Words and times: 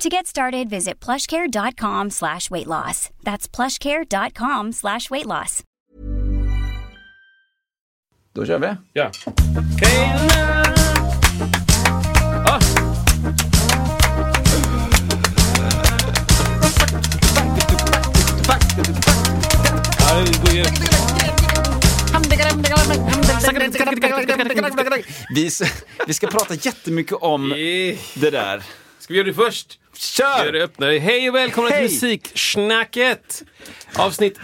To 0.00 0.08
get 0.08 0.26
started, 0.26 0.70
visit 0.70 0.98
plushcare.com 0.98 2.08
slash 2.08 2.50
weight 2.50 2.66
loss. 2.66 3.10
That's 3.22 3.46
plushcare.com 3.46 4.72
slash 4.72 5.10
weight 5.10 5.26
loss. 5.26 5.62
Då 8.34 8.46
kör 8.46 8.58
vi. 8.58 8.76
Ja. 8.92 9.10
Ah. 12.46 12.60
Vi, 25.34 25.50
vi 26.06 26.14
ska 26.14 26.26
prata 26.26 26.54
jättemycket 26.54 27.12
om 27.12 27.52
Eh, 27.52 27.58
det 28.14 28.30
där. 28.30 28.62
Ska 28.98 29.12
vi 29.12 29.18
göra 29.18 29.26
det 29.26 29.34
först? 29.34 29.79
Gör 30.18 30.52
det 30.52 30.58
Kör! 30.58 30.64
öppnare. 30.64 30.98
Hej 30.98 31.28
och 31.28 31.34
välkomna 31.34 31.70
Hej! 31.70 31.88
till 31.88 31.94
Musiksnacket! 32.08 33.42
Avsnitt 33.96 34.38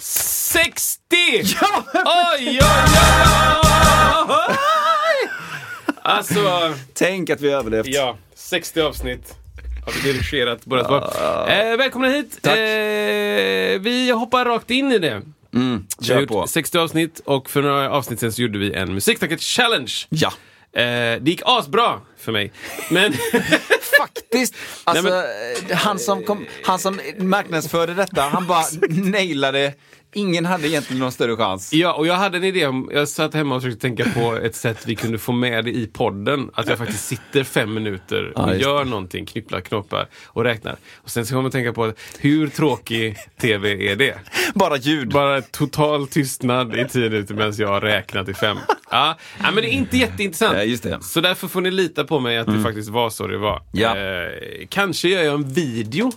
60! 0.00 1.06
Ja! 1.60 1.84
Oj, 1.94 2.48
oj, 2.48 2.60
oj! 4.28 5.28
Alltså, 6.02 6.74
Tänk 6.94 7.30
att 7.30 7.40
vi 7.40 7.52
har 7.52 7.58
överlevt. 7.58 7.86
ja, 7.86 8.16
60 8.34 8.80
avsnitt 8.80 9.34
har 9.86 9.92
vi 9.92 10.12
dirigerat 10.12 10.64
båda 10.64 10.84
två. 10.84 10.96
Eh, 11.52 11.76
välkomna 11.76 12.08
hit! 12.08 12.38
Tack. 12.42 12.56
Eh, 12.58 13.80
vi 13.80 14.10
hoppar 14.10 14.44
rakt 14.44 14.70
in 14.70 14.92
i 14.92 14.98
det. 14.98 15.10
Mm, 15.54 15.86
Vi 15.98 16.06
har 16.08 16.14
kör 16.14 16.20
gjort 16.20 16.28
på. 16.28 16.46
60 16.46 16.78
avsnitt 16.78 17.20
och 17.24 17.50
för 17.50 17.62
några 17.62 17.90
avsnitt 17.90 18.20
sen 18.20 18.32
så 18.32 18.42
gjorde 18.42 18.58
vi 18.58 18.72
en 18.74 18.94
Musiksnacket 18.94 19.40
challenge. 19.40 19.92
Ja. 20.08 20.32
Eh, 20.76 20.82
det 21.20 21.30
gick 21.30 21.42
asbra 21.44 22.00
för 22.18 22.32
mig. 22.32 22.52
Men 22.90 23.12
Faktiskt. 23.98 24.54
Alltså, 24.84 25.08
Nej, 25.08 25.56
eh, 25.68 25.76
han, 25.76 25.98
som 25.98 26.24
kom, 26.24 26.46
han 26.64 26.78
som 26.78 27.00
marknadsförde 27.18 27.94
detta, 27.94 28.22
han 28.22 28.46
bara 28.46 28.64
nailade. 28.88 29.74
Ingen 30.14 30.46
hade 30.46 30.68
egentligen 30.68 31.00
någon 31.00 31.12
större 31.12 31.36
chans. 31.36 31.72
Ja, 31.72 31.92
och 31.92 32.06
jag 32.06 32.14
hade 32.14 32.36
en 32.36 32.44
idé 32.44 32.66
om, 32.66 32.90
jag 32.92 33.08
satt 33.08 33.34
hemma 33.34 33.54
och 33.54 33.62
försökte 33.62 33.80
tänka 33.80 34.04
på 34.04 34.36
ett 34.36 34.56
sätt 34.56 34.82
vi 34.86 34.94
kunde 34.94 35.18
få 35.18 35.32
med 35.32 35.64
det 35.64 35.70
i 35.70 35.86
podden. 35.86 36.50
Att 36.54 36.68
jag 36.68 36.78
faktiskt 36.78 37.04
sitter 37.04 37.44
fem 37.44 37.74
minuter 37.74 38.32
Ja, 38.34 38.42
och 38.42 38.50
just 38.50 38.62
gör 38.62 38.84
någonting, 38.84 39.26
knypplar, 39.26 39.60
knoppar 39.60 40.08
och 40.26 40.44
räknar. 40.44 40.76
Och 40.96 41.10
sen 41.10 41.26
så 41.26 41.30
kommer 41.30 41.42
man 41.42 41.50
tänka 41.50 41.72
på 41.72 41.92
hur 42.18 42.48
tråkig 42.48 43.16
tv 43.40 43.92
är 43.92 43.96
det? 43.96 44.14
Bara 44.54 44.76
ljud. 44.76 45.08
Bara 45.08 45.42
total 45.42 46.08
tystnad 46.08 46.76
i 46.76 46.84
tio 46.88 47.10
minuter 47.10 47.34
medan 47.34 47.52
jag 47.56 47.82
räknar 47.82 48.24
till 48.24 48.36
fem. 48.36 48.56
Ja, 48.90 49.18
ja 49.38 49.44
men 49.44 49.54
det 49.54 49.68
är 49.68 49.72
inte 49.72 49.96
jätteintressant. 49.96 50.56
Ja, 50.56 50.62
just 50.62 50.82
det. 50.82 50.88
Mm. 50.88 51.02
Så 51.02 51.20
därför 51.20 51.48
får 51.48 51.60
ni 51.60 51.70
lita 51.70 52.04
på 52.04 52.20
mig 52.20 52.38
att 52.38 52.46
det 52.46 52.62
faktiskt 52.62 52.88
var 52.88 53.10
så 53.10 53.26
det 53.26 53.38
var. 53.38 53.62
Ja. 53.72 53.96
Eh, 53.96 54.66
kanske 54.68 55.08
gör 55.08 55.22
jag 55.22 55.34
en 55.34 55.48
video. 55.48 56.12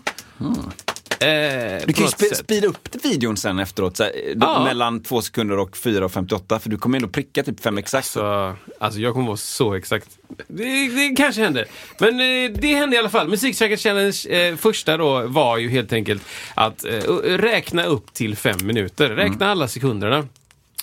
Eh, 1.19 1.85
Du 1.87 1.93
kan 1.93 2.05
ju 2.05 2.11
sätt. 2.11 2.37
speeda 2.37 2.67
upp 2.67 3.05
videon 3.05 3.37
sen 3.37 3.59
efteråt, 3.59 3.97
så 3.97 4.03
här, 4.03 4.11
då, 4.35 4.47
Ja. 4.47 4.63
mellan 4.63 5.03
två 5.03 5.21
sekunder 5.21 5.57
och 5.57 5.75
4.58, 5.77 6.59
för 6.59 6.69
du 6.69 6.77
kommer 6.77 6.97
ändå 6.97 7.09
pricka 7.09 7.43
typ 7.43 7.59
fem 7.59 7.77
exakt. 7.77 8.07
Så, 8.07 8.53
alltså 8.79 8.99
jag 8.99 9.13
kommer 9.13 9.27
vara 9.27 9.37
så 9.37 9.73
exakt. 9.73 10.07
Det, 10.47 10.87
det 10.87 11.15
kanske 11.17 11.41
händer. 11.41 11.65
Men 11.99 12.09
eh, 12.19 12.51
det 12.61 12.75
hände 12.75 12.95
i 12.95 12.99
alla 12.99 13.09
fall. 13.09 13.27
Musiksäkert 13.29 13.79
Challenge 13.79 14.17
eh, 14.29 14.55
första 14.55 14.97
då 14.97 15.21
var 15.27 15.57
ju 15.57 15.69
helt 15.69 15.93
enkelt 15.93 16.23
att 16.55 16.85
eh, 16.85 16.91
räkna 17.23 17.83
upp 17.83 18.13
till 18.13 18.35
fem 18.35 18.57
minuter. 18.63 19.09
Räkna 19.09 19.51
alla 19.51 19.67
sekunderna. 19.67 20.27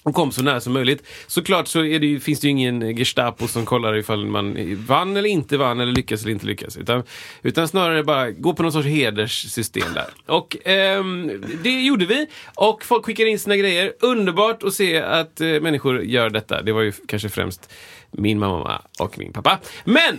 Och 0.05 0.15
kom 0.15 0.33
så 0.33 0.43
nära 0.43 0.61
som 0.61 0.73
möjligt. 0.73 1.07
Såklart 1.27 1.69
så 1.69 1.85
är 1.85 1.99
det 1.99 2.07
ju, 2.07 2.21
finns 2.21 2.41
det 2.41 2.47
ju 2.47 2.51
ingen 2.51 2.97
Gestapo 2.97 3.49
som 3.49 3.67
kollar 3.67 3.97
ifall 3.97 4.27
man 4.27 4.77
vann 4.87 5.17
eller 5.17 5.29
inte 5.29 5.57
vann 5.57 5.81
eller 5.81 5.93
lyckas 5.93 6.23
eller 6.23 6.33
inte 6.33 6.47
lyckas. 6.47 6.77
Utan, 6.77 7.03
utan 7.43 7.69
snarare 7.69 8.05
bara 8.05 8.31
gå 8.31 8.55
på 8.55 8.63
någon 8.63 8.73
sorts 8.73 8.87
hederssystem 8.87 9.95
där. 9.95 10.07
Och 10.27 10.57
ehm, 10.65 11.45
det 11.63 11.81
gjorde 11.81 12.07
vi. 12.07 12.27
Och 12.55 12.85
folk 12.85 13.05
skickade 13.05 13.31
in 13.31 13.39
sina 13.39 13.57
grejer. 13.57 13.93
Underbart 14.01 14.63
att 14.63 14.75
se 14.75 15.01
att 15.01 15.41
eh, 15.41 15.47
människor 15.49 16.03
gör 16.03 16.31
detta. 16.31 16.63
Det 16.63 16.73
var 16.73 16.83
ju 16.83 16.93
kanske 17.09 17.29
främst 17.29 17.73
min 18.11 18.39
mamma 18.39 18.83
och 18.99 19.19
min 19.19 19.33
pappa. 19.33 19.59
Men! 19.85 20.19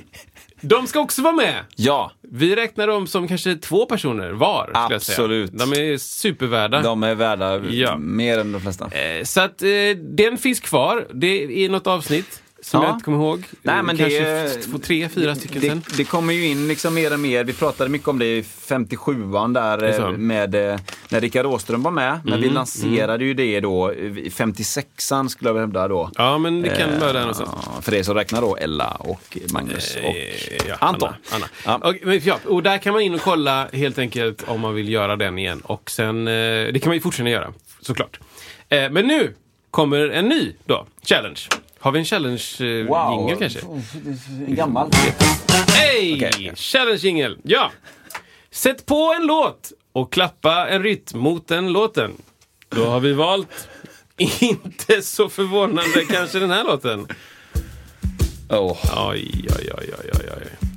De 0.68 0.88
ska 0.88 1.00
också 1.00 1.22
vara 1.22 1.34
med! 1.34 1.64
Ja, 1.76 2.12
Vi 2.32 2.56
räknar 2.56 2.88
dem 2.88 3.08
som 3.08 3.28
kanske 3.28 3.56
två 3.56 3.86
personer 3.86 4.32
var. 4.32 4.72
Absolut. 4.74 5.52
De 5.54 5.74
är 5.74 5.98
supervärda. 5.98 6.82
de 6.82 7.04
är 7.04 7.16
värda 7.16 7.58
Ja. 7.66 7.98
mer 7.98 8.40
än 8.40 8.52
de 8.52 8.62
flesta. 8.62 8.86
Eh, 8.86 9.24
Så 9.24 9.42
att 9.42 9.62
eh, 9.62 9.70
den 9.98 10.38
finns 10.38 10.60
kvar. 10.60 11.08
Det 11.14 11.66
är 11.66 11.70
något 11.70 11.88
avsnitt 11.88 12.42
som 12.66 12.82
Ja. 12.82 12.88
jag 12.88 12.96
inte 12.96 13.06
kommer 13.06 13.18
ihåg. 13.18 13.44
Nej, 13.62 13.76
Eh, 13.78 13.84
men 13.84 13.98
Kanske 13.98 14.20
det- 14.20 14.50
två, 14.62 14.78
tre, 14.78 15.10
fyra 15.10 15.36
stycken 15.36 15.62
sen. 15.62 15.84
Det, 15.90 15.98
det 15.98 16.04
kommer 16.04 16.34
ju 16.34 16.46
in 16.48 16.68
liksom 16.68 16.94
mer 16.94 17.14
och 17.14 17.20
mer. 17.20 17.44
Vi 17.44 17.54
pratade 17.54 17.90
mycket 17.90 18.08
om 18.08 18.20
det 18.20 18.26
i 18.38 18.42
57an 18.42 19.54
där 19.54 19.84
eh, 20.00 20.10
med 20.12 20.56
eh, 20.56 20.80
när 21.10 21.22
Rickard 21.22 21.46
Åström 21.46 21.84
var 21.84 21.92
med. 21.92 22.20
Men 22.24 22.34
Mm, 22.34 22.42
vi 22.50 22.50
lanserade 22.56 23.26
ju 23.26 23.34
det 23.34 23.60
då 23.60 23.94
i 23.94 24.30
56an 24.30 25.28
skulle 25.28 25.50
jag 25.50 25.60
hävda 25.60 25.88
då. 25.88 26.10
Ja, 26.16 26.38
men 26.38 26.62
det 26.62 26.70
kan 26.70 27.00
vara 27.00 27.14
där 27.14 27.20
någonstans. 27.20 27.52
För 27.82 27.92
det 27.92 28.04
som 28.04 28.16
räknar 28.16 28.42
då 28.42 28.56
Ella 28.58 28.88
och 29.00 29.38
Magnus 29.54 29.96
och 29.96 30.02
Eh, 30.16 30.68
ja, 30.70 30.76
Anton. 30.80 31.10
Anna, 31.10 31.46
Anna. 31.66 31.80
Ja. 31.84 31.90
Och, 31.90 31.96
men, 32.04 32.20
ja, 32.24 32.40
och 32.46 32.64
där 32.64 32.78
kan 32.78 32.94
man 32.94 33.02
in 33.02 33.14
och 33.14 33.22
kolla 33.22 33.68
helt 33.74 33.98
enkelt 34.00 34.44
om 34.48 34.62
man 34.62 34.74
vill 34.76 34.90
göra 34.90 35.16
den 35.16 35.40
igen. 35.40 35.62
Och 35.64 35.92
sen, 35.92 36.28
eh, 36.28 36.34
det 36.34 36.80
kan 36.82 36.90
man 36.90 36.96
ju 36.96 37.02
fortsätta 37.02 37.30
göra, 37.30 37.54
såklart. 37.82 38.20
Eh, 38.70 38.90
men 38.92 39.08
nu 39.08 39.34
kommer 39.72 40.10
en 40.10 40.26
ny 40.30 40.54
då, 40.66 40.86
challenge. 41.04 41.40
Har 41.86 41.92
vi 41.92 42.00
en 42.00 42.06
challenge-jingel 42.06 43.38
kanske? 43.40 43.60
Gammal. 44.48 44.92
Hej! 45.68 46.16
Okej. 46.16 46.52
Challenge-jingel. 46.56 47.38
Ja! 47.44 47.72
Sätt 48.52 48.86
på 48.86 49.14
en 49.20 49.28
låt 49.28 49.72
och 49.92 50.14
klappa 50.14 50.68
en 50.70 50.84
rytm 50.84 51.20
mot 51.20 51.48
den 51.48 51.72
låten. 51.74 52.12
Då 52.70 52.86
har 52.86 53.00
vi 53.00 53.14
valt, 53.14 53.68
inte 54.40 55.02
så 55.02 55.30
förvånande, 55.30 56.06
kanske 56.10 56.40
den 56.40 56.52
här 56.52 56.64
låten. 56.64 57.08
Oh. 58.50 59.10
Oj, 59.10 59.48
oj, 59.50 59.72
oj, 59.78 59.94
oj, 60.00 60.12
oj, 60.14 60.30
oj. 60.38 60.70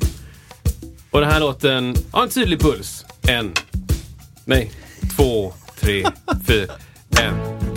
Och 1.10 1.20
den 1.20 1.30
här 1.30 1.40
låten 1.40 1.94
har 2.12 2.22
en 2.22 2.28
tydlig 2.28 2.60
puls. 2.60 3.04
En, 3.28 3.52
nej, 4.44 4.72
två, 5.16 5.52
tre, 5.80 6.06
fyra. 6.46 6.72
En, 7.20 7.67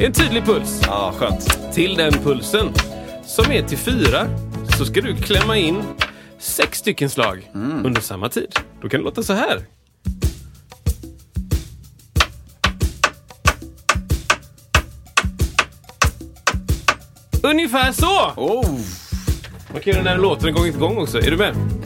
en 0.00 0.12
tydlig 0.12 0.44
puls. 0.44 0.82
Ja, 0.86 1.14
skönt. 1.16 1.72
Till 1.74 1.94
den 1.94 2.12
pulsen, 2.12 2.72
som 3.24 3.52
är 3.52 3.62
till 3.62 3.78
fyra, 3.78 4.26
så 4.78 4.84
ska 4.84 5.00
du 5.00 5.16
klämma 5.16 5.56
in 5.56 5.82
sex 6.38 6.78
stycken 6.78 7.10
slag 7.10 7.50
under 7.84 8.00
samma 8.00 8.28
tid. 8.28 8.48
Då 8.82 8.88
kan 8.88 9.00
det 9.00 9.04
låta 9.04 9.22
så 9.22 9.32
här. 9.32 9.62
Ungefär 17.42 17.92
så! 17.92 18.32
Oh. 18.36 18.80
Man 19.72 19.82
kan 19.82 19.92
göra 19.92 20.02
den 20.02 20.12
här 20.12 20.18
låten 20.18 20.54
gång 20.54 20.66
inte 20.66 20.78
gång 20.78 20.98
också. 20.98 21.18
Är 21.18 21.30
du 21.30 21.36
med? 21.36 21.77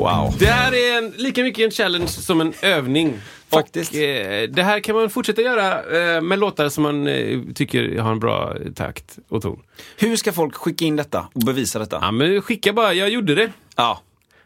Wow. 0.00 0.34
Det 0.38 0.46
här 0.46 0.74
är 0.74 0.98
en, 0.98 1.10
lika 1.10 1.42
mycket 1.42 1.64
en 1.64 1.70
challenge 1.70 2.08
som 2.08 2.40
en 2.40 2.54
övning. 2.62 3.20
Faktiskt. 3.50 3.92
Och, 3.92 3.98
eh, 3.98 4.48
det 4.48 4.62
här 4.62 4.80
kan 4.80 4.94
man 4.94 5.10
fortsätta 5.10 5.42
göra 5.42 5.98
eh, 5.98 6.20
med 6.20 6.38
låtar 6.38 6.68
som 6.68 6.82
man 6.82 7.06
eh, 7.06 7.40
tycker 7.54 7.98
har 7.98 8.12
en 8.12 8.18
bra 8.18 8.56
takt 8.74 9.18
och 9.28 9.42
ton. 9.42 9.62
Hur 9.96 10.16
ska 10.16 10.32
folk 10.32 10.54
skicka 10.54 10.84
in 10.84 10.96
detta 10.96 11.28
och 11.32 11.40
bevisa 11.40 11.78
detta? 11.78 11.98
Ja, 12.02 12.10
men 12.10 12.42
skicka 12.42 12.72
bara, 12.72 12.94
jag 12.94 13.10
gjorde 13.10 13.34
det. 13.34 13.52
Ja. 13.76 14.00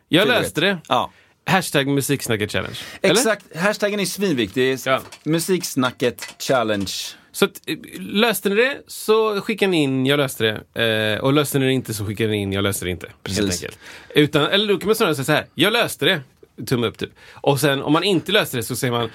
Jag 0.08 0.28
löste 0.28 0.60
det. 0.60 0.78
Ja. 0.88 1.10
Hashtag 1.46 1.86
musiksnacket 1.86 2.52
challenge. 2.52 2.78
Eller? 3.02 3.14
Exakt, 3.14 3.56
hashtaggen 3.56 4.00
är 4.00 4.04
svinviktig. 4.04 4.78
Ja. 4.84 5.00
Musiksnacket 5.24 6.34
challenge. 6.38 6.92
Så 7.34 7.44
att, 7.44 7.60
eh, 7.66 7.76
löste 7.98 8.48
ni 8.48 8.54
det 8.54 8.82
så 8.86 9.40
skickar 9.40 9.68
ni 9.68 9.82
in 9.82 10.06
jag 10.06 10.16
löste 10.16 10.62
det. 10.74 11.14
Eh, 11.14 11.24
och 11.24 11.32
löste 11.32 11.58
ni 11.58 11.66
det 11.66 11.72
inte 11.72 11.94
så 11.94 12.06
skickar 12.06 12.28
ni 12.28 12.36
in 12.36 12.52
jag 12.52 12.62
löste 12.62 12.84
det 12.84 12.90
inte. 12.90 13.06
Precis. 13.22 13.64
Utan, 14.14 14.46
eller 14.46 14.68
då 14.68 14.78
kan 14.78 14.86
man 14.86 14.96
snarare 14.96 15.14
säga 15.14 15.24
så 15.24 15.32
här, 15.32 15.46
jag 15.54 15.72
löste 15.72 16.04
det. 16.04 16.20
Tumme 16.66 16.86
upp 16.86 16.98
typ. 16.98 17.10
Och 17.34 17.60
sen 17.60 17.82
om 17.82 17.92
man 17.92 18.04
inte 18.04 18.32
löste 18.32 18.56
det 18.56 18.62
så 18.62 18.76
säger 18.76 18.92
man, 18.92 19.10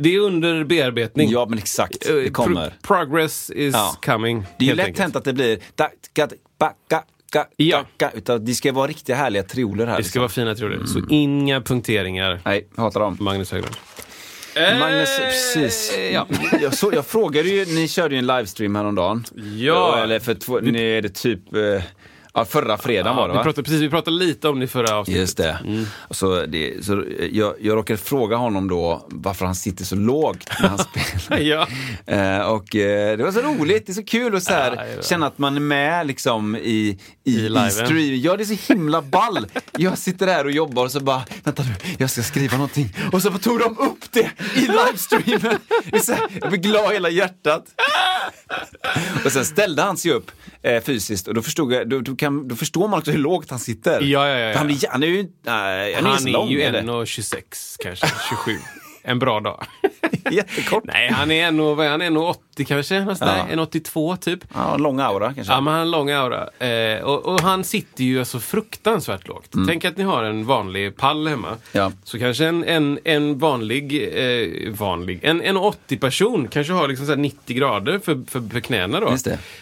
det 0.00 0.14
är 0.14 0.18
under 0.18 0.64
bearbetning. 0.64 1.30
Ja, 1.30 1.46
men 1.48 1.58
exakt. 1.58 2.08
Eh, 2.08 2.14
Det 2.14 2.30
kommer. 2.30 2.68
Pro 2.82 2.96
progress 2.96 3.50
is 3.50 3.74
Ja. 3.74 3.96
coming. 4.06 4.44
Det 4.58 4.64
är 4.64 4.68
ju 4.68 4.74
lätt 4.74 4.98
hänt 4.98 5.16
att 5.16 5.24
det 5.24 5.32
blir... 5.32 5.58
ga, 7.32 7.46
Ja. 7.56 7.84
ga, 7.98 8.10
utan 8.14 8.44
det 8.44 8.54
ska 8.54 8.72
vara 8.72 8.86
riktiga 8.86 9.16
härliga 9.16 9.42
trioler 9.42 9.86
här. 9.86 9.96
Det 9.98 10.04
ska 10.04 10.20
vara 10.20 10.28
fina 10.28 10.54
trioler. 10.54 10.84
Så 10.86 11.00
inga 11.10 11.60
punkteringar. 11.60 12.40
Nej, 12.44 12.68
hatar 12.76 13.00
dem. 13.00 13.16
Magnus 13.20 13.52
Höglund. 13.52 13.76
Magnus, 14.56 15.18
Eh, 15.18 15.26
precis. 15.26 15.92
Ja. 16.12 16.26
Jag, 16.62 16.74
så, 16.74 16.90
jag 16.94 17.06
frågade 17.06 17.48
ju, 17.48 17.64
ni 17.64 17.88
körde 17.88 18.14
ju 18.14 18.18
en 18.18 18.26
livestream 18.26 18.74
häromdagen. 18.76 19.24
Ja. 19.58 19.98
Eller 20.02 20.18
för 20.20 20.34
två, 20.34 20.60
nu 20.60 20.98
är 20.98 21.02
det 21.02 21.08
typ, 21.14 21.54
eh, 21.54 21.82
ja, 22.34 22.44
förra 22.44 22.78
fredagen 22.78 23.16
var 23.16 23.28
det 23.28 23.32
vi, 23.32 23.36
va? 23.38 23.42
pratade, 23.42 23.64
precis, 23.64 23.80
vi 23.80 23.88
pratade 23.90 24.16
lite 24.16 24.48
om 24.48 24.58
det 24.58 24.64
i 24.64 24.68
förra 24.68 24.96
avsnittet. 24.96 25.20
Just 25.20 25.36
det. 25.36 25.58
Och 26.08 26.16
Så 26.16 26.46
det 26.46 26.84
så 26.84 27.04
jag, 27.32 27.54
jag 27.60 27.76
råkade 27.76 27.98
fråga 27.98 28.36
honom 28.36 28.68
då 28.68 29.06
varför 29.08 29.46
han 29.46 29.54
sitter 29.54 29.84
så 29.84 29.96
lågt 29.96 30.48
när 30.62 30.68
han 30.68 30.78
spelar. 31.28 31.40
ja. 31.42 31.66
Eh, 32.06 32.40
och 32.50 32.76
eh, 32.76 33.16
det 33.16 33.24
var 33.24 33.32
så 33.32 33.40
roligt, 33.40 33.86
det 33.86 33.92
är 33.92 33.94
så 33.94 34.04
kul 34.04 34.36
att 34.36 34.42
så 34.42 34.52
här, 34.52 34.86
ja. 34.96 35.02
känna 35.02 35.26
att 35.26 35.38
man 35.38 35.56
är 35.56 35.60
med 35.60 36.06
liksom 36.06 36.56
i, 36.56 36.98
i, 37.24 37.46
I 37.46 37.70
stream. 37.70 38.20
Ja, 38.20 38.36
det 38.36 38.42
är 38.42 38.56
så 38.56 38.72
himla 38.72 39.02
ball. 39.02 39.46
Jag 39.78 39.98
sitter 39.98 40.26
där 40.26 40.44
och 40.44 40.50
jobbar 40.50 40.84
och 40.84 40.92
så 40.92 41.00
bara, 41.00 41.22
vänta 41.44 41.62
nu, 41.62 41.94
jag 41.98 42.10
ska 42.10 42.22
skriva 42.22 42.56
någonting. 42.56 42.96
Och 43.12 43.22
så 43.22 43.30
tog 43.30 43.58
de 43.58 43.78
upp 43.78 44.12
det 44.12 44.30
i 44.54 44.60
livestreamen. 44.60 45.58
Är 45.92 46.12
här, 46.14 46.28
jag 46.40 46.50
blir 46.50 46.60
glad 46.60 46.90
i 46.90 46.94
hela 46.94 47.08
hjärtat. 47.08 47.64
Och 49.24 49.32
sen 49.32 49.44
ställde 49.44 49.82
han 49.82 49.96
sig 49.96 50.10
upp 50.12 50.30
eh, 50.62 50.82
fysiskt 50.82 51.28
och 51.28 51.34
då, 51.34 51.42
förstod 51.42 51.72
jag, 51.72 51.88
då, 51.88 52.00
då, 52.00 52.16
kan, 52.16 52.48
då 52.48 52.56
förstår 52.56 52.88
man 52.88 52.98
också 52.98 53.10
hur 53.10 53.18
lågt 53.18 53.50
han 53.50 53.58
sitter. 53.58 54.00
Ja, 54.00 54.28
ja, 54.28 54.38
ja, 54.38 54.58
Han, 54.58 54.66
blir, 54.66 54.78
han 54.90 55.02
är 55.02 55.06
ju 55.06 55.26
nej, 55.44 55.94
han 55.94 56.06
är, 56.06 56.10
Han 56.10 56.18
så 56.20 56.28
är 56.28 56.32
lång, 56.32 56.48
ju 56.48 56.62
eller? 56.62 56.82
1,26 56.82 57.76
kanske, 57.82 58.06
27. 58.28 58.58
En 59.02 59.18
bra 59.18 59.40
dag. 59.40 59.64
Jättekort. 60.30 60.84
Nej, 60.84 61.10
han 61.12 61.30
är 61.30 61.50
1,80 61.50 61.74
vad 61.74 61.86
är 61.86 61.90
han 61.90 62.02
1,80 62.02 62.64
kanske. 62.64 62.94
Ja. 62.94 63.16
Ja. 63.20 63.46
1,82 63.50 64.16
typ. 64.16 64.44
Ja, 64.54 64.76
lång 64.76 65.00
aura 65.00 65.34
kanske. 65.34 65.52
Ja, 65.52 65.60
men 65.60 65.72
han 65.72 65.74
har 65.74 65.80
en 65.80 65.90
lång 65.90 66.10
aura. 66.10 66.48
Eh, 66.68 67.02
och, 67.02 67.26
och 67.26 67.40
han 67.40 67.64
sitter 67.64 68.04
ju 68.04 68.18
alltså 68.18 68.38
fruktansvärt 68.38 69.28
lågt. 69.28 69.52
Tänk 69.66 69.84
att 69.84 69.96
ni 69.96 70.04
har 70.04 70.24
en 70.24 70.46
vanlig 70.46 70.96
pall 70.96 71.28
hemma. 71.28 71.48
Mm. 71.48 71.60
Ja. 71.72 71.92
Så 72.04 72.18
kanske 72.18 72.46
en, 72.46 72.64
en, 72.64 72.98
en 73.04 73.38
vanlig, 73.38 74.08
eh, 74.12 74.72
vanlig, 74.72 75.20
en, 75.22 75.40
en 75.40 75.56
80 75.56 75.96
person 75.96 76.48
kanske 76.48 76.72
har 76.72 76.88
liksom 76.88 77.06
så 77.06 77.12
här 77.12 77.18
90 77.18 77.56
grader 77.56 77.98
för, 77.98 78.24
för, 78.28 78.48
för 78.48 78.60
knäna 78.60 79.00
då. 79.00 79.16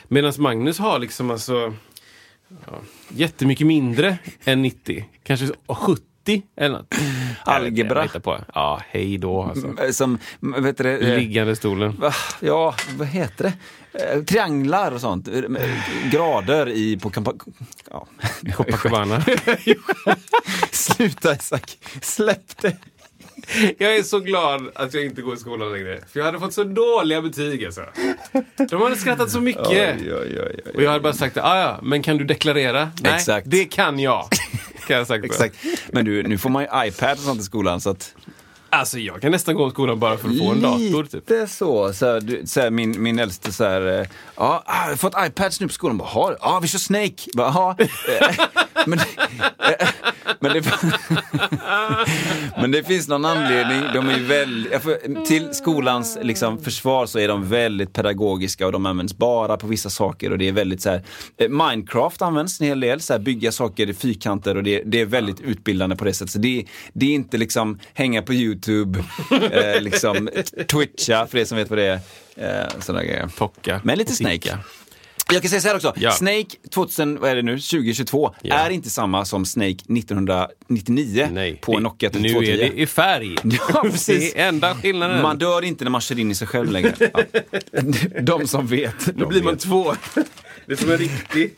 Medan 0.09 0.33
Magnus 0.39 0.79
har 0.79 0.99
liksom 0.99 1.31
alltså 1.31 1.75
ja, 2.49 2.73
jättemycket 3.09 3.67
mindre 3.67 4.19
än 4.45 4.63
90. 4.63 5.05
Kanske 5.23 5.49
70 5.69 6.10
eller 6.57 6.79
något. 6.79 6.95
Algebra. 7.45 8.09
Jag 8.13 8.23
på. 8.23 8.39
Ja, 8.55 8.83
hej 8.89 9.19
då 9.19 9.43
alltså. 9.43 9.83
Eh, 9.85 9.91
Som, 9.91 10.19
vad 10.41 10.67
heter 10.67 10.85
det? 10.85 10.99
eh, 10.99 11.19
Liggande 11.19 11.57
stolen. 11.57 12.03
Ja, 12.41 12.75
vad 12.97 13.09
heter 13.09 13.53
det? 13.93 14.05
Eh, 14.05 14.23
Trianglar 14.23 14.93
och 14.93 15.01
sånt. 15.01 15.29
Grader 16.13 16.69
i, 16.69 16.99
på 16.99 17.11
kampa... 17.11 17.33
Ja. 17.91 18.07
Sluta 20.71 21.33
Isak, 21.35 21.79
släpp 22.03 22.59
det. 22.63 22.77
Jag 23.79 23.97
är 23.97 24.03
så 24.03 24.21
glad 24.21 24.71
att 24.75 24.95
jag 24.95 25.05
inte 25.05 25.23
går 25.23 25.35
i 25.35 25.37
skolan 25.37 25.73
längre. 25.73 26.01
För 26.13 26.21
jag 26.21 26.27
hade 26.27 26.39
fått 26.39 26.53
så 26.55 26.65
dåliga 26.65 27.23
betyg 27.23 27.65
alltså. 27.65 27.81
De 28.71 28.83
hade 28.83 28.97
skrattat 28.97 29.31
så 29.31 29.41
mycket. 29.41 29.67
Oj, 29.69 30.15
oj, 30.15 30.41
oj. 30.43 30.61
Och 30.75 30.83
jag 30.83 30.89
hade 30.91 31.01
bara 31.03 31.13
sagt, 31.13 31.37
ah, 31.37 31.61
ja, 31.61 31.79
men 31.83 32.03
kan 32.03 32.17
du 32.17 32.25
deklarera? 32.25 32.91
Nej, 33.03 33.15
Exakt. 33.15 33.51
det 33.51 33.65
kan 33.65 33.99
jag. 33.99 34.29
Kan 34.91 34.99
jag 34.99 35.07
sagt. 35.07 35.25
Exakt. 35.25 35.57
Men 35.93 36.05
du, 36.05 36.23
nu 36.23 36.39
får 36.39 36.51
man 36.51 36.63
ju 36.63 36.89
iPad 36.89 37.13
och 37.13 37.19
sånt 37.19 37.41
i 37.41 37.45
skolan 37.45 37.81
så 37.81 37.91
att... 37.91 38.15
Alltså 38.73 38.99
jag 38.99 39.21
kan 39.23 39.31
nästan 39.33 39.55
gå 39.55 39.69
i 39.69 39.71
skolan 39.71 39.99
bara 39.99 40.17
för 40.17 40.29
att 40.29 40.39
få 40.39 40.51
en 40.51 40.61
dator. 40.61 41.03
Typ. 41.05 41.15
Lite 41.15 41.47
så. 41.47 41.93
så, 41.93 42.07
här, 42.07 42.21
du, 42.21 42.43
så 42.47 42.61
här, 42.61 42.71
min, 42.71 43.03
min 43.03 43.19
äldste 43.19 43.53
så 43.53 43.65
här, 43.65 44.01
eh, 44.01 44.07
ja, 44.37 44.63
ah, 44.67 44.83
jag 44.83 44.89
har 44.91 44.97
fått 44.97 45.15
iPads 45.27 45.61
nu 45.61 45.67
på 45.67 45.73
skolan. 45.73 45.99
Bara, 45.99 46.09
"Har 46.09 46.31
du? 46.31 46.37
Ja, 46.41 46.59
vi 46.63 46.69
kör 46.69 46.79
Snake. 46.79 47.15
Bara, 47.35 47.49
"Ja." 47.55 47.77
Eh, 47.79 48.47
men, 48.87 48.99
eh, 48.99 49.89
men, 50.41 50.53
det, 50.53 50.63
men 52.61 52.71
det 52.71 52.85
finns 52.85 53.09
någon 53.09 53.25
anledning. 53.25 53.81
De 53.95 54.09
är 54.09 54.19
väldigt, 54.21 55.27
till 55.27 55.55
skolans 55.55 56.19
liksom, 56.23 56.59
försvar 56.59 57.07
så 57.07 57.19
är 57.19 57.29
de 57.29 57.49
väldigt 57.49 57.93
pedagogiska 57.93 58.67
och 58.67 58.73
de 58.73 58.87
används 58.87 59.17
bara 59.17 59.57
på 59.57 59.67
vissa 59.67 59.91
saker. 59.91 60.33
Och 60.33 60.39
det 60.39 60.49
är 60.49 60.53
väldigt 60.53 60.83
så 60.83 60.91
här, 60.91 61.03
Minecraft 61.49 62.23
används 62.23 62.61
en 62.61 62.67
hel 62.67 62.81
del, 62.81 63.01
så 63.01 63.13
här, 63.13 63.21
bygga 63.21 63.53
saker 63.53 63.91
i 63.91 63.95
fyrkanter 63.95 64.57
och 64.57 64.63
det, 64.63 64.83
det 64.87 65.01
är 65.01 65.07
väldigt 65.07 65.41
utbildande 65.41 65.97
på 65.97 66.05
det 66.05 66.13
sättet. 66.15 66.31
Så 66.33 66.39
det, 66.39 66.65
det 66.93 67.07
är 67.07 67.15
inte 67.15 67.39
liksom 67.39 67.79
hänga 67.95 68.23
på 68.23 68.35
YouTube, 68.35 68.60
eh, 69.53 69.81
liksom 69.81 70.29
twitcha 70.69 71.27
för 71.27 71.39
er 71.39 71.45
som 71.45 71.59
vet 71.59 71.71
vad 71.71 71.79
det 71.79 71.87
är. 71.87 72.01
Eh, 72.37 72.69
sådana 72.81 73.05
grejer. 73.05 73.27
Pocka. 73.37 73.81
Men 73.85 73.99
lite 73.99 74.13
Snake. 74.13 74.59
Jag 75.33 75.43
kan 75.43 75.49
säga 75.51 75.61
så 75.61 75.69
här 75.69 75.77
också. 75.77 75.93
Ja. 75.97 76.11
Snake 76.11 76.47
2000, 76.71 77.21
vad 77.21 77.31
är 77.31 77.37
det 77.37 77.43
nu, 77.43 77.53
2022 77.59 78.35
Ja. 78.43 78.55
är 78.55 78.71
inte 78.71 78.91
samma 78.91 79.25
som 79.25 79.45
Snake 79.47 79.71
1999 79.71 81.29
Nej. 81.33 81.57
på 81.63 81.77
en 81.77 81.83
Nokia 81.83 82.11
Nu 82.13 82.29
3210. 82.29 82.53
är 82.53 82.57
det 82.71 82.81
i 82.83 82.87
färg. 82.87 83.37
Ja, 83.75 83.83
precis. 83.83 84.33
Det 84.33 84.41
är 84.41 84.49
enda 84.49 84.75
skillnaden. 84.75 85.23
Man 85.23 85.39
dör 85.39 85.65
inte 85.65 85.85
när 85.85 85.91
man 85.91 86.01
kör 86.01 86.19
in 86.19 86.31
i 86.31 86.35
sig 86.35 86.47
själv 86.49 86.71
längre. 86.73 86.95
Ja. 86.99 87.23
De 88.21 88.47
som 88.49 88.67
vet. 88.67 89.07
Då 89.17 89.27
blir 89.27 89.43
man 89.43 89.55
vet. 89.55 89.63
två. 89.63 89.95
Det 90.67 90.73
är 90.73 90.77
som 90.77 90.91
en 90.91 90.99
riktig... 90.99 91.55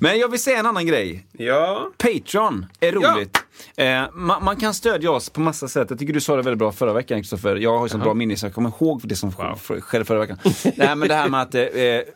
Men 0.00 0.18
jag 0.18 0.28
vill 0.28 0.40
säga 0.40 0.58
en 0.58 0.66
annan 0.66 0.86
grej. 0.86 1.26
Ja. 1.32 1.88
Patreon 1.98 2.66
är 2.80 2.92
roligt. 2.92 3.38
Eh, 3.76 4.02
man, 4.12 4.44
man 4.44 4.56
kan 4.56 4.74
stödja 4.74 5.10
oss 5.10 5.30
på 5.30 5.40
massa 5.40 5.68
sätt. 5.68 5.86
Jag 5.90 5.98
tycker 5.98 6.12
du 6.12 6.20
sa 6.20 6.36
det 6.36 6.42
väldigt 6.42 6.58
bra 6.58 6.72
förra 6.72 6.92
veckan 6.92 7.18
Kristoffer. 7.20 7.56
Jag 7.56 7.78
har 7.78 7.84
ju 7.84 7.88
så 7.88 7.98
bra 7.98 8.14
minne 8.14 8.36
så 8.36 8.46
jag 8.46 8.54
kommer 8.54 8.68
ihåg 8.80 9.00
det 9.04 9.16
som 9.16 9.30
Wow. 9.30 9.58
sk- 9.68 9.80
skedde 9.80 10.04
förra 10.04 10.18
veckan. 10.18 10.38
Nej 10.76 10.96
men 10.96 11.08
det 11.08 11.14
här 11.14 11.28
med 11.28 11.42
att 11.42 11.54
eh, 11.54 11.60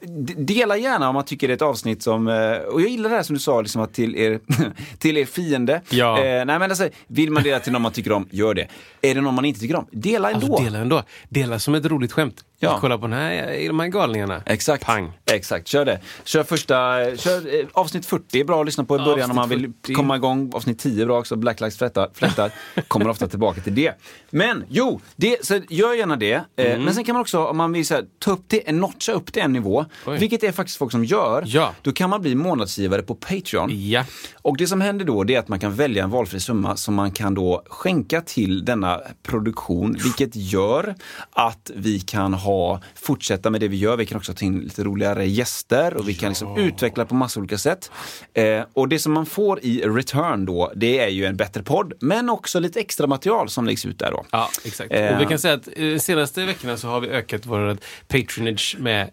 d- 0.00 0.34
dela 0.37 0.76
gärna 0.76 1.08
om 1.08 1.14
man 1.14 1.25
tycker 1.25 1.48
det 1.48 1.52
är 1.52 1.56
ett 1.56 1.62
avsnitt 1.62 2.02
som, 2.02 2.28
eh, 2.28 2.52
och 2.56 2.81
jag 2.81 2.88
gillar 2.90 3.10
det 3.10 3.16
här 3.16 3.22
som 3.22 3.34
du 3.34 3.40
sa, 3.40 3.60
liksom 3.60 3.82
att 3.82 3.94
till 3.94 4.16
er, 4.16 4.40
till 4.98 5.16
er 5.16 5.25
fiende. 5.25 5.81
Ja. 5.90 6.19
Eh, 6.19 6.25
nej 6.44 6.58
men 6.58 6.62
alltså, 6.62 6.88
vill 7.06 7.31
man 7.31 7.43
dela 7.43 7.60
till 7.60 7.72
någon 7.72 7.82
man 7.82 7.93
tycker 7.93 8.12
om, 8.12 8.28
gör 8.31 8.54
det. 8.54 8.69
Är 9.02 9.14
det 9.14 9.20
någon 9.20 9.34
man 9.34 9.44
inte 9.44 9.60
tycker 9.60 9.76
om, 9.76 9.87
dela 9.90 10.31
ändå. 10.31 10.46
Alltså, 10.46 10.64
dela 10.64 10.78
ändå. 10.78 11.02
Dela 11.28 11.58
som 11.58 11.75
ett 11.75 11.84
roligt 11.87 12.12
skämt. 12.12 12.44
Ja. 12.58 12.79
Kolla 12.81 12.99
på 12.99 13.06
den 13.06 13.19
här, 13.19 13.67
de 13.69 13.81
här 13.81 13.88
galningarna. 13.88 14.43
Exakt. 14.47 14.85
Pang. 14.85 15.12
Exakt, 15.32 15.69
kör 15.69 15.85
det. 15.85 16.00
Kör 16.25 16.43
första, 16.44 16.75
kör 17.17 17.61
eh, 17.61 17.67
avsnitt 17.73 18.06
40 18.06 18.41
är 18.41 18.44
bra 18.44 18.61
att 18.61 18.67
lyssna 18.67 18.85
på 18.85 18.97
i 18.97 18.99
början 18.99 19.31
om 19.31 19.37
man 19.37 19.49
vill 19.49 19.58
Avsnitt 19.58 19.76
40. 19.82 19.94
komma 19.94 20.17
igång. 20.17 20.50
Avsnitt 20.55 20.79
10 20.79 21.03
är 21.03 21.06
bra 21.06 21.19
också, 21.19 21.37
Black 21.37 21.61
Lives 21.61 21.79
Flättar, 21.79 22.11
flättar. 22.14 22.50
kommer 22.88 23.08
ofta 23.08 23.29
tillbaka 23.29 23.61
till 23.61 23.75
det. 23.75 23.93
Men 24.31 24.64
jo, 24.69 25.00
det, 25.17 25.47
så 25.47 25.61
gör 25.69 25.94
gärna 25.94 26.17
det. 26.17 26.32
Eh, 26.56 26.67
Mm. 26.67 26.85
Men 26.85 26.94
sen 26.94 27.05
kan 27.05 27.12
man 27.12 27.20
också, 27.20 27.44
om 27.47 27.56
man 27.56 27.73
vill 27.73 27.87
så 27.87 27.94
här, 27.94 28.05
ta 28.19 28.31
upp 28.31 28.44
det, 28.47 28.73
notcha 28.73 29.12
upp 29.12 29.32
det 29.32 29.41
en 29.41 29.53
nivå, 29.53 29.85
Oj. 30.06 30.19
vilket 30.19 30.43
är 30.43 30.53
faktiskt 30.53 30.79
folk 30.79 30.93
som 30.93 31.05
gör, 31.05 31.43
Ja. 31.47 31.73
då 31.82 31.93
kan 31.93 32.11
man 32.11 32.23
bli 32.23 32.35
månadsgivare 32.35 33.03
på 33.03 33.14
Patreon. 33.14 33.69
Ja. 33.88 34.05
Och 34.43 34.56
det 34.56 34.67
som 34.67 34.81
händer 34.81 35.05
då 35.05 35.25
det 35.25 35.34
är 35.34 35.39
att 35.39 35.48
man 35.48 35.60
kan 35.60 35.75
välja 35.75 36.05
en 36.05 36.10
valfri 36.10 36.41
summa 36.41 36.77
som 36.77 36.94
man 36.94 37.10
kan 37.10 37.34
då 37.34 37.63
skänka 37.67 38.20
till 38.20 38.65
denna 38.65 39.01
produktion, 39.22 39.96
vilket 40.05 40.36
gör 40.36 40.94
att 41.31 41.70
vi 41.75 42.01
kan 42.01 42.34
ha, 42.34 42.45
fortsätta 42.94 43.50
med 43.50 43.60
det 43.60 43.69
vi 43.69 43.76
gör. 43.76 43.96
Vi 43.96 44.06
kan 44.06 44.17
också 44.19 44.34
ta 44.34 44.44
in 44.44 44.60
lite 44.60 44.84
roligare 44.84 45.26
gäster 45.26 45.94
och 45.96 46.08
vi 46.08 46.15
kan 46.15 46.29
liksom 46.29 46.56
utveckla 46.58 47.05
på 47.05 47.15
massa 47.15 47.41
olika 47.41 47.58
sätt. 47.58 47.91
Eh, 48.34 48.62
och 48.72 48.88
det 48.88 48.98
som 48.98 49.12
man 49.12 49.26
får 49.26 49.60
i 49.62 49.81
return 49.82 50.44
då, 50.46 50.72
det 50.76 50.98
är 50.98 51.08
ju 51.08 51.24
en 51.24 51.36
bättre 51.36 51.62
podd, 51.62 51.93
men 52.00 52.31
också 52.31 52.60
lite 52.60 52.81
extra 52.81 53.06
material 53.06 53.48
som 53.48 53.67
läggs 53.67 53.86
ut 53.86 53.98
där 53.98 54.10
då. 54.10 54.24
Ja, 54.32 54.50
exakt. 54.65 54.93
Eh. 54.93 55.15
Och 55.15 55.20
vi 55.20 55.26
kan 55.26 55.38
säga 55.38 55.55
att 55.55 55.67
eh, 55.69 55.72
de 55.76 55.98
senaste 55.98 56.44
veckorna 56.44 56.76
så 56.76 56.88
har 56.88 57.00
vi 57.00 57.08
ökat 57.08 57.46
vår 57.46 57.76
patronage 58.08 58.76
med 58.79 59.10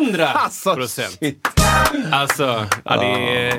100 0.00 0.28
procent. 0.74 1.16
shit. 1.20 1.48
Alltså, 2.12 2.66
ja, 2.84 2.96
det, 3.00 3.54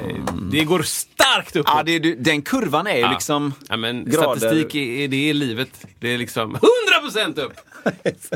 det 0.51 0.63
går 0.63 0.81
starkt 0.81 1.55
uppåt. 1.55 1.73
Ja, 1.75 1.83
det, 1.83 1.99
den 1.99 2.41
kurvan 2.41 2.87
är 2.87 2.95
ju 2.95 2.99
Ja. 3.01 3.11
liksom 3.11 3.53
Ja, 3.69 3.77
men 3.77 4.05
grader. 4.05 4.39
statistik 4.39 4.75
är, 4.75 5.07
det 5.07 5.29
är 5.29 5.33
livet. 5.33 5.69
Det 5.99 6.13
är 6.13 6.17
liksom 6.17 6.41
100 6.49 6.61
procent 7.01 7.37
upp! 7.37 7.53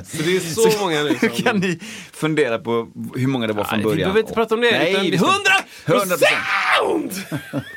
Så 0.03 0.23
det 0.23 0.35
är 0.35 0.39
så, 0.71 0.79
många 0.79 1.03
nu 1.03 1.15
som... 1.19 1.29
kan 1.29 1.57
ni 1.57 1.79
fundera 2.13 2.59
på 2.59 2.87
hur 3.15 3.27
många 3.27 3.47
det 3.47 3.53
var 3.53 3.63
från 3.63 3.79
Nej, 3.79 3.83
början. 3.83 3.97
Vi 3.97 4.03
behöver 4.03 4.19
inte 4.19 4.33
prata 4.33 4.55
om 4.55 4.61
det. 4.61 4.71
Nej, 4.71 4.91
utan 4.91 5.05
vi 5.05 5.17
ska- 5.17 5.27
100 5.85 6.15
100%. 6.15 7.75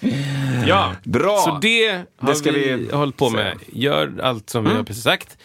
Ja, 0.66 0.92
Bra. 1.04 1.38
så 1.38 1.58
det 1.62 2.04
har 2.18 2.28
Det 2.28 2.34
ska 2.34 2.50
vi, 2.52 2.72
vi 2.74 2.92
hållit 2.92 3.16
på 3.16 3.30
med. 3.30 3.58
Gör 3.72 4.12
allt 4.22 4.50
som 4.50 4.64
vi 4.64 4.70
har 4.70 4.82
precis 4.82 5.02
sagt. 5.04 5.38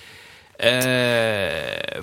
Eh, 0.59 0.69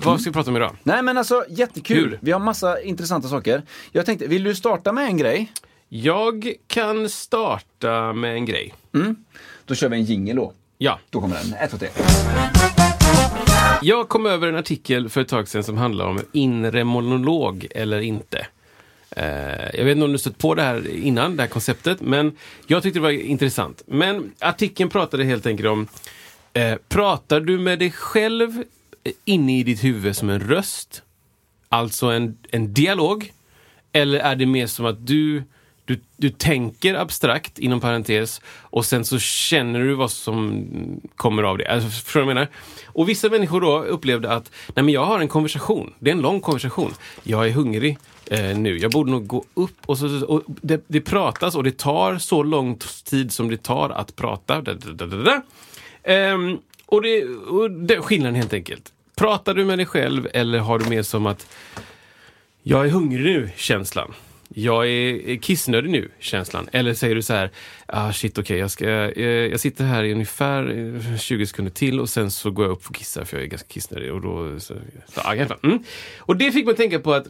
vad 0.03 0.21
ska 0.21 0.29
vi 0.29 0.33
prata 0.33 0.49
om 0.49 0.55
idag? 0.57 0.75
Nej 0.83 1.01
men 1.03 1.17
alltså 1.17 1.45
jättekul. 1.49 2.09
Kul. 2.09 2.17
Vi 2.21 2.31
har 2.31 2.39
massa 2.39 2.81
intressanta 2.81 3.27
saker. 3.27 3.61
Jag 3.91 4.05
tänkte, 4.05 4.27
vill 4.27 4.43
du 4.43 4.55
starta 4.55 4.91
med 4.91 5.05
en 5.05 5.17
grej? 5.17 5.51
Jag 5.89 6.53
kan 6.67 7.09
starta 7.09 8.13
med 8.13 8.33
en 8.35 8.45
grej. 8.45 8.73
Då 9.65 9.75
kör 9.75 9.89
vi 9.89 9.97
en 9.97 10.03
jingle 10.03 10.33
då. 10.33 10.53
Ja, 10.77 10.99
Då 11.09 11.21
kommer 11.21 11.35
den. 11.35 11.53
Ett, 11.53 11.71
två, 11.71 11.77
tre 11.77 11.89
jag 13.83 14.09
kom 14.09 14.25
över 14.25 14.47
en 14.47 14.55
artikel 14.55 15.09
för 15.09 15.21
ett 15.21 15.27
tag 15.27 15.47
sedan 15.47 15.63
som 15.63 15.77
handlar 15.77 16.05
om 16.05 16.19
inre 16.31 16.83
monolog 16.83 17.67
eller 17.71 17.99
inte. 17.99 18.47
Eh, 19.15 19.69
jag 19.73 19.85
vet 19.85 19.91
inte 19.91 20.05
om 20.05 20.11
du 20.11 20.17
stött 20.17 20.37
på 20.37 20.55
det 20.55 20.61
här 20.61 20.89
innan, 20.89 21.35
det 21.35 21.43
här 21.43 21.49
konceptet, 21.49 22.01
men 22.01 22.37
jag 22.67 22.83
tyckte 22.83 22.99
det 22.99 23.03
var 23.03 23.11
intressant. 23.11 23.83
Men 23.85 24.31
artikeln 24.39 24.89
pratade 24.89 25.23
helt 25.23 25.45
enkelt 25.45 25.69
om, 25.69 25.87
eh, 26.53 26.75
pratar 26.89 27.39
du 27.39 27.59
med 27.59 27.79
dig 27.79 27.91
själv 27.91 28.63
eh, 29.03 29.13
inne 29.25 29.59
i 29.59 29.63
ditt 29.63 29.83
huvud 29.83 30.15
som 30.15 30.29
en 30.29 30.39
röst, 30.39 31.03
alltså 31.69 32.07
en, 32.07 32.37
en 32.49 32.73
dialog, 32.73 33.31
Eller 33.95 34.19
är 34.19 34.35
det 34.35 34.45
mer 34.45 34.67
som 34.67 34.85
att 34.85 35.07
du, 35.07 35.43
du, 35.85 35.99
du 36.17 36.29
tänker 36.29 36.93
abstrakt, 36.93 37.59
inom 37.59 37.79
parentes, 37.79 38.41
och 38.61 38.85
sen 38.85 39.05
så 39.05 39.19
känner 39.19 39.79
du 39.79 39.93
vad 39.93 40.11
som 40.11 40.65
kommer 41.15 41.43
av 41.43 41.57
det? 41.57 41.67
Alltså, 41.67 41.89
förstår 41.89 42.19
du 42.19 42.25
vad 42.25 42.31
jag 42.31 42.35
menar? 42.35 42.49
Och 42.85 43.09
vissa 43.09 43.29
människor 43.29 43.61
då 43.61 43.83
upplevde 43.83 44.31
att, 44.31 44.51
nej 44.75 44.83
men 44.83 44.93
jag 44.93 45.05
har 45.05 45.19
en 45.19 45.27
konversation, 45.27 45.93
det 45.99 46.09
är 46.09 46.15
en 46.15 46.21
lång 46.21 46.41
konversation. 46.41 46.93
Jag 47.23 47.47
är 47.47 47.51
hungrig 47.51 47.97
eh, 48.25 48.57
nu, 48.57 48.77
jag 48.77 48.91
borde 48.91 49.11
nog 49.11 49.27
gå 49.27 49.45
upp 49.53 49.77
och, 49.85 49.97
så, 49.97 50.25
och 50.25 50.43
det, 50.47 50.83
det 50.87 51.01
pratas 51.01 51.55
och 51.55 51.63
det 51.63 51.77
tar 51.77 52.17
så 52.17 52.43
lång 52.43 52.79
tid 53.03 53.31
som 53.31 53.49
det 53.49 53.63
tar 53.63 53.89
att 53.89 54.15
prata. 54.15 54.61
Da, 54.61 54.73
da, 54.73 54.91
da, 54.91 55.05
da, 55.05 55.17
da. 55.17 55.41
Ehm, 56.03 56.57
och 56.85 57.01
det, 57.01 57.23
och 57.25 57.71
det 57.71 58.01
skillnaden 58.01 58.35
helt 58.35 58.53
enkelt. 58.53 58.91
Pratar 59.15 59.53
du 59.53 59.65
med 59.65 59.79
dig 59.79 59.85
själv 59.85 60.27
eller 60.33 60.59
har 60.59 60.79
du 60.79 60.89
mer 60.89 61.03
som 61.03 61.25
att 61.25 61.47
jag 62.63 62.85
är 62.85 62.89
hungrig 62.89 63.23
nu, 63.23 63.49
känslan. 63.55 64.13
Jag 64.53 64.87
är 64.87 65.35
kissnödig 65.37 65.89
nu, 65.89 66.09
känslan. 66.19 66.69
Eller 66.71 66.93
säger 66.93 67.15
du 67.15 67.21
så 67.21 67.33
här, 67.33 67.51
ah 67.85 68.13
shit 68.13 68.37
okej, 68.37 68.41
okay, 68.41 68.57
jag, 68.57 68.71
ska, 68.71 68.85
jag, 68.85 69.51
jag 69.51 69.59
sitter 69.59 69.85
här 69.85 70.03
i 70.03 70.13
ungefär 70.13 70.69
eh, 71.13 71.17
20 71.17 71.45
sekunder 71.45 71.71
till 71.71 71.99
och 71.99 72.09
sen 72.09 72.31
så 72.31 72.51
går 72.51 72.65
jag 72.65 72.71
upp 72.71 72.89
och 72.89 72.95
kissar 72.95 73.25
för 73.25 73.37
jag 73.37 73.43
är 73.43 73.47
ganska 73.47 73.67
kissnödig. 73.67 74.13
Och, 74.13 74.21
då, 74.21 74.59
så, 74.59 74.73
så, 75.07 75.21
ah, 75.21 75.33
mm. 75.33 75.83
och 76.17 76.37
det 76.37 76.51
fick 76.51 76.65
mig 76.65 76.71
att 76.71 76.77
tänka 76.77 76.99
på 76.99 77.13
att 77.13 77.27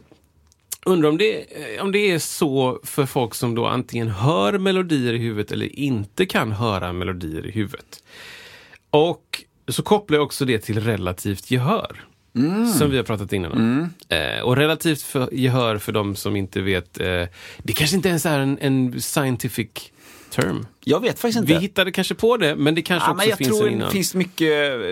Undrar 0.86 1.08
om 1.08 1.18
det, 1.18 1.36
eh, 1.36 1.82
om 1.82 1.92
det 1.92 2.10
är 2.10 2.18
så 2.18 2.80
för 2.84 3.06
folk 3.06 3.34
som 3.34 3.54
då 3.54 3.66
antingen 3.66 4.08
hör 4.08 4.58
melodier 4.58 5.12
i 5.12 5.18
huvudet 5.18 5.52
eller 5.52 5.78
inte 5.78 6.26
kan 6.26 6.52
höra 6.52 6.92
melodier 6.92 7.46
i 7.46 7.50
huvudet. 7.50 8.02
Och 8.90 9.44
så 9.68 9.82
kopplar 9.82 10.18
jag 10.18 10.24
också 10.24 10.44
det 10.44 10.58
till 10.58 10.80
relativt 10.80 11.50
gehör. 11.50 12.04
Mm. 12.36 12.72
Som 12.72 12.90
vi 12.90 12.96
har 12.96 13.04
pratat 13.04 13.32
innan 13.32 13.52
om. 13.52 13.58
Mm. 13.58 14.36
Eh, 14.36 14.42
och 14.42 14.56
relativt 14.56 15.02
för, 15.02 15.28
gehör 15.34 15.78
för 15.78 15.92
de 15.92 16.16
som 16.16 16.36
inte 16.36 16.60
vet, 16.60 17.00
eh, 17.00 17.06
det 17.58 17.72
kanske 17.72 17.96
inte 17.96 18.08
ens 18.08 18.26
är 18.26 18.38
en, 18.38 18.58
en 18.60 19.00
scientific 19.00 19.68
term. 20.30 20.66
Jag 20.84 21.00
vet 21.00 21.18
faktiskt 21.18 21.38
inte. 21.38 21.54
Vi 21.54 21.60
hittade 21.60 21.92
kanske 21.92 22.14
på 22.14 22.36
det, 22.36 22.56
men 22.56 22.74
det 22.74 22.82
kanske 22.82 23.10
ja, 23.10 23.14
också 23.14 23.28
jag 23.28 23.38
finns 23.38 23.58
tror 23.58 23.68
innan. 23.68 23.88
Det 23.88 23.92
finns 23.92 24.14
mycket, 24.14 24.48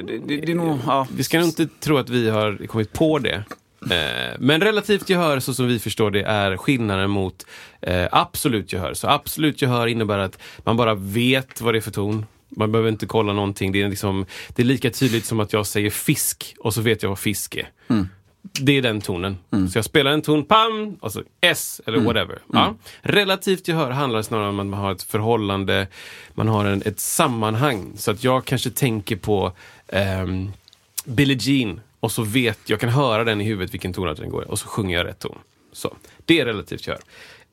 det, 0.07 0.19
det, 0.27 0.37
det 0.37 0.55
nog, 0.55 0.79
ja. 0.87 1.07
Vi 1.17 1.25
ska 1.25 1.39
nog 1.39 1.49
inte 1.49 1.69
tro 1.81 1.97
att 1.97 2.11
vi 2.11 2.31
har 2.31 2.67
kommit 2.67 2.93
på 2.93 3.19
det. 3.19 3.45
Eh, 3.91 4.37
men 4.39 4.61
relativt 4.61 5.11
gehör, 5.11 5.41
så 5.41 5.55
som 5.55 5.67
vi 5.67 5.79
förstår 5.79 6.11
det, 6.11 6.23
är 6.23 6.57
skillnaden 6.57 7.11
mot 7.11 7.47
eh, 7.81 8.07
absolut 8.13 8.73
gehör. 8.73 8.95
Så 8.95 9.09
absolut 9.09 9.63
gehör 9.63 9.87
innebär 9.87 10.19
att 10.19 10.39
man 10.65 10.77
bara 10.77 10.95
vet 10.95 11.61
vad 11.61 11.75
det 11.75 11.79
är 11.79 11.81
för 11.81 11.91
ton. 11.91 12.27
Man 12.57 12.73
behöver 12.73 12.91
inte 12.91 13.07
kolla 13.07 13.33
någonting. 13.33 13.73
Det 13.73 13.83
är, 13.83 13.89
liksom, 13.89 14.27
det 14.49 14.63
är 14.63 14.67
lika 14.67 14.91
tydligt 14.91 15.25
som 15.25 15.41
att 15.41 15.53
jag 15.53 15.67
säger 15.67 15.91
fisk 15.91 16.55
och 16.59 16.75
så 16.75 16.81
vet 16.81 17.03
jag 17.03 17.11
vad 17.11 17.19
fisk 17.19 17.55
är. 17.57 17.69
Mm. 17.89 18.09
Det 18.43 18.73
är 18.73 18.83
den 18.83 19.01
tonen. 19.01 19.39
Mm. 19.51 19.69
Så 19.69 19.79
jag 19.79 19.85
spelar 19.85 20.11
en 20.11 20.23
ton, 20.23 20.45
pam, 20.45 20.97
och 21.01 21.13
så 21.13 21.23
S 21.41 21.81
eller 21.87 21.99
mm. 21.99 22.07
whatever. 22.07 22.39
Ja. 22.53 22.65
Mm. 22.65 22.77
Relativt 23.03 23.69
gehör 23.69 23.91
handlar 23.91 24.23
snarare 24.23 24.49
om 24.49 24.61
att 24.61 24.67
man 24.67 24.81
har 24.81 24.93
ett 24.93 25.03
förhållande, 25.03 25.87
man 26.35 26.49
har 26.49 26.65
en, 26.65 26.83
ett 26.85 27.01
sammanhang. 27.01 27.93
Så 27.97 28.11
att 28.11 28.25
jag 28.25 28.45
kanske 28.45 28.71
tänker 28.71 29.17
på 29.17 29.53
um, 30.23 30.53
Billie 31.05 31.39
Jean 31.41 31.81
och 32.01 32.13
så 32.13 32.23
vet 32.23 32.59
jag, 32.67 32.81
kan 32.81 32.89
höra 32.89 33.25
den 33.25 33.41
i 33.41 33.45
huvudet 33.45 33.75
vilken 33.75 33.93
tonart 33.93 34.17
den 34.17 34.31
går 34.31 34.43
i 34.43 34.47
och 34.49 34.59
så 34.59 34.67
sjunger 34.67 34.99
jag 34.99 35.07
rätt 35.07 35.19
ton. 35.19 35.39
Så, 35.73 35.97
det 36.25 36.41
är 36.41 36.45
relativt 36.45 36.87
gehör. 36.87 37.01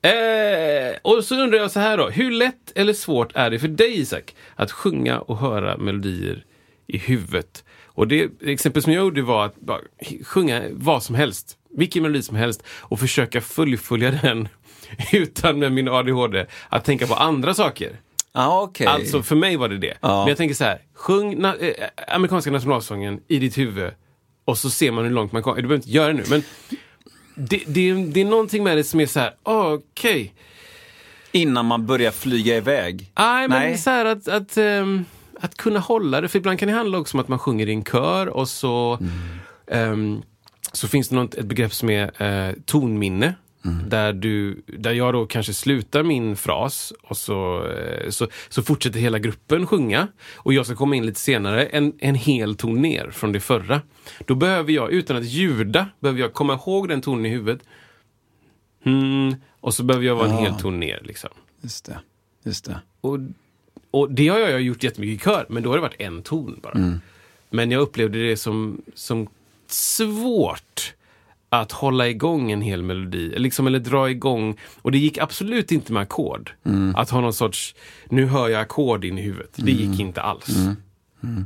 Eh, 0.02 0.98
och 1.02 1.24
så 1.24 1.36
undrar 1.36 1.60
jag 1.60 1.72
så 1.72 1.80
här 1.80 1.98
då, 1.98 2.10
hur 2.10 2.32
lätt 2.32 2.72
eller 2.76 2.94
svårt 2.94 3.32
är 3.36 3.50
det 3.50 3.60
för 3.60 3.68
dig 3.68 4.00
Isak 4.00 4.36
att 4.56 4.72
sjunga 4.72 5.20
och 5.20 5.38
höra 5.38 5.78
melodier 5.78 6.46
i 6.88 6.98
huvudet? 6.98 7.64
Och 7.86 8.08
det 8.08 8.30
exempel 8.42 8.82
som 8.82 8.94
jag 8.94 9.02
gjorde 9.02 9.22
var 9.22 9.46
att 9.46 9.56
bara 9.56 9.80
sjunga 10.24 10.64
vad 10.72 11.04
som 11.04 11.16
helst, 11.16 11.58
vilken 11.78 12.04
melodi 12.04 12.22
som 12.22 12.36
helst 12.36 12.64
och 12.68 13.00
försöka 13.00 13.42
fullfölja 13.42 14.12
den 14.22 14.48
utan 15.12 15.60
med 15.60 15.72
min 15.72 15.88
ADHD 15.88 16.46
att 16.70 16.86
tänka 16.86 17.08
på 17.08 17.14
andra 17.14 17.54
saker. 17.54 18.00
Ah, 18.32 18.62
okay. 18.62 18.88
Alltså 18.88 19.24
för 19.24 19.36
mig 19.36 19.56
var 19.58 19.70
det 19.70 19.78
det. 19.78 19.98
Ah. 20.00 20.20
Men 20.20 20.28
jag 20.28 20.38
tänker 20.38 20.56
så 20.56 20.64
här, 20.64 20.82
sjung 20.94 21.36
na 21.38 21.56
äh, 21.56 21.74
amerikanska 22.08 22.52
nationalsången 22.52 23.20
i 23.28 23.40
ditt 23.40 23.58
huvud 23.58 23.92
och 24.46 24.58
så 24.58 24.70
ser 24.70 24.92
man 24.92 25.04
hur 25.04 25.12
långt 25.12 25.32
man 25.32 25.44
kommer. 25.44 25.56
Du 25.56 25.62
behöver 25.62 25.76
inte 25.76 25.90
göra 25.90 26.08
det 26.08 26.14
nu, 26.14 26.24
men 26.30 26.44
det, 27.40 27.64
det, 27.68 27.94
det 27.94 28.22
är 28.22 28.26
någonting 28.26 28.64
med 28.64 28.78
det 28.78 28.84
som 28.84 29.00
är 29.00 29.06
så 29.06 29.20
här, 29.20 29.34
okej. 29.44 30.22
Okay. 30.22 30.30
Innan 31.32 31.66
man 31.66 31.86
börjar 31.86 32.12
flyga 32.12 32.58
iväg? 32.58 33.12
Aj, 33.14 33.48
Nej, 33.48 33.70
men 33.70 33.78
så 33.78 33.90
här 33.90 34.06
att, 34.06 34.28
att, 34.28 34.58
um, 34.58 35.06
att 35.40 35.58
kunna 35.58 35.80
hålla 35.80 36.22
det. 36.22 36.28
För 36.28 36.40
ibland 36.40 36.60
kan 36.60 36.68
det 36.68 36.74
handla 36.74 36.98
också 36.98 37.18
om 37.18 37.22
att 37.22 37.28
man 37.28 37.40
sjunger 37.40 37.70
i 37.70 37.72
en 37.72 37.84
kör 37.84 38.28
och 38.28 38.50
så, 38.50 39.00
mm. 39.68 39.92
um, 39.92 40.24
så 40.72 40.88
finns 40.88 41.10
det 41.10 41.16
något, 41.16 41.34
ett 41.36 41.46
begrepp 41.46 41.74
som 41.74 41.90
är 41.90 42.22
uh, 42.50 42.54
tonminne. 42.66 43.34
Mm. 43.66 43.90
Där, 43.90 44.14
du, 44.14 44.62
där 44.66 44.92
jag 44.92 45.14
då 45.14 45.26
kanske 45.26 45.54
slutar 45.54 46.04
min 46.04 46.36
fras 46.36 46.94
och 47.04 47.18
så, 47.18 47.68
eh, 47.68 48.10
så, 48.10 48.28
så 48.50 48.64
fortsätter 48.64 49.00
hela 49.00 49.20
gruppen 49.20 49.68
sjunga. 49.68 50.08
Och 50.36 50.54
jag 50.54 50.66
ska 50.66 50.76
komma 50.76 50.96
in 50.96 51.06
lite 51.06 51.20
senare, 51.20 51.66
en, 51.66 51.94
en 52.00 52.16
hel 52.16 52.56
ton 52.56 52.82
ner 52.82 53.12
från 53.12 53.32
det 53.32 53.40
förra. 53.40 53.82
Då 54.26 54.36
behöver 54.36 54.72
jag, 54.72 54.92
utan 54.92 55.18
att 55.18 55.26
ljuda, 55.26 55.88
behöver 56.00 56.22
jag 56.22 56.34
komma 56.34 56.54
ihåg 56.54 56.90
den 56.90 57.02
tonen 57.02 57.26
i 57.26 57.30
huvudet. 57.30 57.62
Mm, 58.84 59.36
och 59.60 59.74
så 59.74 59.84
behöver 59.84 60.06
jag 60.06 60.16
vara 60.16 60.30
en 60.30 60.38
hel 60.38 60.56
ton 60.56 60.80
ner. 60.80 61.02
Liksom. 61.04 61.30
Just 61.62 61.86
det. 61.86 62.00
Just 62.44 62.66
det. 62.66 62.80
Och, 63.02 63.18
och 63.92 64.12
det 64.12 64.28
har 64.28 64.40
jag 64.40 64.62
gjort 64.62 64.84
jättemycket 64.84 65.22
i 65.22 65.26
kör, 65.26 65.46
men 65.50 65.64
då 65.64 65.70
har 65.70 65.76
det 65.76 65.82
varit 65.82 66.02
en 66.02 66.24
ton 66.24 66.60
bara. 66.64 66.74
Mm. 66.74 67.00
Men 67.50 67.72
jag 67.72 67.82
upplevde 67.82 68.28
det 68.28 68.38
som, 68.38 68.82
som 68.94 69.28
svårt 69.68 70.94
att 71.50 71.72
hålla 71.72 72.08
igång 72.08 72.52
en 72.52 72.62
hel 72.62 72.84
melodi, 72.84 73.34
liksom, 73.38 73.68
eller 73.68 73.80
dra 73.80 74.10
igång. 74.10 74.58
Och 74.82 74.92
det 74.92 74.98
gick 74.98 75.18
absolut 75.18 75.72
inte 75.72 75.94
med 75.94 76.02
ackord. 76.02 76.52
Mm. 76.66 76.96
Att 76.96 77.10
ha 77.10 77.22
någon 77.22 77.34
sorts, 77.34 77.76
nu 78.10 78.26
hör 78.26 78.50
jag 78.50 78.62
ackord 78.62 79.06
in 79.06 79.18
i 79.18 79.22
huvudet. 79.22 79.52
Det 79.56 79.72
gick 79.72 79.86
mm. 79.86 80.00
inte 80.00 80.22
alls. 80.22 80.50
Mm. 80.50 80.76
mm. 81.24 81.46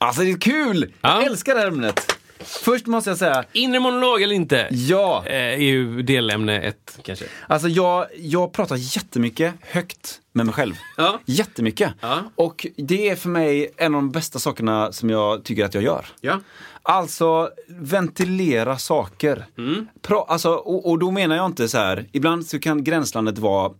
Alltså 0.00 0.22
det 0.22 0.30
är 0.30 0.40
kul! 0.40 0.92
Ja. 1.00 1.08
Jag 1.08 1.24
älskar 1.24 1.54
det 1.54 1.60
här 1.60 1.68
ämnet. 1.68 2.16
Först 2.38 2.86
måste 2.86 3.10
jag 3.10 3.18
säga... 3.18 3.44
Inre 3.52 3.80
monolog 3.80 4.22
eller 4.22 4.34
inte? 4.34 4.68
Ja! 4.70 5.22
Eh, 5.26 5.34
är 5.34 5.56
ju 5.56 6.02
delämne 6.02 6.60
ett, 6.60 6.98
kanske. 7.02 7.24
Alltså 7.46 7.68
jag, 7.68 8.06
jag 8.16 8.52
pratar 8.52 8.76
jättemycket 8.76 9.54
högt 9.60 10.20
med 10.32 10.46
mig 10.46 10.54
själv. 10.54 10.74
Ja. 10.96 11.20
Jättemycket. 11.24 11.92
Ja. 12.00 12.22
Och 12.34 12.66
det 12.76 13.08
är 13.08 13.16
för 13.16 13.28
mig 13.28 13.70
en 13.76 13.94
av 13.94 14.00
de 14.00 14.10
bästa 14.10 14.38
sakerna 14.38 14.92
som 14.92 15.10
jag 15.10 15.44
tycker 15.44 15.64
att 15.64 15.74
jag 15.74 15.82
gör. 15.82 16.06
Ja. 16.20 16.40
Alltså, 16.88 17.50
ventilera 17.68 18.78
saker. 18.78 19.46
Mm. 19.58 19.86
Pra, 20.02 20.24
alltså, 20.28 20.50
och, 20.50 20.90
och, 20.90 20.98
då 20.98 21.10
menar 21.10 21.36
jag 21.36 21.46
inte 21.46 21.68
så 21.68 21.78
här, 21.78 22.06
ibland 22.12 22.46
så 22.46 22.58
kan 22.58 22.84
gränslandet 22.84 23.38
vara, 23.38 23.72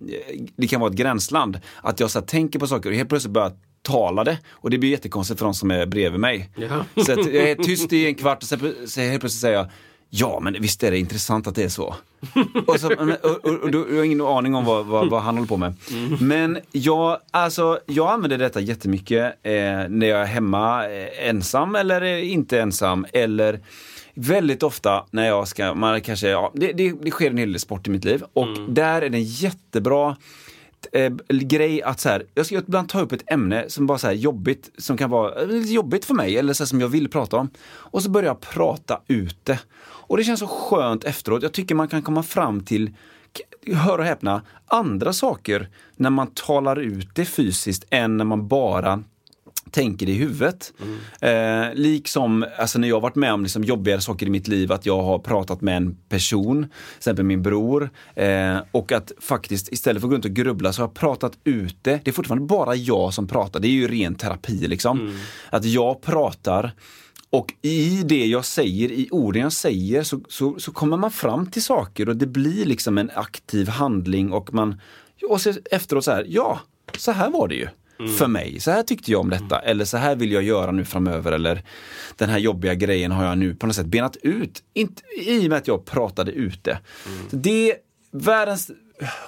det 0.57 0.67
kan 0.67 0.81
vara 0.81 0.91
ett 0.91 0.97
gränsland. 0.97 1.61
Att 1.83 2.01
jag 2.01 2.11
så 2.11 2.19
här, 2.19 2.27
tänker 2.27 2.59
på 2.59 2.67
saker 2.67 2.91
och 2.91 2.97
helt 2.97 3.09
plötsligt 3.09 3.33
börjar 3.33 3.53
tala 3.83 4.25
det. 4.25 4.39
Och 4.51 4.71
det 4.71 4.79
blir 4.79 4.91
jättekonstigt 4.91 5.39
för 5.39 5.47
de 5.47 5.55
som 5.55 5.71
är 5.71 5.87
bredvid 5.87 6.21
mig. 6.21 6.51
Ja. 6.57 7.05
Så 7.05 7.11
jag 7.11 7.29
är 7.29 7.55
tyst 7.55 7.93
i 7.93 8.07
en 8.07 8.15
kvart 8.15 8.43
och 8.43 8.49
så 8.49 8.57
helt 9.01 9.21
plötsligt 9.21 9.33
säger 9.33 9.57
jag 9.57 9.71
Ja, 10.11 10.41
men 10.43 10.57
visst 10.61 10.83
är 10.83 10.91
det 10.91 10.99
intressant 10.99 11.47
att 11.47 11.55
det 11.55 11.65
är 11.65 11.69
så. 11.69 11.95
och, 12.67 12.81
så, 12.81 12.93
och, 12.95 13.45
och, 13.45 13.55
och, 13.55 13.71
du 13.71 13.97
har 13.97 14.05
ingen 14.05 14.21
aning 14.21 14.55
om 14.55 14.65
vad, 14.65 14.87
vad, 14.87 15.11
vad, 15.11 15.23
han 15.23 15.35
håller 15.35 15.49
på 15.49 15.57
med. 15.57 15.75
Men 16.21 16.59
jag, 16.73 17.19
alltså, 17.31 17.79
jag 17.87 18.13
använder 18.13 18.39
detta 18.39 18.61
jättemycket 18.61 19.25
eh, 19.43 19.53
när 19.89 20.07
jag 20.07 20.21
är 20.21 20.25
hemma 20.25 20.89
eh, 20.89 21.29
ensam 21.29 21.75
eller 21.75 22.05
inte 22.05 22.61
ensam. 22.61 23.07
Eller 23.13 23.61
väldigt 24.15 24.63
ofta 24.63 25.07
när 25.11 25.27
jag 25.27 25.49
ska, 25.49 25.75
man 25.75 26.01
kanske, 26.01 26.29
ja, 26.29 26.53
det, 26.55 26.73
det, 26.73 26.93
det 27.03 27.11
sker 27.11 27.31
en 27.31 27.39
hel 27.39 27.53
del 27.53 27.61
sport 27.61 27.87
i 27.87 27.91
mitt 27.91 28.05
liv. 28.05 28.23
Och 28.33 28.47
mm. 28.47 28.75
där 28.75 29.03
är 29.03 29.09
det 29.09 29.19
jättebra 29.19 30.17
eh, 30.93 31.13
grej 31.29 31.83
att 31.83 32.01
så 32.01 32.09
här, 32.09 32.27
jag 32.35 32.47
ska 32.47 32.59
ibland 32.59 32.89
ta 32.89 33.01
upp 33.01 33.13
ett 33.13 33.33
ämne 33.33 33.65
som 33.69 33.87
bara 33.87 33.99
så 33.99 34.07
här 34.07 34.15
jobbigt, 34.15 34.71
som 34.79 34.97
kan 34.97 35.11
vara 35.11 35.43
eh, 35.43 35.49
lite 35.49 35.73
jobbigt 35.73 36.05
för 36.05 36.15
mig 36.15 36.39
eller 36.39 36.53
så 36.53 36.63
här, 36.63 36.67
som 36.67 36.81
jag 36.81 36.89
vill 36.89 37.11
prata 37.11 37.37
om. 37.37 37.51
Och 37.67 38.03
så 38.03 38.11
börjar 38.11 38.27
jag 38.27 38.41
prata 38.41 39.01
ut 39.09 39.45
det. 39.45 39.59
Och 39.79 40.17
det 40.17 40.25
känns 40.25 40.41
så 40.41 40.47
skönt 40.47 41.05
efteråt. 41.05 41.43
Jag 41.43 41.53
tycker 41.53 41.75
man 41.75 41.89
kan 41.89 42.03
komma 42.03 42.23
fram 42.23 42.61
till, 42.61 42.91
hör 43.67 43.99
och 43.99 44.05
häpna, 44.05 44.43
andra 44.67 45.13
saker 45.13 45.69
när 45.97 46.11
man 46.11 46.27
talar 46.27 46.77
ut 46.77 47.09
det 47.15 47.25
fysiskt 47.25 47.85
än 47.91 48.17
när 48.17 48.25
man 48.25 48.49
bara 48.49 49.03
tänker 49.71 50.09
i 50.09 50.15
huvudet. 50.15 50.73
Mm. 51.21 51.69
Eh, 51.69 51.75
liksom 51.75 52.47
alltså 52.59 52.79
när 52.79 52.89
jag 52.89 53.01
varit 53.01 53.15
med 53.15 53.33
om 53.33 53.43
liksom 53.43 53.65
jobbigare 53.65 54.01
saker 54.01 54.27
i 54.27 54.31
mitt 54.31 54.49
liv, 54.49 54.73
att 54.73 54.87
jag 54.87 55.03
har 55.03 55.19
pratat 55.19 55.61
med 55.61 55.77
en 55.77 55.97
person, 56.09 56.63
till 56.63 56.97
exempel 56.97 57.25
min 57.25 57.43
bror, 57.43 57.91
eh, 58.15 58.59
och 58.71 58.93
att 58.93 59.13
faktiskt 59.21 59.73
istället 59.73 60.01
för 60.01 60.07
att 60.07 60.11
gå 60.11 60.15
runt 60.15 60.25
och 60.25 60.31
grubbla 60.31 60.73
så 60.73 60.83
har 60.83 60.89
jag 60.89 60.95
pratat 60.95 61.33
ut 61.45 61.77
det. 61.83 62.01
Det 62.05 62.11
är 62.11 62.13
fortfarande 62.13 62.47
bara 62.47 62.75
jag 62.75 63.15
som 63.15 63.29
pratar, 63.29 63.61
det 63.61 63.69
är 63.69 63.71
ju 63.71 63.89
ren 63.89 64.15
terapi 64.15 64.69
liksom. 64.69 65.01
Mm. 65.01 65.17
Att 65.51 65.65
jag 65.65 66.03
pratar 66.03 66.73
och 67.31 67.55
i 67.63 68.03
det 68.03 68.27
jag 68.27 68.45
säger, 68.45 68.93
i 68.93 69.09
orden 69.11 69.43
jag 69.43 69.53
säger, 69.53 70.03
så, 70.03 70.21
så, 70.29 70.59
så, 70.59 70.73
kommer 70.73 70.97
man 70.97 71.11
fram 71.11 71.47
till 71.47 71.63
saker 71.63 72.09
och 72.09 72.17
det 72.17 72.27
blir 72.27 72.65
liksom 72.65 72.99
en 72.99 73.11
aktiv 73.15 73.69
handling 73.69 74.33
och 74.33 74.55
man 74.55 74.81
och 75.29 75.41
så 75.41 75.53
efteråt 75.71 76.05
så 76.05 76.11
här, 76.11 76.27
ja, 76.29 76.61
så 76.99 77.13
här 77.13 77.31
var 77.31 77.49
det 77.49 77.55
ju. 77.55 77.69
För 78.19 78.27
mig. 78.27 78.61
Så 78.61 78.71
här 78.71 78.83
tyckte 78.83 79.13
jag 79.13 79.21
om 79.21 79.31
detta, 79.31 79.59
eller 79.59 79.85
så 79.85 79.97
här 79.97 80.17
vill 80.17 80.33
jag 80.33 80.43
göra 80.43 80.71
nu 80.71 80.85
framöver, 80.85 81.33
eller 81.33 81.63
den 82.17 82.29
här 82.29 82.39
jobbiga 82.39 82.75
grejen 82.75 83.13
har 83.13 83.25
jag 83.25 83.39
nu 83.39 83.55
på 83.55 83.67
något 83.67 83.77
sätt 83.77 83.87
benat 83.87 84.17
ut, 84.17 84.63
inte, 84.75 85.03
i 85.27 85.47
och 85.47 85.51
med 85.51 85.59
att 85.59 85.69
jag 85.69 85.85
pratade 85.85 86.33
ut 86.33 86.65
det. 86.65 86.79
Så 87.31 87.37
det 87.37 87.71
är 87.71 87.77
världens 88.13 88.71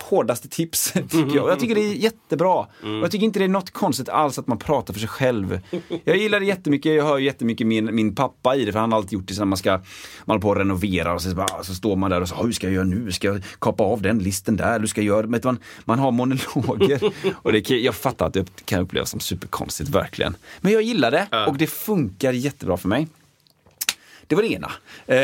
hårdaste 0.02 0.48
tips, 0.48 0.92
tycker 0.92 1.34
jag. 1.34 1.44
Och 1.44 1.50
jag 1.50 1.60
tycker 1.60 1.74
det 1.74 1.80
är 1.80 1.94
jättebra. 1.94 2.54
Och 2.58 2.68
jag 2.82 3.10
tycker 3.10 3.24
inte 3.24 3.38
det 3.38 3.44
är 3.44 3.48
något 3.48 3.70
konstigt 3.70 4.08
alls 4.08 4.38
att 4.38 4.46
man 4.46 4.58
pratar 4.58 4.92
för 4.94 5.00
sig 5.00 5.08
själv. 5.08 5.60
Jag 6.04 6.16
gillar 6.16 6.40
det 6.40 6.46
jättemycket, 6.46 6.94
jag 6.94 7.04
hör 7.04 7.18
jättemycket 7.18 7.66
min, 7.66 7.94
min 7.94 8.14
pappa 8.14 8.56
i 8.56 8.64
det, 8.64 8.72
för 8.72 8.80
han 8.80 8.92
har 8.92 8.98
alltid 8.98 9.12
gjort 9.12 9.28
det 9.28 9.34
så 9.34 9.40
när 9.40 9.46
man 9.46 9.58
ska, 9.58 9.70
man 9.70 9.80
håller 10.26 10.40
på 10.40 10.52
att 10.52 10.58
renovera 10.58 11.14
och 11.14 11.22
så, 11.22 11.34
bara, 11.34 11.62
så 11.62 11.74
står 11.74 11.96
man 11.96 12.10
där 12.10 12.20
och 12.20 12.28
så, 12.28 12.34
hur 12.34 12.52
ska 12.52 12.66
jag 12.66 12.74
göra 12.74 12.84
nu? 12.84 13.12
Ska 13.12 13.28
jag 13.28 13.42
kapa 13.58 13.84
av 13.84 14.02
den 14.02 14.18
listen 14.18 14.56
där? 14.56 14.78
Du 14.78 14.86
ska 14.86 15.02
göra, 15.02 15.26
men 15.26 15.40
man, 15.44 15.58
man 15.84 15.98
har 15.98 16.10
monologer. 16.10 17.12
och 17.34 17.52
det, 17.52 17.70
jag 17.70 17.94
fattar 17.94 18.26
att 18.26 18.32
det 18.32 18.64
kan 18.64 18.80
upplevas 18.80 19.10
som 19.10 19.20
superkonstigt, 19.20 19.90
verkligen. 19.90 20.36
Men 20.60 20.72
jag 20.72 20.82
gillar 20.82 21.10
det 21.10 21.46
och 21.48 21.56
det 21.56 21.66
funkar 21.66 22.32
jättebra 22.32 22.76
för 22.76 22.88
mig. 22.88 23.08
Det 24.28 24.34
var 24.34 24.42
det 24.42 24.48
ena. 24.52 24.70
Eh, 25.06 25.16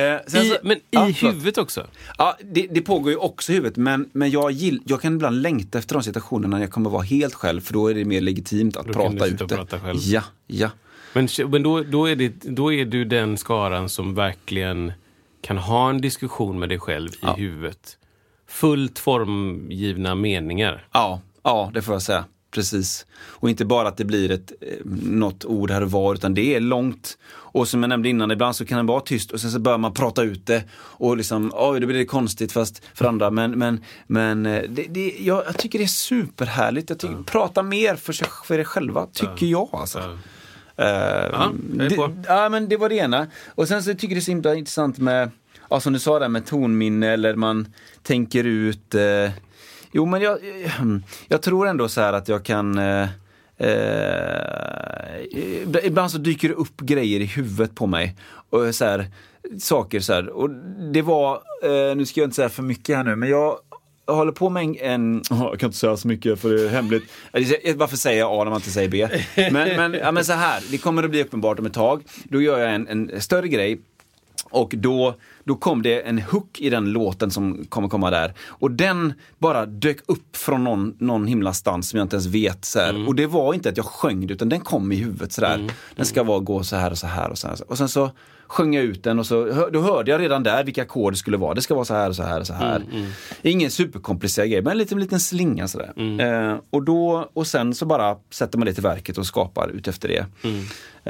I, 0.42 0.48
så- 0.48 0.56
men 0.62 0.76
i 0.76 0.80
Ja, 0.90 1.04
huvudet 1.04 1.58
också? 1.58 1.86
Ja, 2.18 2.36
det, 2.52 2.66
det 2.70 2.80
pågår 2.80 3.10
ju 3.12 3.16
också 3.18 3.52
i 3.52 3.54
huvudet, 3.54 3.76
men, 3.76 4.08
men 4.12 4.30
jag, 4.30 4.50
gill, 4.50 4.80
jag 4.84 5.00
kan 5.02 5.14
ibland 5.14 5.42
längta 5.42 5.78
efter 5.78 5.94
de 5.94 6.02
situationerna 6.02 6.56
när 6.56 6.64
jag 6.64 6.70
kommer 6.72 6.90
vara 6.90 7.02
helt 7.02 7.34
själv, 7.34 7.60
för 7.60 7.72
då 7.72 7.88
är 7.88 7.94
det 7.94 8.04
mer 8.04 8.20
legitimt 8.20 8.76
att 8.76 8.86
Då 8.86 8.92
prata 8.92 9.26
ut 9.26 9.48
det. 9.48 9.66
Ja, 9.94 10.22
ja. 10.46 10.70
Men, 11.12 11.28
men 11.48 11.62
då, 11.62 11.82
då, 11.82 12.06
är 12.08 12.16
det, 12.16 12.32
då 12.42 12.72
är 12.72 12.84
du 12.84 13.04
den 13.04 13.36
skaran 13.38 13.88
som 13.88 14.14
verkligen 14.14 14.92
kan 15.42 15.58
ha 15.58 15.90
en 15.90 16.00
diskussion 16.00 16.58
med 16.58 16.68
dig 16.68 16.78
själv 16.78 17.08
i 17.12 17.16
Ja. 17.22 17.34
huvudet. 17.34 17.98
Fullt 18.48 18.98
formgivna 18.98 20.14
meningar. 20.14 20.86
Ja, 20.92 21.20
ja, 21.42 21.70
det 21.74 21.82
får 21.82 21.94
jag 21.94 22.02
säga. 22.02 22.24
Precis. 22.50 23.06
Och 23.16 23.50
inte 23.50 23.64
bara 23.64 23.88
att 23.88 23.96
det 23.96 24.04
blir 24.04 24.30
ett, 24.30 24.52
eh, 24.60 24.68
något 25.02 25.44
ord 25.44 25.70
här 25.70 25.82
och 25.82 25.90
var, 25.90 26.14
utan 26.14 26.34
det 26.34 26.54
är 26.54 26.60
långt. 26.60 27.18
Och 27.54 27.68
som 27.68 27.82
jag 27.82 27.88
nämnde 27.88 28.08
innan, 28.08 28.30
ibland 28.30 28.56
så 28.56 28.64
kan 28.64 28.78
det 28.78 28.92
vara 28.92 29.00
tyst 29.00 29.30
och 29.30 29.40
sen 29.40 29.50
så 29.50 29.58
börjar 29.58 29.78
man 29.78 29.94
prata 29.94 30.22
ut 30.22 30.46
det. 30.46 30.64
Och 30.74 31.16
liksom, 31.16 31.52
oj, 31.54 31.80
då 31.80 31.86
blir 31.86 31.98
det 31.98 32.04
konstigt 32.04 32.52
fast 32.52 32.82
för 32.94 33.04
andra. 33.04 33.30
Men, 33.30 33.50
men, 33.50 33.80
men 34.06 34.46
eh, 34.46 34.62
det, 34.68 34.86
det, 34.90 35.14
jag, 35.18 35.42
jag 35.46 35.58
tycker 35.58 35.78
det 35.78 35.84
är 35.84 35.86
superhärligt. 35.86 36.90
Jag 36.90 36.98
tycker, 36.98 37.22
Prata 37.22 37.62
mer 37.62 37.96
för, 37.96 38.12
sig, 38.12 38.28
för 38.44 38.58
er 38.58 38.64
själva, 38.64 39.06
tycker 39.06 39.46
jag 39.46 39.68
alltså. 39.72 39.98
Ja. 39.98 40.18
Ja, 40.76 41.52
på. 41.96 42.06
det, 42.06 42.24
ja, 42.28 42.48
men 42.48 42.68
det 42.68 42.76
var 42.76 42.88
det 42.88 42.94
ena. 42.94 43.26
Och 43.46 43.68
sen 43.68 43.82
så 43.82 43.90
tycker 43.90 44.08
jag 44.08 44.16
det 44.16 44.18
är 44.18 44.20
så 44.20 44.30
himla 44.30 44.54
intressant 44.54 44.98
med, 44.98 45.30
ja, 45.70 45.80
som 45.80 45.92
du 45.92 45.98
sa 45.98 46.18
där 46.18 46.28
med 46.28 46.46
tonminne 46.46 47.08
eller 47.08 47.34
man 47.34 47.72
tänker 48.02 48.44
ut. 48.44 48.94
Eh, 48.94 49.30
jo, 49.92 50.06
men 50.06 50.20
jag, 50.20 50.38
jag 51.28 51.42
tror 51.42 51.68
ändå 51.68 51.88
så 51.88 52.00
här 52.00 52.12
att 52.12 52.28
jag 52.28 52.44
kan 52.44 52.78
eh, 52.78 53.08
eh, 53.58 55.26
ibland 55.86 56.10
så 56.10 56.18
dyker 56.18 56.48
det 56.48 56.54
upp 56.54 56.80
grejer 56.80 57.20
i 57.20 57.24
huvudet 57.24 57.74
på 57.74 57.86
mig. 57.86 58.16
Och 58.50 58.74
så 58.74 58.84
här, 58.84 59.06
saker 59.58 60.00
så 60.00 60.12
här. 60.12 60.28
Och 60.28 60.50
det 60.92 61.02
var, 61.02 61.34
eh, 61.62 61.96
nu 61.96 62.06
ska 62.06 62.20
jag 62.20 62.26
inte 62.26 62.36
säga 62.36 62.48
för 62.48 62.62
mycket 62.62 62.96
här 62.96 63.04
nu, 63.04 63.16
men 63.16 63.28
jag 63.28 63.58
jag 64.06 64.14
håller 64.14 64.32
på 64.32 64.50
med 64.50 64.62
en, 64.62 64.76
en 64.80 65.22
oh, 65.30 65.42
jag 65.50 65.60
kan 65.60 65.66
inte 65.68 65.78
säga 65.78 65.96
så 65.96 66.08
mycket 66.08 66.40
för 66.40 66.50
det 66.50 66.64
är 66.64 66.68
hemligt. 66.68 67.04
Varför 67.76 67.96
säger 67.96 68.18
jag 68.18 68.32
A 68.32 68.44
när 68.44 68.50
man 68.50 68.54
inte 68.54 68.70
säger 68.70 68.88
B? 68.88 69.08
Men, 69.36 69.52
men, 69.52 69.94
ja, 69.94 70.12
men 70.12 70.24
så 70.24 70.32
här, 70.32 70.62
det 70.70 70.78
kommer 70.78 71.02
att 71.02 71.10
bli 71.10 71.22
uppenbart 71.22 71.58
om 71.58 71.66
ett 71.66 71.74
tag. 71.74 72.02
Då 72.24 72.42
gör 72.42 72.58
jag 72.58 72.74
en, 72.74 72.88
en 72.88 73.20
större 73.20 73.48
grej 73.48 73.80
och 74.50 74.74
då, 74.76 75.14
då 75.44 75.54
kom 75.54 75.82
det 75.82 76.00
en 76.00 76.18
hook 76.18 76.60
i 76.60 76.70
den 76.70 76.92
låten 76.92 77.30
som 77.30 77.64
kommer 77.68 77.88
komma 77.88 78.10
där. 78.10 78.34
Och 78.46 78.70
den 78.70 79.12
bara 79.38 79.66
dök 79.66 79.98
upp 80.06 80.36
från 80.36 80.64
någon, 80.64 80.96
någon 80.98 81.26
himla 81.26 81.52
stans 81.52 81.88
som 81.88 81.96
jag 81.98 82.04
inte 82.04 82.16
ens 82.16 82.26
vet. 82.26 82.64
Så 82.64 82.78
här. 82.78 83.08
Och 83.08 83.14
det 83.14 83.26
var 83.26 83.54
inte 83.54 83.68
att 83.68 83.76
jag 83.76 83.86
sjöng 83.86 84.26
det, 84.26 84.34
utan 84.34 84.48
den 84.48 84.60
kom 84.60 84.92
i 84.92 84.96
huvudet 84.96 85.32
sådär. 85.32 85.70
Den 85.96 86.06
ska 86.06 86.22
vara, 86.22 86.38
gå 86.38 86.62
så 86.62 86.76
här 86.76 86.90
och 86.90 86.98
så 86.98 87.06
här 87.06 87.30
och 87.30 87.38
så 87.38 87.48
här. 87.48 87.70
Och 87.70 87.78
sen 87.78 87.88
så 87.88 88.10
sjöng 88.46 88.74
jag 88.74 88.84
ut 88.84 89.02
den 89.02 89.18
och 89.18 89.26
så, 89.26 89.68
då 89.72 89.80
hörde 89.80 90.10
jag 90.10 90.20
redan 90.20 90.42
där 90.42 90.64
vilka 90.64 90.82
ackord 90.82 91.12
det 91.12 91.16
skulle 91.16 91.36
vara. 91.36 91.54
Det 91.54 91.62
ska 91.62 91.74
vara 91.74 91.84
så 91.84 91.94
här 91.94 92.08
och 92.08 92.16
så 92.16 92.22
här 92.22 92.40
och 92.40 92.46
så 92.46 92.52
här. 92.52 92.82
Ingen 93.42 93.70
superkomplicerad 93.70 94.50
grej, 94.50 94.62
men 94.62 94.70
en 94.70 94.78
liten, 94.78 95.00
liten 95.00 95.20
slinga 95.20 95.68
sådär. 95.68 95.92
Eh, 96.20 96.56
och, 96.70 96.82
då, 96.82 97.30
och 97.32 97.46
sen 97.46 97.74
så 97.74 97.86
bara 97.86 98.16
sätter 98.30 98.58
man 98.58 98.66
det 98.66 98.74
till 98.74 98.82
verket 98.82 99.18
och 99.18 99.26
skapar 99.26 99.68
ut 99.68 99.88
efter 99.88 100.08
det. 100.08 100.26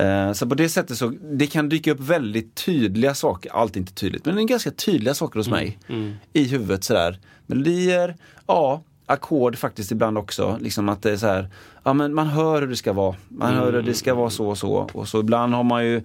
Eh, 0.03 0.33
så 0.33 0.47
på 0.47 0.55
det 0.55 0.69
sättet 0.69 0.97
så, 0.97 1.13
det 1.33 1.47
kan 1.47 1.69
dyka 1.69 1.93
upp 1.93 2.01
väldigt 2.01 2.55
tydliga 2.55 3.15
saker, 3.15 3.53
allt 3.53 3.77
är 3.77 3.81
inte 3.81 3.95
tydligt, 3.95 4.25
men 4.27 4.37
det 4.37 4.43
är 4.43 4.47
ganska 4.47 4.71
tydliga 4.71 5.15
saker 5.15 5.41
hos 5.41 5.49
mig. 5.49 5.79
I 6.33 6.45
huvudet 6.45 6.85
sådär. 6.85 7.19
Melodier, 7.47 8.17
ja, 8.47 8.83
ackord 9.07 9.59
faktiskt 9.59 9.93
ibland 9.93 10.19
också. 10.19 10.59
Liksom 10.61 10.89
att 10.89 11.03
det 11.03 11.13
är 11.13 11.17
så 11.17 11.27
här, 11.27 11.49
ja 11.83 11.93
men 11.93 12.15
man 12.15 12.27
hör 12.27 12.61
hur 12.61 12.69
det 12.69 12.77
ska 12.77 12.93
vara. 12.93 13.17
Man 13.29 13.55
hör 13.55 13.73
hur 13.73 13.83
det 13.83 13.95
ska 13.95 14.15
vara 14.15 14.31
så 14.31 14.49
och 14.49 14.59
så. 14.59 14.89
Och 14.93 15.09
så 15.09 15.21
ibland 15.21 15.55
har 15.55 15.63
man 15.65 15.85
ju 15.85 16.03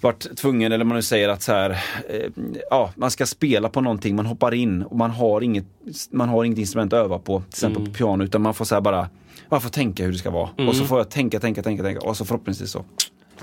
varit 0.00 0.36
tvungen, 0.36 0.72
eller 0.72 0.84
man 0.84 0.96
nu 0.96 1.02
säger 1.02 1.28
att 1.28 1.42
så 1.42 1.52
här, 1.52 1.70
eh, 2.08 2.30
ja, 2.70 2.90
man 2.96 3.10
ska 3.10 3.26
spela 3.26 3.68
på 3.68 3.80
någonting, 3.80 4.16
man 4.16 4.26
hoppar 4.26 4.54
in 4.54 4.82
och 4.82 4.96
man 4.96 5.10
har 5.10 5.40
inget, 5.40 5.64
man 6.10 6.28
har 6.28 6.44
inget 6.44 6.58
instrument 6.58 6.92
att 6.92 7.04
öva 7.04 7.18
på, 7.18 7.40
till 7.40 7.48
exempel 7.48 7.86
på 7.86 7.92
piano, 7.92 8.24
utan 8.24 8.42
man 8.42 8.54
får 8.54 8.64
så 8.64 8.74
här 8.74 8.82
bara, 8.82 9.08
man 9.48 9.60
får 9.60 9.70
tänka 9.70 10.04
hur 10.04 10.12
det 10.12 10.18
ska 10.18 10.30
vara. 10.30 10.50
Och 10.68 10.76
så 10.76 10.84
får 10.84 10.98
jag 10.98 11.10
tänka, 11.10 11.40
tänka, 11.40 11.62
tänka, 11.62 11.82
tänka 11.82 12.00
och 12.00 12.16
så 12.16 12.24
förhoppningsvis 12.24 12.70
så 12.70 12.84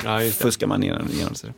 Ja, 0.03 0.19
fuskar 0.19 0.67
man 0.67 0.83
igenom, 0.83 1.07
igenom 1.09 1.35
sig. 1.35 1.53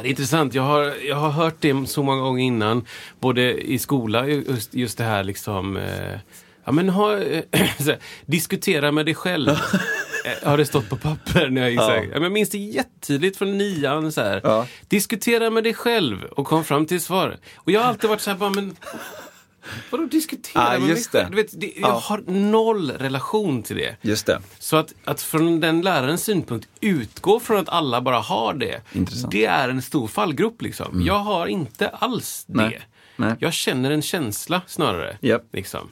Det 0.00 0.06
är 0.06 0.10
intressant. 0.10 0.54
Jag 0.54 0.62
har, 0.62 0.94
jag 1.08 1.16
har 1.16 1.30
hört 1.30 1.56
det 1.60 1.88
så 1.88 2.02
många 2.02 2.22
gånger 2.22 2.44
innan. 2.44 2.84
Både 3.20 3.62
i 3.62 3.78
skola, 3.78 4.26
just, 4.26 4.74
just 4.74 4.98
det 4.98 5.04
här 5.04 5.24
liksom... 5.24 5.76
Eh, 5.76 6.18
ja, 6.68 6.72
men 6.72 6.88
ha, 6.88 7.10
så 7.78 7.84
här, 7.84 7.98
diskutera 8.26 8.92
med 8.92 9.06
dig 9.06 9.14
själv. 9.14 9.48
Eh, 10.24 10.48
har 10.48 10.56
det 10.58 10.66
stått 10.66 10.88
på 10.88 10.96
papper 10.96 11.48
när 11.48 11.60
jag 11.60 11.70
gick 11.70 11.80
Ja. 11.80 12.02
Jag 12.20 12.32
minns 12.32 12.50
det 12.50 12.58
jättetydligt 12.58 13.36
från 13.38 13.58
nian. 13.58 14.12
Så 14.12 14.20
här. 14.20 14.40
Ja. 14.44 14.66
Diskutera 14.88 15.50
med 15.50 15.64
dig 15.64 15.74
själv 15.74 16.24
och 16.24 16.46
kom 16.46 16.64
fram 16.64 16.86
till 16.86 17.00
svar. 17.00 17.36
Och 17.56 17.70
jag 17.72 17.80
har 17.80 17.88
alltid 17.88 18.10
varit 18.10 18.20
så 18.20 18.30
här, 18.30 18.36
bara, 18.36 18.50
men... 18.50 18.76
Vadå 19.90 20.04
diskutera 20.06 20.62
Ja, 20.64 20.70
med 20.70 20.80
mig 20.80 20.90
just 20.90 21.12
det. 21.12 21.18
själv? 21.18 21.30
Du 21.30 21.36
vet, 21.36 21.60
det, 21.60 21.66
Jag 21.76 21.90
Ja. 21.90 22.00
har 22.04 22.22
noll 22.26 22.90
relation 22.90 23.62
till 23.62 23.76
det. 23.76 23.96
Just 24.00 24.26
det. 24.26 24.40
Så 24.58 24.76
att, 24.76 24.94
att 25.04 25.22
från 25.22 25.60
den 25.60 25.80
lärarens 25.82 26.24
synpunkt 26.24 26.68
utgå 26.80 27.40
från 27.40 27.58
att 27.58 27.68
alla 27.68 28.00
bara 28.00 28.18
har 28.20 28.54
det. 28.54 28.80
Intressant. 28.92 29.32
Det 29.32 29.44
är 29.44 29.68
en 29.68 29.82
stor 29.82 30.06
fallgrop 30.08 30.62
liksom. 30.62 31.02
Jag 31.02 31.18
har 31.18 31.46
inte 31.46 31.88
alls 31.88 32.44
det. 32.46 32.54
Nej. 32.54 32.80
Nej. 33.16 33.34
Jag 33.38 33.52
känner 33.52 33.90
en 33.90 34.02
känsla 34.02 34.60
snarare. 34.66 35.16
Japp. 35.20 35.42
Liksom. 35.52 35.90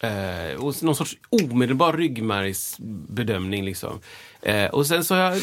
Eh, 0.00 0.64
och 0.64 0.82
någon 0.82 0.96
sorts 0.96 1.18
omedelbar 1.28 1.92
ryggmärgsbedömning 1.92 3.64
liksom. 3.64 4.00
Eh, 4.42 4.66
och 4.70 4.86
sen 4.86 5.04
så 5.04 5.14
har 5.14 5.22
jag 5.22 5.40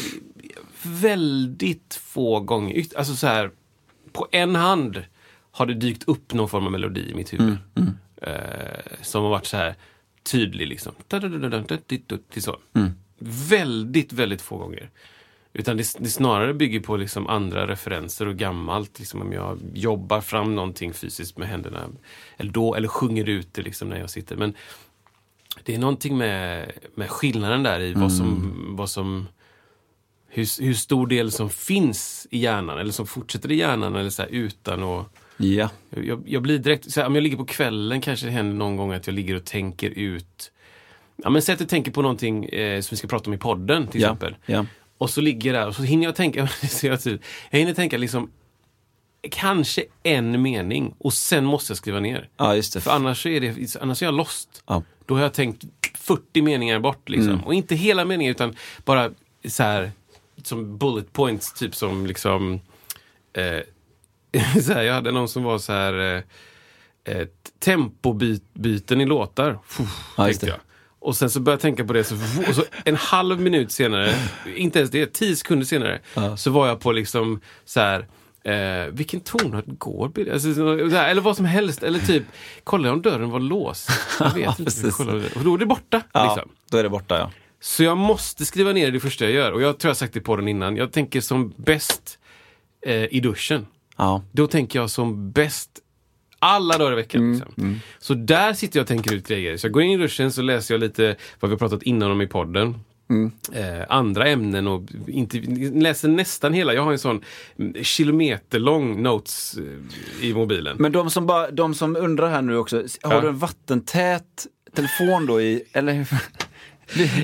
väldigt 0.82 1.94
få 1.94 2.40
gånger, 2.40 2.84
alltså 2.96 3.14
så 3.14 3.26
här, 3.26 3.50
på 4.12 4.28
en 4.32 4.54
hand 4.54 5.04
har 5.50 5.66
det 5.66 5.74
dykt 5.74 6.08
upp 6.08 6.34
någon 6.34 6.48
form 6.48 6.66
av 6.66 6.72
melodi 6.72 7.10
i 7.10 7.14
mitt 7.14 7.32
huvud. 7.32 7.56
Eh, 8.22 8.96
som 9.02 9.22
har 9.22 9.30
varit 9.30 9.46
så 9.46 9.56
här 9.56 9.74
tydlig 10.22 10.68
liksom. 10.68 10.92
Så. 12.42 12.56
Väldigt, 13.48 14.12
väldigt 14.12 14.42
få 14.42 14.56
gånger. 14.58 14.90
Utan 15.52 15.76
det, 15.76 15.94
det 15.98 16.08
snarare 16.08 16.54
bygger 16.54 16.80
på 16.80 16.96
liksom 16.96 17.26
andra 17.26 17.66
referenser 17.66 18.26
och 18.28 18.36
gammalt. 18.36 18.98
Liksom 18.98 19.22
om 19.22 19.32
jag 19.32 19.58
jobbar 19.74 20.20
fram 20.20 20.54
någonting 20.54 20.92
fysiskt 20.92 21.38
med 21.38 21.48
händerna. 21.48 21.88
Eller 22.36 22.50
då, 22.52 22.74
eller 22.74 22.88
sjunger 22.88 23.28
ut 23.28 23.54
det 23.54 23.62
liksom 23.62 23.88
när 23.88 23.98
jag 23.98 24.10
sitter. 24.10 24.36
Men 24.36 24.54
det 25.64 25.74
är 25.74 25.78
någonting 25.78 26.18
med, 26.18 26.72
med 26.94 27.10
skillnaden 27.10 27.62
där 27.62 27.80
i 27.80 27.92
vad 27.92 28.12
som, 28.12 28.54
vad 28.76 28.90
som 28.90 29.26
hur, 30.28 30.62
hur 30.62 30.74
stor 30.74 31.06
del 31.06 31.30
som 31.30 31.50
finns 31.50 32.26
i 32.30 32.38
hjärnan 32.38 32.78
eller 32.78 32.92
som 32.92 33.06
fortsätter 33.06 33.52
i 33.52 33.56
hjärnan 33.56 33.96
eller 33.96 34.10
så 34.10 34.22
här, 34.22 34.28
utan 34.30 34.82
att 34.82 35.06
Ja. 35.40 35.68
jag, 35.90 36.22
jag 36.26 36.42
blir 36.42 36.58
direkt, 36.58 36.92
så 36.92 37.00
här, 37.00 37.06
om 37.06 37.14
jag 37.14 37.22
ligger 37.22 37.36
på 37.36 37.44
kvällen 37.44 38.00
kanske 38.00 38.26
det 38.26 38.32
händer 38.32 38.56
någon 38.56 38.76
gång 38.76 38.92
att 38.92 39.06
jag 39.06 39.14
ligger 39.14 39.34
och 39.34 39.44
tänker 39.44 39.90
ut 39.90 40.52
Ja 41.16 41.30
men 41.30 41.42
säg 41.42 41.52
att 41.52 41.60
jag 41.60 41.68
tänker 41.68 41.90
på 41.90 42.02
någonting 42.02 42.44
eh, 42.44 42.80
som 42.80 42.88
vi 42.90 42.96
ska 42.96 43.08
prata 43.08 43.30
om 43.30 43.34
i 43.34 43.38
podden 43.38 43.86
till 43.86 44.00
Ja. 44.00 44.06
exempel. 44.06 44.36
Ja. 44.46 44.66
Och 44.98 45.10
så 45.10 45.20
ligger 45.20 45.54
jag 45.54 45.62
där 45.62 45.68
och 45.68 45.74
så 45.74 45.82
hinner 45.82 46.04
jag 46.04 46.14
tänka, 46.14 46.48
jag, 46.82 47.02
typ, 47.02 47.20
jag 47.50 47.58
hinner 47.58 47.74
tänka 47.74 47.98
liksom 47.98 48.30
kanske 49.30 49.84
en 50.02 50.42
mening 50.42 50.94
och 50.98 51.12
sen 51.14 51.44
måste 51.44 51.70
jag 51.70 51.78
skriva 51.78 52.00
ner. 52.00 52.28
ja, 52.36 52.56
just 52.56 52.72
det. 52.72 52.80
För 52.80 52.90
annars 52.90 53.26
är, 53.26 53.40
det, 53.40 53.76
annars 53.80 54.02
är 54.02 54.06
jag 54.06 54.14
lost. 54.14 54.62
Ja. 54.66 54.82
Då 55.06 55.14
har 55.14 55.22
jag 55.22 55.32
tänkt 55.32 55.64
40 55.94 56.42
meningar 56.42 56.80
bort 56.80 57.08
liksom. 57.08 57.32
Mm. 57.32 57.44
Och 57.44 57.54
inte 57.54 57.74
hela 57.74 58.04
meningen 58.04 58.30
utan 58.30 58.56
bara 58.84 59.10
så 59.48 59.62
här 59.62 59.90
som 60.42 60.78
bullet 60.78 61.12
points, 61.12 61.52
typ 61.52 61.74
som 61.74 62.06
liksom 62.06 62.60
eh, 63.32 63.60
så 64.62 64.72
här, 64.72 64.82
jag 64.82 64.94
hade 64.94 65.12
någon 65.12 65.28
som 65.28 65.42
var 65.42 65.58
så 65.58 65.72
här 65.72 66.24
eh, 67.04 67.14
eh, 67.14 67.28
tempobyten 67.58 69.00
i 69.00 69.06
låtar. 69.06 69.58
Fuh, 69.66 69.86
Ja, 70.16 70.24
tänkte 70.24 70.46
jag. 70.46 70.58
Och 71.00 71.16
sen 71.16 71.30
så 71.30 71.40
började 71.40 71.54
jag 71.56 71.60
tänka 71.60 71.84
på 71.84 71.92
det, 71.92 72.04
så, 72.04 72.16
så 72.52 72.64
en 72.84 72.96
halv 72.96 73.40
minut 73.40 73.72
senare, 73.72 74.14
inte 74.56 74.78
ens 74.78 74.90
det, 74.90 75.12
tio 75.12 75.36
sekunder 75.36 75.66
senare, 75.66 76.00
så 76.36 76.50
var 76.50 76.66
jag 76.68 76.80
på 76.80 76.92
liksom 76.92 77.40
så 77.64 77.80
här 77.80 78.06
Eh, 78.44 78.86
vilken 78.92 79.20
tonart 79.20 79.64
går? 79.66 80.12
Alltså, 80.32 80.48
här, 80.90 81.08
eller 81.10 81.22
vad 81.22 81.36
som 81.36 81.44
helst. 81.44 81.82
Eller 81.82 81.98
typ, 81.98 82.22
kolla 82.64 82.92
om 82.92 83.02
dörren 83.02 83.30
var 83.30 83.40
låst. 83.40 83.90
Jag 84.20 84.34
vet 84.34 84.58
inte. 84.58 84.90
Kolla, 84.90 85.12
och 85.12 85.44
då 85.44 85.54
är 85.54 85.58
det 85.58 85.66
borta. 85.66 86.02
Ja, 86.12 86.34
Liksom. 86.34 86.52
då 86.70 86.78
är 86.78 86.82
det 86.82 86.88
borta 86.88 87.18
ja. 87.18 87.30
Så 87.60 87.84
jag 87.84 87.96
måste 87.98 88.44
skriva 88.44 88.72
ner 88.72 88.90
det 88.90 89.00
första 89.00 89.24
jag 89.24 89.32
gör. 89.32 89.52
Och 89.52 89.62
jag 89.62 89.78
tror 89.78 89.90
jag 89.90 89.96
sagt 89.96 90.14
det 90.14 90.20
på 90.20 90.36
den 90.36 90.48
innan. 90.48 90.76
Jag 90.76 90.92
tänker 90.92 91.20
som 91.20 91.54
bäst 91.56 92.18
eh, 92.86 93.04
i 93.04 93.20
duschen. 93.20 93.66
Ja. 93.96 94.22
Då 94.32 94.46
tänker 94.46 94.78
jag 94.78 94.90
som 94.90 95.32
bäst 95.32 95.70
alla 96.38 96.78
dagar 96.78 96.92
i 96.92 96.96
veckan. 96.96 97.32
liksom. 97.32 97.80
Så 97.98 98.14
där 98.14 98.52
sitter 98.52 98.78
jag 98.78 98.82
och 98.84 98.88
tänker 98.88 99.14
ut 99.14 99.28
grejer. 99.28 99.56
Så 99.56 99.66
jag 99.66 99.72
går 99.72 99.82
in 99.82 99.90
i 99.90 99.96
duschen 99.96 100.32
så 100.32 100.42
läser 100.42 100.74
jag 100.74 100.80
lite 100.80 101.16
vad 101.40 101.50
vi 101.50 101.52
har 101.54 101.58
pratat 101.58 101.82
innan 101.82 102.10
om 102.10 102.20
i 102.20 102.26
podden. 102.26 102.74
Eh, 103.52 103.84
andra 103.88 104.26
ämnen 104.28 104.66
och 104.66 104.82
inte, 105.06 105.38
läser 105.74 106.08
nästan 106.08 106.52
hela. 106.54 106.74
Jag 106.74 106.82
har 106.82 106.92
en 106.92 106.98
sån 106.98 107.20
mm, 107.58 107.84
kilometerlång 107.84 109.02
notes 109.02 109.56
eh, 110.20 110.26
i 110.28 110.34
mobilen. 110.34 110.76
Men 110.80 110.92
de 110.92 111.10
som, 111.10 111.26
bara, 111.26 111.50
de 111.50 111.74
som 111.74 111.96
undrar 111.96 112.30
här 112.30 112.42
nu 112.42 112.56
också, 112.56 112.76
har 113.02 113.14
Ja. 113.14 113.20
du 113.20 113.28
en 113.28 113.38
vattentät 113.38 114.46
telefon 114.74 115.26
då 115.26 115.40
i, 115.40 115.62
eller 115.72 116.06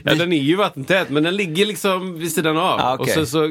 Ja, 0.04 0.14
den 0.14 0.32
är 0.32 0.42
ju 0.42 0.56
vattentät, 0.56 1.10
men 1.10 1.22
den 1.22 1.36
ligger 1.36 1.66
liksom 1.66 2.18
vid 2.18 2.32
sidan 2.32 2.56
av. 2.56 2.80
Ah, 2.80 2.94
okej. 2.94 3.02
Och 3.02 3.08
sen 3.08 3.26
så 3.26 3.46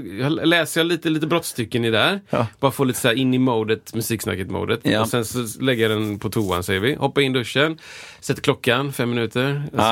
läser 0.46 0.80
jag 0.82 0.86
lite, 0.88 1.10
lite 1.10 1.28
brottstycken 1.28 1.86
i 1.86 1.92
där. 1.92 2.22
Ja. 2.30 2.48
Bara 2.60 2.72
få 2.72 2.84
lite 2.84 3.00
så 3.00 3.08
här 3.08 3.16
in 3.16 3.34
i 3.34 3.38
modet, 3.38 3.94
musiksnacket-modet. 3.96 4.80
Ja. 4.84 5.02
Och 5.02 5.08
sen 5.08 5.26
så 5.26 5.64
lägger 5.64 5.90
jag 5.90 6.00
den 6.02 6.20
på 6.20 6.30
toan, 6.30 6.64
säger 6.64 6.80
vi. 6.80 6.96
Hoppar 6.96 7.22
in 7.22 7.34
duschen, 7.34 7.78
sätter 8.20 8.42
klockan, 8.42 8.94
fem 8.94 9.10
minuter. 9.10 9.64
Så 9.72 9.78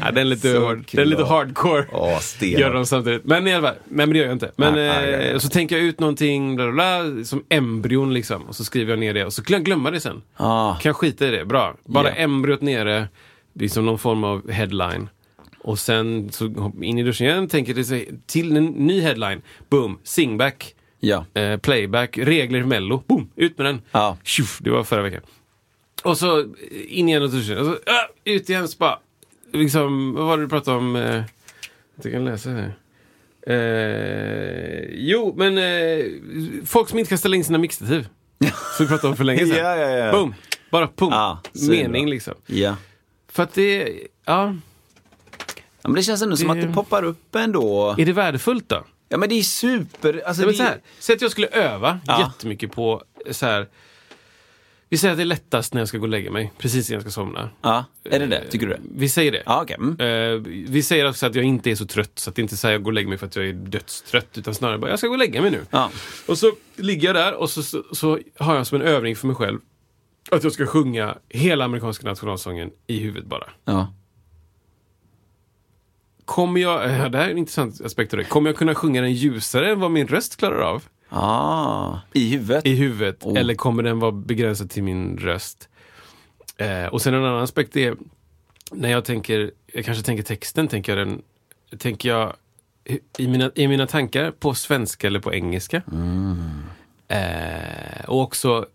ja, 0.00 0.10
den 0.10 0.16
är 0.18 0.24
lite, 0.24 0.52
Så 0.52 0.60
hård, 0.66 0.84
den 0.92 1.00
är 1.00 1.04
lite 1.04 1.22
ja. 1.22 1.28
hardcore. 1.28 1.86
Sten. 2.20 2.60
Gör 2.60 2.74
de 2.74 2.86
samtidigt. 2.86 3.24
Men 3.24 3.46
i 3.46 3.54
alla 3.54 3.68
fall, 3.68 3.76
men 3.88 4.10
det 4.10 4.18
gör 4.18 4.24
jag 4.26 4.34
inte. 4.34 4.50
Men 4.56 4.74
Nej, 4.74 4.88
nej, 4.88 5.02
nej, 5.10 5.18
nej. 5.18 5.30
eh, 5.30 5.38
så 5.38 5.48
tänker 5.48 5.76
jag 5.76 5.84
ut 5.84 6.00
någonting, 6.00 6.56
bla, 6.56 6.72
bla, 6.72 7.02
bla, 7.04 7.24
som 7.24 7.44
embryon 7.48 8.14
liksom. 8.14 8.42
Och 8.42 8.56
så 8.56 8.64
skriver 8.64 8.92
jag 8.92 8.98
ner 8.98 9.14
det 9.14 9.24
och 9.24 9.32
så 9.32 9.42
glöm, 9.42 9.64
glömma 9.64 9.90
det 9.90 10.00
sen. 10.00 10.22
Ah. 10.36 10.74
Kan 10.74 10.88
jag 10.88 10.96
skita 10.96 11.26
i 11.26 11.30
det, 11.30 11.44
bra. 11.44 11.74
Bara 11.86 12.08
Ja. 12.08 12.14
embryot 12.14 12.60
nere, 12.62 13.08
det 13.58 13.64
är 13.64 13.68
som 13.68 13.86
någon 13.86 13.98
form 13.98 14.24
av 14.24 14.50
headline. 14.50 15.08
Och 15.58 15.78
sen 15.78 16.32
så 16.32 16.72
in 16.82 16.98
i 16.98 17.02
duschen 17.02 17.26
igen, 17.26 17.48
tänker 17.48 17.74
det 17.74 17.84
sig 17.84 18.10
till 18.26 18.56
en 18.56 18.64
ny 18.66 19.00
headline. 19.00 19.42
Boom, 19.70 19.98
singback, 20.02 20.74
Ja. 21.00 21.24
eh, 21.34 21.56
playback, 21.56 22.18
regler 22.18 22.58
i 22.58 22.64
mello. 22.64 23.02
Boom, 23.06 23.30
ut 23.36 23.58
med 23.58 23.66
den. 23.66 23.80
Ja. 23.92 24.16
Tjoff, 24.24 24.58
det 24.62 24.70
var 24.70 24.84
förra 24.84 25.02
veckan. 25.02 25.20
Och 26.02 26.18
så 26.18 26.40
eh, 26.40 26.46
in 26.88 27.08
igen 27.08 27.22
i 27.22 27.28
duschen. 27.28 27.58
Och 27.58 27.64
så 27.66 27.72
ah, 27.72 28.08
ut 28.24 28.50
igen, 28.50 28.68
så 28.68 28.78
bara, 28.78 28.98
liksom, 29.52 30.14
vad 30.14 30.26
var 30.26 30.36
det 30.36 30.42
du 30.44 30.48
pratade 30.48 30.76
om? 30.76 30.96
Eh, 30.96 31.22
jag 32.02 32.12
kan 32.12 32.24
läsa 32.24 32.50
här. 32.50 32.74
Eh, 33.46 34.84
jo, 34.90 35.34
men 35.36 35.58
eh, 35.58 36.04
folk 36.66 36.88
som 36.88 36.98
inte 36.98 37.08
kan 37.08 37.18
ställa 37.18 37.36
in 37.36 37.44
sina 37.44 37.58
mixtativ. 37.58 38.08
Som 38.76 38.86
vi 38.86 38.88
pratade 38.88 39.08
om 39.08 39.16
för 39.16 39.24
länge 39.24 39.46
sedan. 39.46 39.56
Ja, 39.56 39.76
ja, 39.76 39.88
ja. 39.90 40.12
Boom! 40.12 40.34
Bara 40.70 40.86
pum. 40.88 41.12
Svinbra. 41.52 41.76
Mening 41.88 42.08
liksom. 42.10 42.34
Ja. 42.46 42.76
För 43.38 43.42
att 43.42 43.54
det, 43.54 43.88
ja, 44.24 44.54
Ja, 45.82 45.88
men 45.88 45.94
det 45.94 46.02
känns 46.02 46.22
ändå 46.22 46.36
som 46.36 46.46
Det- 46.46 46.52
att 46.52 46.68
det 46.68 46.74
poppar 46.74 47.02
upp 47.04 47.34
ändå. 47.34 47.94
är 47.98 48.06
det 48.06 48.12
värdefullt 48.12 48.68
då? 48.68 48.84
Ja 49.08 49.16
men 49.18 49.28
det 49.28 49.34
är 49.34 49.42
super, 49.42 50.22
alltså 50.26 50.46
det, 50.46 50.54
så 50.54 50.62
här, 50.62 50.80
säg 50.98 51.14
att 51.16 51.22
jag 51.22 51.30
skulle 51.30 51.46
öva 51.46 52.00
Ja. 52.06 52.20
jättemycket 52.20 52.72
på 52.72 53.02
så 53.30 53.46
här. 53.46 53.68
Vi 54.88 54.96
säger 54.98 55.12
att 55.12 55.18
det 55.18 55.22
är 55.22 55.24
lättast 55.24 55.74
när 55.74 55.80
jag 55.80 55.88
ska 55.88 55.98
gå 55.98 56.02
och 56.04 56.08
lägga 56.08 56.30
mig, 56.30 56.52
precis 56.58 56.90
innan 56.90 56.96
jag 56.96 57.02
ska 57.02 57.10
somna. 57.20 57.50
Ja, 57.62 57.84
är 58.04 58.18
det 58.20 58.26
det? 58.26 58.44
Tycker 58.50 58.66
du 58.66 58.72
det? 58.72 58.80
Vi 58.94 59.08
säger 59.08 59.32
det. 59.32 59.42
Ja, 59.46 59.62
okej. 59.62 59.76
Mm. 59.80 60.00
Eh, 60.00 60.40
vi 60.70 60.82
säger 60.82 61.08
också 61.08 61.26
att 61.26 61.34
jag 61.34 61.44
inte 61.44 61.70
är 61.70 61.74
så 61.74 61.86
trött, 61.86 62.18
så 62.18 62.30
att 62.30 62.36
det 62.36 62.42
inte 62.42 62.54
är 62.54 62.56
så 62.56 62.66
här 62.66 62.72
jag 62.74 62.82
går 62.82 62.90
och 62.90 62.94
lägger 62.94 63.08
mig 63.08 63.18
för 63.18 63.26
att 63.26 63.36
jag 63.36 63.48
är 63.48 63.52
dödstrött, 63.52 64.38
utan 64.38 64.54
snarare 64.54 64.78
bara 64.78 64.90
jag 64.90 64.98
ska 64.98 65.06
gå 65.08 65.12
och 65.12 65.18
lägga 65.18 65.42
mig 65.42 65.50
nu. 65.50 65.60
Ja. 65.70 65.90
Och 66.26 66.38
så 66.38 66.52
ligger 66.76 67.08
jag 67.08 67.14
där 67.16 67.34
och 67.34 67.50
så, 67.50 67.62
så, 67.62 67.82
så 67.92 68.18
har 68.38 68.56
jag 68.56 68.66
som 68.66 68.80
en 68.80 68.86
övning 68.86 69.16
för 69.16 69.26
mig 69.26 69.36
själv 69.36 69.58
att 70.30 70.44
jag 70.44 70.52
ska 70.52 70.66
sjunga 70.66 71.18
hela 71.28 71.64
amerikanska 71.64 72.08
nationalsången 72.08 72.70
i 72.86 72.98
huvudet 73.00 73.28
bara. 73.28 73.50
Ja. 73.64 73.92
Kommer 76.24 76.60
jag, 76.60 76.84
eh, 76.84 77.10
det 77.10 77.18
här 77.18 77.26
är 77.26 77.30
en 77.30 77.38
intressant 77.38 77.80
aspekt 77.80 78.12
av 78.12 78.18
det, 78.18 78.24
kommer 78.24 78.50
jag 78.50 78.56
kunna 78.56 78.74
sjunga 78.74 79.00
den 79.02 79.12
ljusare 79.12 79.72
än 79.72 79.80
vad 79.80 79.90
min 79.90 80.08
röst 80.08 80.36
klarar 80.36 80.60
av? 80.60 80.84
Ah, 81.08 81.98
I 82.12 82.30
huvudet? 82.30 82.66
i 82.66 82.74
huvudet 82.74 83.24
Oh. 83.24 83.38
eller 83.38 83.54
kommer 83.54 83.82
den 83.82 83.98
vara 83.98 84.12
begränsad 84.12 84.70
till 84.70 84.82
min 84.82 85.18
röst? 85.18 85.68
Eh, 86.56 86.86
och 86.86 87.02
sen 87.02 87.14
en 87.14 87.24
annan 87.24 87.42
aspekt 87.42 87.76
är 87.76 87.96
när 88.72 88.88
jag 88.90 89.04
tänker, 89.04 89.50
jag 89.66 89.84
kanske 89.84 90.04
tänker 90.04 90.22
texten, 90.22 90.68
tänker 90.68 90.96
jag 90.96 91.06
den, 91.08 91.22
tänker 91.78 92.08
jag 92.08 92.32
i 93.18 93.28
mina, 93.28 93.50
i 93.54 93.68
mina 93.68 93.86
tankar 93.86 94.30
på 94.30 94.54
svenska 94.54 95.06
eller 95.06 95.20
på 95.20 95.34
engelska. 95.34 95.82
Eh, 97.08 98.04
och 98.08 98.20
också, 98.20 98.66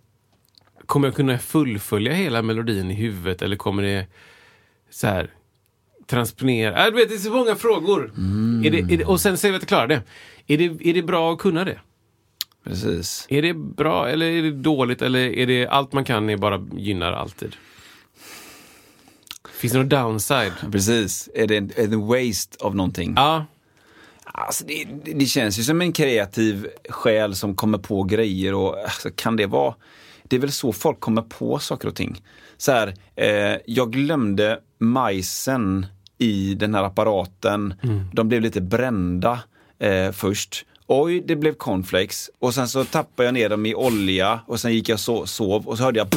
kommer 0.86 1.08
jag 1.08 1.16
kunna 1.16 1.38
fullfölja 1.40 2.14
hela 2.14 2.42
melodin 2.42 2.92
i 2.92 2.94
huvudet 2.94 3.42
eller 3.42 3.56
kommer 3.56 3.84
det 3.84 4.06
så 4.90 5.08
här 5.08 5.30
transponera? 6.08 6.86
Äh, 6.86 6.92
du 6.92 6.98
vet, 7.00 7.10
det 7.10 7.16
är 7.16 7.20
så 7.20 7.30
många 7.34 7.56
frågor. 7.56 8.04
Är 8.66 8.72
det, 8.72 8.78
är 8.94 8.98
det, 8.98 9.06
och 9.06 9.22
sen 9.22 9.38
säger 9.38 9.52
vi 9.52 9.56
att 9.56 9.62
jag 9.62 9.68
klarar 9.68 9.88
det. 9.88 10.02
Är, 10.48 10.58
det. 10.58 10.90
är 10.90 10.94
det 10.94 11.02
bra 11.04 11.34
att 11.34 11.40
kunna 11.40 11.64
det? 11.66 11.80
Precis. 12.64 13.26
Är 13.30 13.42
det 13.42 13.54
bra 13.54 14.10
eller 14.10 14.26
är 14.26 14.42
det 14.42 14.52
dåligt 14.52 15.02
eller 15.02 15.20
är 15.20 15.48
det 15.48 15.68
allt 15.68 15.94
man 15.94 16.06
kan 16.06 16.30
är 16.30 16.38
bara 16.38 16.68
gynnar 16.78 17.12
alltid? 17.12 17.56
Finns 19.52 19.74
det 19.74 19.80
någon 19.80 19.90
downside? 19.90 20.54
Precis. 20.72 21.30
Är 21.36 21.48
det 21.48 21.58
en, 21.58 21.72
är 21.76 21.88
det 21.88 21.94
en 21.96 22.08
waste 22.08 22.66
av 22.66 22.76
någonting? 22.76 23.14
Ja, 23.16 23.46
Alltså 24.36 24.66
det- 24.66 25.14
det 25.14 25.26
känns 25.26 25.60
ju 25.60 25.64
som 25.64 25.82
en 25.82 25.92
kreativ 25.94 26.68
själ 26.90 27.36
som 27.36 27.56
kommer 27.56 27.78
på 27.78 28.04
grejer 28.04 28.54
och 28.54 28.78
alltså, 28.84 29.10
kan 29.16 29.36
det 29.36 29.46
vara 29.46 29.76
Det 30.34 30.38
är 30.38 30.42
väl 30.42 30.52
så 30.52 30.74
folk 30.74 31.00
kommer 31.00 31.22
på 31.22 31.60
saker 31.60 31.88
och 31.88 31.96
ting. 31.96 32.22
Så 32.58 32.72
här, 32.72 32.94
eh, 33.16 33.58
jag 33.66 33.92
glömde 33.92 34.60
majsen 34.80 35.86
i 36.18 36.54
den 36.54 36.76
här 36.76 36.84
apparaten. 36.84 37.74
De 38.14 38.28
blev 38.28 38.42
lite 38.42 38.62
brända 38.62 39.40
eh, 39.80 40.12
först. 40.12 40.66
Oj, 40.88 41.24
det 41.28 41.36
blev 41.36 41.54
cornflakes. 41.54 42.30
Och 42.40 42.54
sen 42.54 42.68
så 42.68 42.84
tappade 42.86 43.28
jag 43.28 43.34
ner 43.34 43.50
dem 43.50 43.66
i 43.66 43.76
olja 43.76 44.40
och 44.48 44.60
sen 44.60 44.74
gick 44.74 44.90
jag 44.90 45.00
så, 45.00 45.26
sov 45.26 45.68
och 45.68 45.78
så 45.78 45.84
hörde 45.84 46.00
jag 46.00 46.08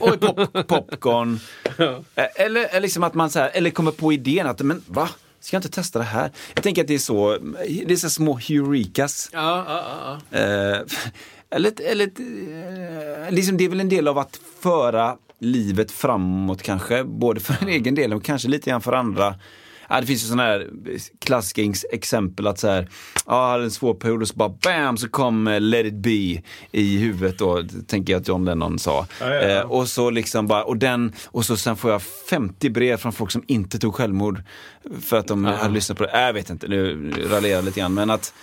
Oj, 0.00 0.18
pop, 0.18 0.66
popcorn. 0.68 1.40
Eh, 1.78 2.24
Eller, 2.34 2.80
liksom 2.80 3.02
att 3.02 3.14
man 3.14 3.30
så 3.30 3.38
här, 3.38 3.50
eller 3.54 3.70
kommer 3.70 3.90
på 3.90 4.12
idén 4.12 4.46
att, 4.46 4.60
men 4.60 4.82
va? 4.86 5.08
Ska 5.40 5.56
jag 5.56 5.58
inte 5.58 5.74
testa 5.74 5.98
det 5.98 6.04
här? 6.04 6.30
Jag 6.54 6.62
tänker 6.62 6.82
att 6.82 6.88
det 6.88 6.94
är 6.94 6.98
så, 6.98 7.38
det 7.86 7.92
är 7.92 7.96
så 7.96 8.10
små 8.10 8.36
heurikas. 8.36 9.30
ja, 9.32 9.64
ja, 9.68 10.18
ja. 10.30 10.38
Eh, 10.38 10.80
eller, 11.52 11.72
eller 11.90 12.04
eh, 13.26 13.30
liksom 13.30 13.56
det 13.56 13.64
är 13.64 13.68
väl 13.68 13.80
en 13.80 13.88
del 13.88 14.08
av 14.08 14.18
att 14.18 14.40
föra 14.60 15.16
livet 15.38 15.90
framåt 15.90 16.62
kanske, 16.62 17.04
både 17.04 17.40
för 17.40 17.56
en 17.60 17.68
egen 17.68 17.94
del 17.94 18.12
och 18.12 18.24
kanske 18.24 18.48
lite 18.48 18.70
grann 18.70 18.80
för 18.80 18.92
andra. 18.92 19.34
Ja, 19.88 20.00
det 20.00 20.06
finns 20.06 20.22
ju 20.24 20.26
sådana 20.26 20.42
här 20.42 20.68
klassiska 21.18 21.62
ex- 21.62 21.84
exempel 21.92 22.46
att 22.46 22.58
så 22.58 22.68
här, 22.68 22.88
ja, 23.26 23.44
jag 23.44 23.50
hade 23.50 23.64
en 23.64 23.70
svår 23.70 23.94
period 23.94 24.22
och 24.22 24.28
så 24.28 24.34
bara 24.34 24.48
bam 24.48 24.96
så 24.96 25.08
kom 25.08 25.48
eh, 25.48 25.60
Let 25.60 25.86
it 25.86 25.94
be 25.94 26.42
i 26.72 26.98
huvudet 26.98 27.38
då, 27.38 27.62
tänker 27.86 28.12
jag 28.12 28.20
att 28.20 28.28
John 28.28 28.44
Lennon 28.44 28.78
sa. 28.78 29.06
Ja, 29.20 29.34
ja. 29.34 29.40
Eh, 29.42 29.60
och 29.60 29.88
så 29.88 30.10
liksom 30.10 30.46
bara, 30.46 30.64
och 30.64 30.76
den, 30.76 31.12
och 31.26 31.44
så 31.44 31.56
sen 31.56 31.76
får 31.76 31.90
jag 31.90 32.02
50 32.02 32.70
brev 32.70 32.96
från 32.96 33.12
folk 33.12 33.30
som 33.30 33.44
inte 33.46 33.78
tog 33.78 33.94
självmord 33.94 34.42
för 35.02 35.16
att 35.18 35.26
de 35.28 35.44
hade 35.44 35.74
lyssnat 35.74 35.98
på 35.98 36.04
det. 36.04 36.10
Äh, 36.10 36.20
Jag 36.20 36.32
vet 36.32 36.50
inte, 36.50 36.68
nu 36.68 37.10
raljerar 37.30 37.56
jag 37.56 37.64
lite 37.64 37.80
grann 37.80 37.94
men 37.94 38.10
att 38.10 38.34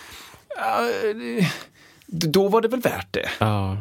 det- 1.14 1.52
då 2.12 2.48
var 2.48 2.62
det 2.62 2.68
väl 2.68 2.80
värt 2.82 3.14
det. 3.14 3.30
ja. 3.40 3.78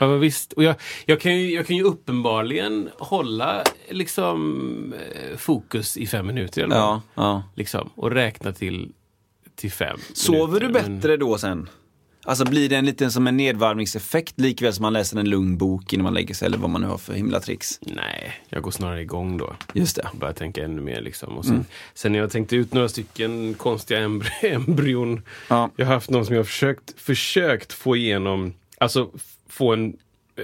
Ja, 0.00 0.06
men 0.08 0.20
visst. 0.20 0.52
Och 0.52 0.62
jag, 0.64 0.74
jag, 1.06 1.20
kan 1.20 1.36
ju, 1.36 1.54
jag 1.54 1.66
kan 1.66 1.76
ju 1.76 1.82
uppenbarligen 1.82 2.90
hålla 2.98 3.62
liksom, 3.90 4.94
eh, 5.14 5.36
fokus 5.36 5.96
i 5.96 6.06
fem 6.06 6.26
minuter. 6.26 6.62
Eller 6.62 6.76
Ja, 6.76 7.02
ja. 7.14 7.42
liksom, 7.54 7.90
och 7.94 8.10
räkna 8.10 8.52
till, 8.52 8.92
till 9.54 9.72
fem. 9.72 9.98
Sover 10.14 10.60
du 10.60 10.66
minuter. 10.66 10.88
Men- 10.88 10.94
bättre 11.00 11.16
då 11.16 11.38
sen? 11.38 11.68
Alltså 12.28 12.44
blir 12.44 12.68
det 12.68 12.76
en 12.76 12.86
liten 12.86 13.12
som 13.12 13.26
en 13.26 13.36
nedvarvningseffekt 13.36 14.40
likväl 14.40 14.72
som 14.72 14.82
man 14.82 14.92
läser 14.92 15.18
en 15.18 15.30
lugn 15.30 15.56
bok 15.58 15.92
innan 15.92 16.04
man 16.04 16.14
lägger 16.14 16.34
sig 16.34 16.46
eller 16.46 16.58
vad 16.58 16.70
man 16.70 16.80
nu 16.80 16.86
har 16.86 16.98
för 16.98 17.12
himla 17.12 17.40
tricks? 17.40 17.78
Nej, 17.82 18.32
jag 18.48 18.62
går 18.62 18.70
snarare 18.70 19.00
igång 19.02 19.38
då. 19.38 19.54
Just 19.72 19.96
det. 19.96 20.08
Börjar 20.20 20.34
tänka 20.34 20.64
ännu 20.64 20.82
mer 20.82 21.00
liksom. 21.00 21.38
Och 21.38 21.44
sen, 21.44 21.64
sen 21.94 22.12
när 22.12 22.18
jag 22.18 22.30
tänkte 22.30 22.56
ut 22.56 22.72
några 22.74 22.88
stycken 22.88 23.54
konstiga 23.54 24.00
embry- 24.00 24.30
embryon. 24.54 25.22
Ja. 25.48 25.70
Jag 25.76 25.86
har 25.86 25.94
haft 25.94 26.10
någon 26.10 26.26
som 26.26 26.34
jag 26.34 26.40
har 26.40 26.44
försökt, 26.44 27.00
försökt 27.00 27.72
få 27.72 27.96
igenom, 27.96 28.54
alltså 28.78 29.10
få 29.48 29.72
en, 29.72 29.96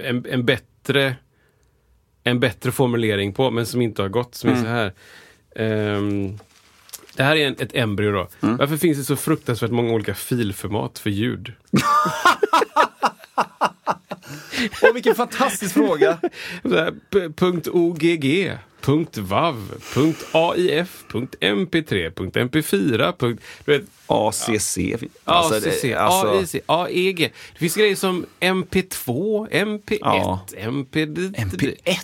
en, 0.03 0.25
en 0.29 0.45
bättre 0.45 1.15
en 2.23 2.39
bättre 2.39 2.71
formulering 2.71 3.33
på, 3.33 3.51
men 3.51 3.65
som 3.65 3.81
inte 3.81 4.01
har 4.01 4.09
gått. 4.09 4.35
Som 4.35 4.49
är 4.49 4.55
så 4.55 4.67
här. 4.67 4.93
Ehm, 5.55 6.39
det 7.15 7.23
här 7.23 7.35
är 7.35 7.47
en, 7.47 7.55
ett 7.59 7.75
embryo 7.75 8.11
då. 8.11 8.27
Varför 8.39 8.77
finns 8.77 8.97
det 8.97 9.03
så 9.03 9.15
fruktansvärt 9.15 9.71
många 9.71 9.93
olika 9.93 10.13
filformat 10.15 10.99
för 10.99 11.09
ljud? 11.09 11.53
Åh, 14.81 14.93
vilken 14.93 15.15
fantastisk 15.15 15.73
fråga! 15.73 16.17
Punkt 17.35 17.67
.ogg, 17.71 18.01
punkt 18.81 19.17
.vav, 19.17 19.71
punkt 19.93 20.25
.aif, 20.31 21.03
punkt 21.11 21.35
.mp3, 21.39 22.11
punkt 22.11 22.35
.mp4, 22.35 23.13
punkt... 23.17 23.43
Du 23.65 23.71
vet, 23.77 23.85
ACC. 24.07 24.77
ACC, 25.23 25.81
det- 25.81 25.93
alltså, 25.95 26.29
AIC, 26.29 26.55
AEG. 26.65 27.17
Det 27.53 27.59
finns 27.59 27.75
grejer 27.75 27.95
som 27.95 28.25
MP2, 28.39 29.47
MP1, 29.49 29.97
Ja. 30.01 30.45
MP... 30.57 31.05
MP1. 31.05 31.97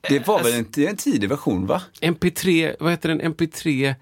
Det 0.00 0.26
var 0.26 0.42
väl 0.42 0.52
en, 0.52 0.66
en 0.88 0.96
tidig 0.96 1.28
version 1.28 1.66
va? 1.66 1.82
MP3, 2.00 2.76
vad 2.80 2.90
heter 2.90 3.08
den? 3.08 3.22
MP3 3.22 3.94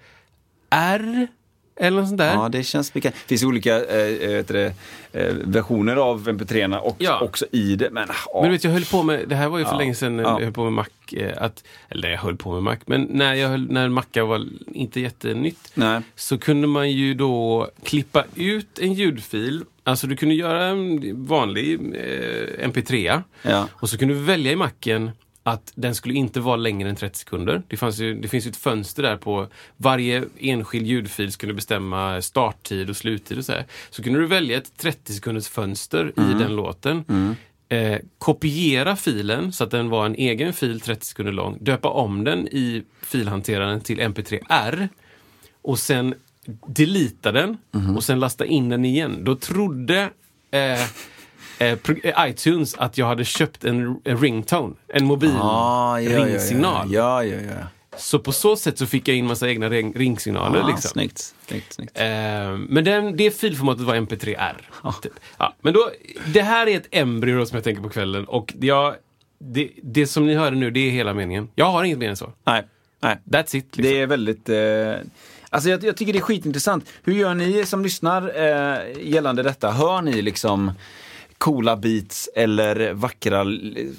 R? 0.71 1.27
Eller 1.75 1.99
något 1.99 2.07
sånt 2.07 2.17
där. 2.17 2.33
Ja, 2.33 2.49
det 2.49 2.63
känns 2.63 2.93
bekant. 2.93 3.15
Det 3.15 3.27
finns 3.27 3.43
olika 3.43 3.75
vet 3.75 4.53
det, 4.53 4.73
eh, 5.13 5.33
versioner 5.33 5.95
av 5.95 6.27
MP3 6.29 6.77
och 6.79 6.95
Ja. 6.99 7.19
också 7.19 7.45
i 7.51 7.75
det. 7.75 7.89
Men, 7.91 8.07
ja. 8.07 8.15
Men 8.41 8.43
du 8.43 8.49
vet, 8.55 8.63
jag 8.63 8.71
höll 8.71 8.85
på 8.85 9.03
med, 9.03 9.23
det 9.29 9.35
här 9.35 9.49
var 9.49 9.59
ju 9.59 9.65
för 9.65 9.71
Ja, 9.71 9.77
länge 9.77 9.95
sedan, 9.95 10.19
ja. 10.19 10.23
jag 10.39 10.43
höll 10.45 10.53
på 10.53 10.63
med 10.63 10.73
Mac, 10.73 10.85
att, 11.37 11.63
eller 11.89 12.09
jag 12.09 12.17
höll 12.17 12.37
på 12.37 12.53
med 12.53 12.63
Mac, 12.63 12.77
men 12.85 13.01
när, 13.11 13.33
jag 13.33 13.49
höll, 13.49 13.71
när 13.71 13.89
Macca 13.89 14.25
var 14.25 14.45
inte 14.73 14.99
jättenytt, 14.99 15.71
Nej. 15.73 16.01
så 16.15 16.37
kunde 16.37 16.67
man 16.67 16.91
ju 16.91 17.13
då 17.13 17.69
klippa 17.83 18.23
ut 18.35 18.79
en 18.79 18.93
ljudfil, 18.93 19.63
alltså 19.83 20.07
du 20.07 20.15
kunde 20.15 20.35
göra 20.35 20.63
en 20.65 21.01
vanlig 21.25 21.73
eh, 21.73 22.67
MP3, 22.69 23.21
Ja. 23.41 23.67
och 23.73 23.89
så 23.89 23.97
kunde 23.97 24.13
du 24.13 24.19
välja 24.19 24.51
i 24.51 24.55
macken 24.55 25.11
att 25.43 25.71
den 25.75 25.95
skulle 25.95 26.13
inte 26.13 26.39
vara 26.39 26.55
längre 26.55 26.89
än 26.89 26.95
30 26.95 27.19
sekunder. 27.19 27.61
Det, 27.67 27.77
fanns 27.77 27.99
ju, 27.99 28.21
det 28.21 28.27
finns 28.27 28.45
ju 28.45 28.49
ett 28.49 28.57
fönster 28.57 29.03
där 29.03 29.17
på 29.17 29.47
varje 29.77 30.23
enskild 30.39 30.87
ljudfil 30.87 31.31
skulle 31.31 31.53
bestämma 31.53 32.21
starttid 32.21 32.89
och 32.89 32.97
sluttid 32.97 33.37
och 33.37 33.45
så 33.45 33.51
här. 33.51 33.65
Så 33.89 34.03
kunde 34.03 34.19
du 34.19 34.27
välja 34.27 34.57
ett 34.57 34.77
30 34.77 35.13
sekunders 35.13 35.47
fönster 35.47 36.13
i 36.17 36.33
den 36.39 36.55
låten. 36.55 37.03
Eh, 37.69 37.99
kopiera 38.17 38.95
filen 38.95 39.51
så 39.51 39.63
att 39.63 39.71
den 39.71 39.89
var 39.89 40.05
en 40.05 40.15
egen 40.15 40.53
fil 40.53 40.81
30 40.81 41.05
sekunder 41.05 41.33
lång. 41.33 41.57
Döpa 41.61 41.89
om 41.89 42.23
den 42.23 42.47
i 42.47 42.83
filhanteraren 43.01 43.81
till 43.81 43.99
mp3r. 43.99 44.89
Och 45.61 45.79
sen 45.79 46.15
delita 46.67 47.31
den 47.31 47.57
och 47.95 48.03
sen 48.03 48.19
lasta 48.19 48.45
in 48.45 48.69
den 48.69 48.85
igen. 48.85 49.23
Då 49.23 49.35
trodde 49.35 50.09
eh, 50.51 50.79
eh, 51.61 51.77
eh, 52.03 52.29
iTunes 52.29 52.75
att 52.75 52.97
jag 52.97 53.05
hade 53.05 53.25
köpt 53.25 53.63
en, 53.63 54.01
ringtone, 54.05 54.73
en 54.87 55.05
mobil 55.05 55.35
Ah, 55.41 55.99
ja, 55.99 56.25
ringsignal. 56.25 56.93
Ja, 56.93 57.23
ja, 57.23 57.41
ja. 57.41 57.67
Så 57.97 58.19
på 58.19 58.31
så 58.31 58.55
sätt 58.55 58.77
så 58.77 58.85
fick 58.85 59.07
jag 59.07 59.17
in 59.17 59.27
massa 59.27 59.49
egna 59.49 59.69
ring, 59.69 59.93
ringsignaler. 59.93 60.59
Ah, 60.59 60.67
liksom. 60.67 60.89
Snyggt. 60.89 61.33
snyggt, 61.47 61.73
snyggt. 61.73 61.99
Eh, 61.99 62.05
men 62.69 62.83
den, 62.83 63.17
det 63.17 63.31
filformatet 63.31 63.83
var 63.83 63.95
MP3R. 63.95 64.55
Typ. 65.01 65.13
Ja, 65.37 65.55
men 65.61 65.73
då, 65.73 65.91
det 66.25 66.41
här 66.41 66.67
är 66.67 66.77
ett 66.77 66.87
embryo 66.91 67.45
som 67.45 67.55
jag 67.55 67.63
tänker 67.63 67.81
på 67.81 67.89
kvällen 67.89 68.25
och 68.25 68.53
jag, 68.59 68.95
det, 69.39 69.69
det 69.83 70.07
som 70.07 70.27
ni 70.27 70.35
hörde 70.35 70.55
nu, 70.55 70.71
det 70.71 70.79
är 70.79 70.91
hela 70.91 71.13
meningen. 71.13 71.49
Jag 71.55 71.65
har 71.65 71.83
inget 71.83 71.97
mer 71.97 72.09
än 72.09 72.17
så. 72.17 72.31
Nej, 72.43 72.63
nej. 73.01 73.17
That's 73.25 73.55
it. 73.55 73.77
Liksom. 73.77 73.83
Det 73.83 74.01
är 74.01 74.07
väldigt... 74.07 74.49
Eh, 74.49 74.93
alltså 75.49 75.69
jag, 75.69 75.83
jag 75.83 75.97
tycker 75.97 76.13
det 76.13 76.19
är 76.19 76.23
skitintressant. 76.23 76.89
Hur 77.03 77.13
gör 77.13 77.33
ni 77.33 77.65
som 77.65 77.83
lyssnar 77.83 78.31
eh, 78.35 78.77
gällande 79.01 79.43
detta? 79.43 79.71
Hör 79.71 80.01
ni 80.01 80.21
liksom 80.21 80.71
coola 81.41 81.77
beats 81.77 82.29
eller 82.35 82.93
vackra 82.93 83.45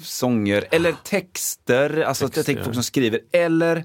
sånger 0.01 0.65
eller 0.71 0.95
texter? 1.03 2.01
Alltså 2.01 2.29
jag 2.35 2.45
tänker 2.45 2.63
folk 2.63 2.75
som 2.75 2.83
skriver. 2.83 3.19
Eller 3.31 3.83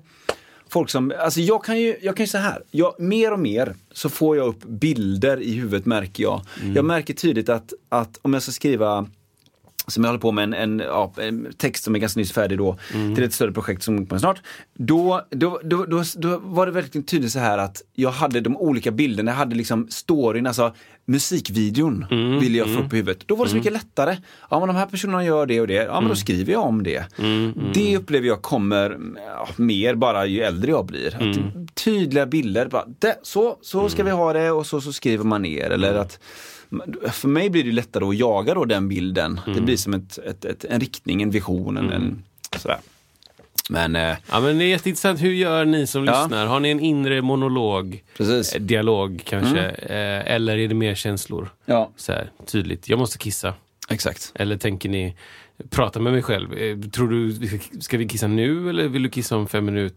folk 0.68 0.90
som, 0.90 1.12
alltså 1.18 1.40
jag 1.40 1.64
kan 1.64 1.80
ju, 1.80 1.96
jag 2.02 2.16
kan 2.16 2.24
ju 2.24 2.28
säga 2.28 2.42
här, 2.42 2.62
jag, 2.70 3.00
mer 3.00 3.32
och 3.32 3.38
mer 3.38 3.74
så 3.92 4.08
får 4.08 4.36
jag 4.36 4.46
upp 4.46 4.64
bilder 4.64 5.40
i 5.40 5.52
huvudet 5.52 5.86
märker 5.86 6.22
jag. 6.22 6.42
Jag 6.74 6.84
märker 6.84 7.14
tydligt 7.14 7.48
att, 7.48 7.72
att 7.88 8.18
om 8.22 8.34
jag 8.34 8.42
ska 8.42 8.52
skriva 8.52 9.06
som 9.88 10.04
jag 10.04 10.08
håller 10.08 10.20
på 10.20 10.32
med 10.32 10.44
en, 10.44 10.54
en, 10.54 10.78
ja, 10.78 11.12
en 11.16 11.48
text 11.58 11.84
som 11.84 11.94
är 11.94 11.98
ganska 11.98 12.20
nyss 12.20 12.32
färdig 12.32 12.58
då, 12.58 12.78
till 13.14 13.24
ett 13.24 13.32
större 13.32 13.52
projekt 13.52 13.82
som 13.82 14.06
kommer 14.06 14.20
snart. 14.20 14.42
Då, 14.74 15.22
då, 15.30 15.60
då, 15.64 15.84
då, 15.84 16.02
då 16.16 16.38
var 16.38 16.66
det 16.66 16.72
verkligen 16.72 17.04
tydligt 17.04 17.32
så 17.32 17.38
här 17.38 17.58
att 17.58 17.82
jag 17.94 18.10
hade 18.10 18.40
de 18.40 18.56
olika 18.56 18.90
bilderna, 18.90 19.30
jag 19.30 19.36
hade 19.36 19.56
liksom 19.56 19.86
storyn, 19.90 20.46
alltså 20.46 20.74
musikvideon 21.04 22.06
ville 22.40 22.58
jag 22.58 22.74
få 22.74 22.80
upp 22.80 22.92
i 22.92 22.96
huvudet. 22.96 23.22
Då 23.26 23.34
var 23.34 23.44
det 23.44 23.50
så 23.50 23.56
mycket 23.56 23.72
lättare. 23.72 24.16
Ja 24.50 24.58
men 24.58 24.68
de 24.68 24.76
här 24.76 24.86
personerna 24.86 25.24
gör 25.24 25.46
det 25.46 25.60
och 25.60 25.66
det, 25.66 25.74
ja 25.74 26.00
men 26.00 26.08
då 26.08 26.16
skriver 26.16 26.52
jag 26.52 26.64
om 26.64 26.82
det. 26.82 27.04
Det 27.74 27.96
upplever 27.96 28.26
jag 28.26 28.42
kommer 28.42 28.98
ja, 29.16 29.48
mer 29.56 29.94
bara 29.94 30.26
ju 30.26 30.40
äldre 30.40 30.70
jag 30.70 30.86
blir. 30.86 31.14
Att 31.14 31.74
tydliga 31.74 32.26
bilder, 32.26 32.68
bara, 32.68 32.84
det, 32.98 33.18
så, 33.22 33.58
så 33.62 33.88
ska 33.88 34.04
vi 34.04 34.10
ha 34.10 34.32
det 34.32 34.50
och 34.50 34.66
så, 34.66 34.80
så 34.80 34.92
skriver 34.92 35.24
man 35.24 35.42
ner. 35.42 35.70
Eller 35.70 35.94
att 35.94 36.20
för 37.12 37.28
mig 37.28 37.50
blir 37.50 37.64
det 37.64 37.72
lättare 37.72 38.04
att 38.04 38.16
jaga 38.16 38.54
då 38.54 38.64
den 38.64 38.88
bilden. 38.88 39.40
Det 39.54 39.60
blir 39.60 39.76
som 39.76 39.94
ett, 39.94 40.18
ett, 40.18 40.44
ett, 40.44 40.64
en 40.64 40.80
riktning, 40.80 41.22
en 41.22 41.30
vision, 41.30 41.76
en, 41.76 41.90
en 41.92 42.22
sådär. 42.56 42.78
Men 43.70 43.96
eh, 43.96 44.16
Ja, 44.30 44.40
men 44.40 44.58
det 44.58 44.64
är 44.64 44.68
jätteintressant. 44.68 45.20
Hur 45.20 45.32
gör 45.32 45.64
ni 45.64 45.86
som 45.86 46.04
Ja. 46.04 46.22
lyssnar? 46.22 46.46
Har 46.46 46.60
ni 46.60 46.70
en 46.70 46.80
inre 46.80 47.22
monolog? 47.22 48.02
precis. 48.16 48.52
Eh, 48.54 48.60
Dialog 48.62 49.22
kanske? 49.24 49.60
Eh, 49.68 50.34
eller 50.34 50.58
är 50.58 50.68
det 50.68 50.74
mer 50.74 50.94
känslor? 50.94 51.48
Ja, 51.64 51.90
Så 51.96 52.12
här, 52.12 52.30
tydligt. 52.46 52.88
Jag 52.88 52.98
måste 52.98 53.18
kissa. 53.18 53.54
exakt. 53.88 54.32
Eller 54.34 54.56
tänker 54.56 54.88
ni, 54.88 55.16
prata 55.70 56.00
med 56.00 56.12
mig 56.12 56.22
själv. 56.22 56.90
Tror 56.90 57.08
du, 57.08 57.48
ska 57.80 57.98
vi 57.98 58.08
kissa 58.08 58.26
nu 58.26 58.70
eller 58.70 58.88
vill 58.88 59.02
du 59.02 59.08
kissa 59.10 59.36
om 59.36 59.48
fem 59.48 59.64
minuter? 59.64 59.96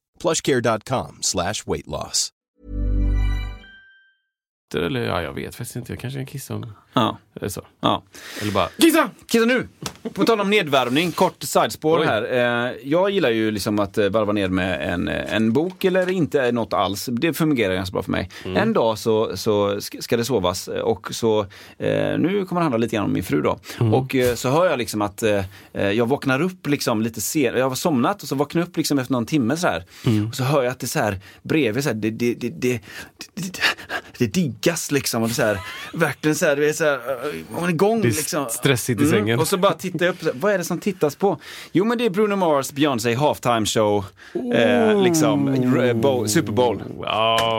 plushcare.com 0.21 1.17
slash 1.21 1.53
weight 1.65 1.87
loss. 1.87 2.29
Eller 4.75 5.01
ja, 5.01 5.21
jag 5.21 5.33
vet 5.33 5.55
faktiskt 5.55 5.75
inte. 5.75 5.91
Jag 5.91 5.99
kanske 5.99 6.19
kan 6.19 6.25
kissa 6.25 6.55
om... 6.55 6.73
Ja, 6.93 7.17
Eller 7.35 7.49
så. 7.49 7.61
ja. 7.81 8.03
Eller 8.41 8.51
bara, 8.51 8.67
kissa! 8.77 9.09
Kissa 9.27 9.45
nu! 9.45 9.67
På 10.13 10.23
tal 10.25 10.39
om 10.41 10.49
nedvärmning, 10.49 11.11
kort 11.11 11.43
sidespår 11.43 11.99
Oj. 11.99 12.05
här. 12.05 12.23
Eh, 12.67 12.71
jag 12.83 13.09
gillar 13.09 13.29
ju 13.29 13.51
liksom 13.51 13.79
att 13.79 13.97
eh, 13.97 14.09
varva 14.09 14.33
ner 14.33 14.47
med 14.49 14.93
en, 14.93 15.07
eh, 15.07 15.33
en 15.35 15.53
bok 15.53 15.83
eller 15.85 16.09
inte 16.09 16.51
något 16.51 16.73
alls. 16.73 17.09
Det 17.11 17.33
fungerar 17.33 17.73
ganska 17.73 17.93
bra 17.93 18.03
för 18.03 18.11
mig. 18.11 18.29
En 18.43 18.73
dag 18.73 18.97
så, 18.97 19.37
så 19.37 19.69
sk- 19.75 20.01
ska 20.01 20.17
det 20.17 20.25
sovas 20.25 20.67
och 20.67 21.07
så, 21.15 21.45
nu 22.17 22.45
kommer 22.49 22.61
det 22.61 22.63
handla 22.63 22.77
lite 22.77 22.95
grann 22.95 23.05
om 23.05 23.13
min 23.13 23.23
fru 23.23 23.41
då. 23.41 23.59
Och 23.93 24.15
eh, 24.15 24.35
så 24.35 24.49
hör 24.49 24.65
jag 24.69 24.77
liksom 24.77 25.01
att 25.01 25.23
jag 25.73 26.05
vaknar 26.09 26.41
upp 26.41 26.67
liksom 26.67 27.01
lite 27.01 27.21
sen, 27.21 27.57
jag 27.57 27.69
har 27.69 27.75
somnat 27.75 28.21
och 28.23 28.27
så 28.27 28.35
vaknar 28.35 28.61
jag 28.61 28.67
upp 28.67 28.77
liksom 28.77 28.99
efter 28.99 29.13
någon 29.13 29.25
timme 29.25 29.57
så 29.57 29.67
här. 29.67 29.85
Och 30.29 30.35
så 30.35 30.43
hör 30.43 30.63
jag 30.63 30.71
att 30.71 30.79
det 30.79 30.87
så 30.87 30.99
här 30.99 31.19
bredvid 31.43 31.83
så 31.83 31.89
här, 31.89 31.95
det, 31.95 32.09
det, 32.09 32.33
det, 32.33 32.49
det, 32.49 32.79
det, 33.35 33.61
det 34.17 34.27
diggas 34.27 34.91
liksom. 34.91 35.21
Och 35.23 35.29
det 35.29 35.33
är 35.33 35.35
så 35.35 35.41
här, 35.43 35.59
verkligen 35.93 36.35
så 36.35 36.45
här, 36.45 36.55
det 36.55 36.69
är 36.69 36.73
så 36.73 36.80
här, 36.85 36.93
eh, 36.93 37.33
man 37.53 37.63
är 37.63 37.69
igång 37.69 38.01
Det 38.01 38.07
är 38.07 38.11
liksom. 38.11 38.45
stressigt 38.49 39.01
i 39.01 39.05
sängen. 39.07 39.39
Och 39.39 39.47
så 39.47 39.57
bara 39.57 39.73
tittar 39.73 40.05
jag 40.05 40.13
upp, 40.13 40.19
så 40.19 40.25
här, 40.25 40.33
vad 40.39 40.53
är 40.53 40.57
det 40.57 40.63
som 40.63 40.79
tittas 40.79 41.15
på? 41.15 41.37
Jo 41.71 41.85
men 41.85 41.97
det 41.97 42.05
är 42.05 42.09
Bruno 42.09 42.35
Mars, 42.35 42.71
Beyoncé 42.71 43.13
halftime 43.13 43.65
show, 43.65 44.05
eh, 44.55 45.01
liksom 45.03 45.47
eh, 45.47 45.93
bowl, 45.93 46.29
Super 46.29 46.51
Bowl. 46.51 46.83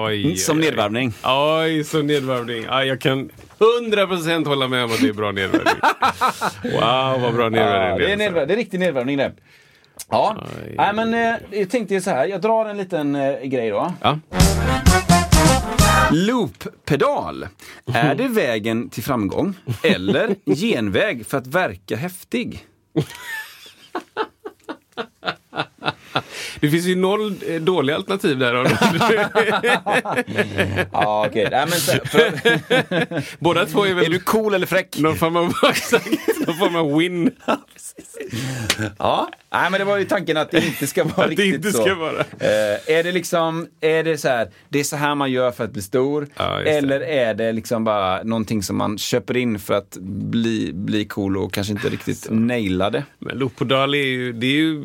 Oj, 0.07 0.37
Som 0.37 0.57
oj, 0.59 0.65
oj. 0.65 0.71
nedvärmning. 0.71 1.13
Oj, 1.25 1.85
som 1.85 2.07
nedvärmning. 2.07 2.65
Ja, 2.69 2.85
jag 2.85 3.01
kan 3.01 3.31
100% 3.91 4.47
hålla 4.47 4.69
med 4.69 4.85
om 4.85 4.91
att 4.93 5.01
det 5.01 5.09
är 5.09 5.13
bra 5.13 5.33
nedvärmning. 5.33 5.75
Wow, 6.73 7.21
vad 7.23 7.35
bra 7.35 7.49
nedvärmning 7.49 7.59
Ja, 7.59 7.99
det, 7.99 8.05
är 8.07 8.13
alltså. 8.13 8.29
nedvär- 8.31 8.47
det 8.47 8.53
är 8.55 8.57
riktig 8.57 8.81
nedvärmning 8.81 9.17
det. 9.17 9.33
Ja, 10.11 10.37
Aj. 10.67 10.75
Nej, 10.77 10.93
men 10.95 11.15
eh, 11.15 11.59
jag 11.61 11.71
tänkte 11.71 12.01
så 12.01 12.11
här, 12.11 12.27
jag 12.27 12.41
drar 12.41 12.67
en 12.67 12.77
liten 12.77 13.15
eh, 13.17 13.41
grej 13.43 13.71
då. 13.71 13.93
Ja. 14.03 14.19
Loop-pedal. 16.13 17.49
Är 17.87 18.15
det 18.15 18.29
vägen 18.29 18.89
till 18.89 19.03
framgång 19.03 19.55
eller 19.83 20.37
genväg 20.57 21.27
för 21.27 21.39
att 21.39 21.47
verka 21.47 21.97
häftig? 21.97 22.67
Det 26.61 26.71
finns 26.71 26.87
ju 26.87 26.97
noll 26.97 27.35
eh, 27.49 27.61
dåliga 27.61 27.97
alternativ 27.97 28.39
där. 28.39 28.55
Ja, 30.93 31.27
okej. 31.29 31.49
Nej, 31.51 31.67
men 31.71 31.79
så 31.81 31.93
här, 31.93 32.01
för, 32.05 33.23
Båda 33.45 33.67
två 33.67 33.87
är 33.87 33.95
väl 33.95 34.05
är 34.05 34.09
du 34.11 34.19
cool 34.19 34.55
eller 34.55 34.67
fräck? 34.67 34.99
någon 34.99 35.17
form 35.17 35.37
av, 35.37 35.43
någon 36.47 36.57
form 36.59 36.77
av 36.77 36.99
win. 36.99 37.31
Ja, 38.99 39.29
nej 39.53 39.71
men 39.71 39.79
det 39.81 39.85
var 39.85 39.99
ju 39.99 40.05
tanken 40.05 40.37
att 40.37 40.51
det 40.51 40.67
inte 40.67 40.87
ska 40.87 41.05
vara 41.05 41.13
Att 41.15 41.21
det 41.37 41.43
riktigt 41.43 41.55
inte 41.55 41.73
så. 41.73 41.83
ska 41.83 41.95
vara. 41.95 42.21
Eh, 42.21 42.97
är 42.99 43.03
det 43.03 43.13
liksom, 43.13 43.67
är 43.81 44.05
det 44.05 44.19
så 44.19 44.29
här, 44.29 44.51
det 44.69 44.81
är 44.81 44.85
så 44.85 44.97
här 44.97 45.15
man 45.15 45.31
gör 45.33 45.51
för 45.51 45.65
att 45.65 45.73
bli 45.73 45.83
stor? 45.83 46.29
Ja, 46.37 46.55
just 46.61 46.65
det. 46.65 46.71
eller 46.79 47.01
är 47.01 47.35
det 47.35 47.53
liksom 47.53 47.85
bara 47.85 48.23
någonting 48.23 48.63
som 48.63 48.77
man 48.77 48.99
köper 48.99 49.37
in 49.37 49.59
för 49.59 49.75
att 49.75 49.97
bli, 50.01 50.71
bli 50.75 51.05
cool 51.05 51.37
och 51.37 51.53
kanske 51.53 51.73
inte 51.73 51.89
riktigt 51.89 52.27
naila 52.31 52.91
det? 52.91 53.05
Men 53.19 53.39
Lopodal 53.39 53.95
är 53.95 53.99
ju, 53.99 54.33
det 54.33 54.47
är 54.47 54.51
ju, 54.51 54.85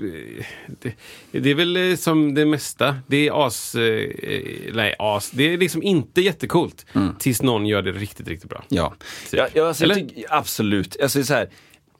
det, 0.81 0.93
det 1.31 1.49
är 1.49 1.55
väl 1.55 1.77
eh, 1.91 1.95
som 1.95 2.33
det 2.33 2.45
mesta. 2.45 2.97
Det 3.07 3.27
är 3.27 3.47
as, 3.47 3.75
eh, 3.75 4.09
nej 4.73 4.95
as, 4.99 5.31
det 5.31 5.53
är 5.53 5.57
liksom 5.57 5.83
inte 5.83 6.21
jättecoolt. 6.21 6.85
Tills 7.19 7.41
någon 7.41 7.65
gör 7.65 7.81
det 7.81 7.91
riktigt, 7.91 8.27
riktigt 8.27 8.49
bra. 8.49 8.63
Ja, 8.67 8.93
ja, 9.31 9.47
ja 9.53 9.67
alltså, 9.67 9.83
jag 9.83 9.91
Eller? 9.97 10.07
tycker, 10.07 10.25
absolut. 10.29 11.01
Alltså, 11.01 11.23
så 11.23 11.33
här, 11.33 11.49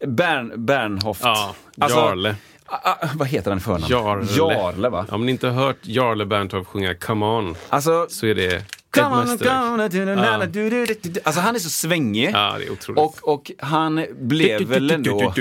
Bern, 0.08 0.66
Bernhoft. 0.66 1.22
Ja, 1.24 1.56
Alltså, 1.80 2.00
Jarle. 2.00 2.36
Ah, 2.66 2.92
ah, 2.92 3.08
vad 3.16 3.28
heter 3.28 3.52
han 3.52 3.58
i 3.58 3.62
förnamn? 3.62 3.86
Jarle. 3.90 4.26
Jarle, 4.38 4.90
va? 4.90 5.06
Om 5.10 5.26
ni 5.26 5.32
inte 5.32 5.48
har 5.48 5.54
hört 5.66 5.78
Jarle 5.82 6.26
Berntorp 6.26 6.68
sjunga 6.68 6.96
Come 6.96 7.26
On 7.26 7.56
Alltså, 7.70 8.08
så 8.10 8.26
är 8.26 8.36
det 8.36 8.64
mästerverk. 9.04 9.46
Alltså 11.24 11.42
han 11.42 11.56
är 11.56 11.60
så 11.60 11.70
svängig. 11.70 12.30
Ja, 12.34 12.56
det 12.60 12.66
är 12.66 12.72
otroligt. 12.72 13.00
Och, 13.00 13.34
och 13.34 13.52
han 13.60 14.06
blev 14.20 14.68
väl 14.68 14.92
ändå... 14.92 15.34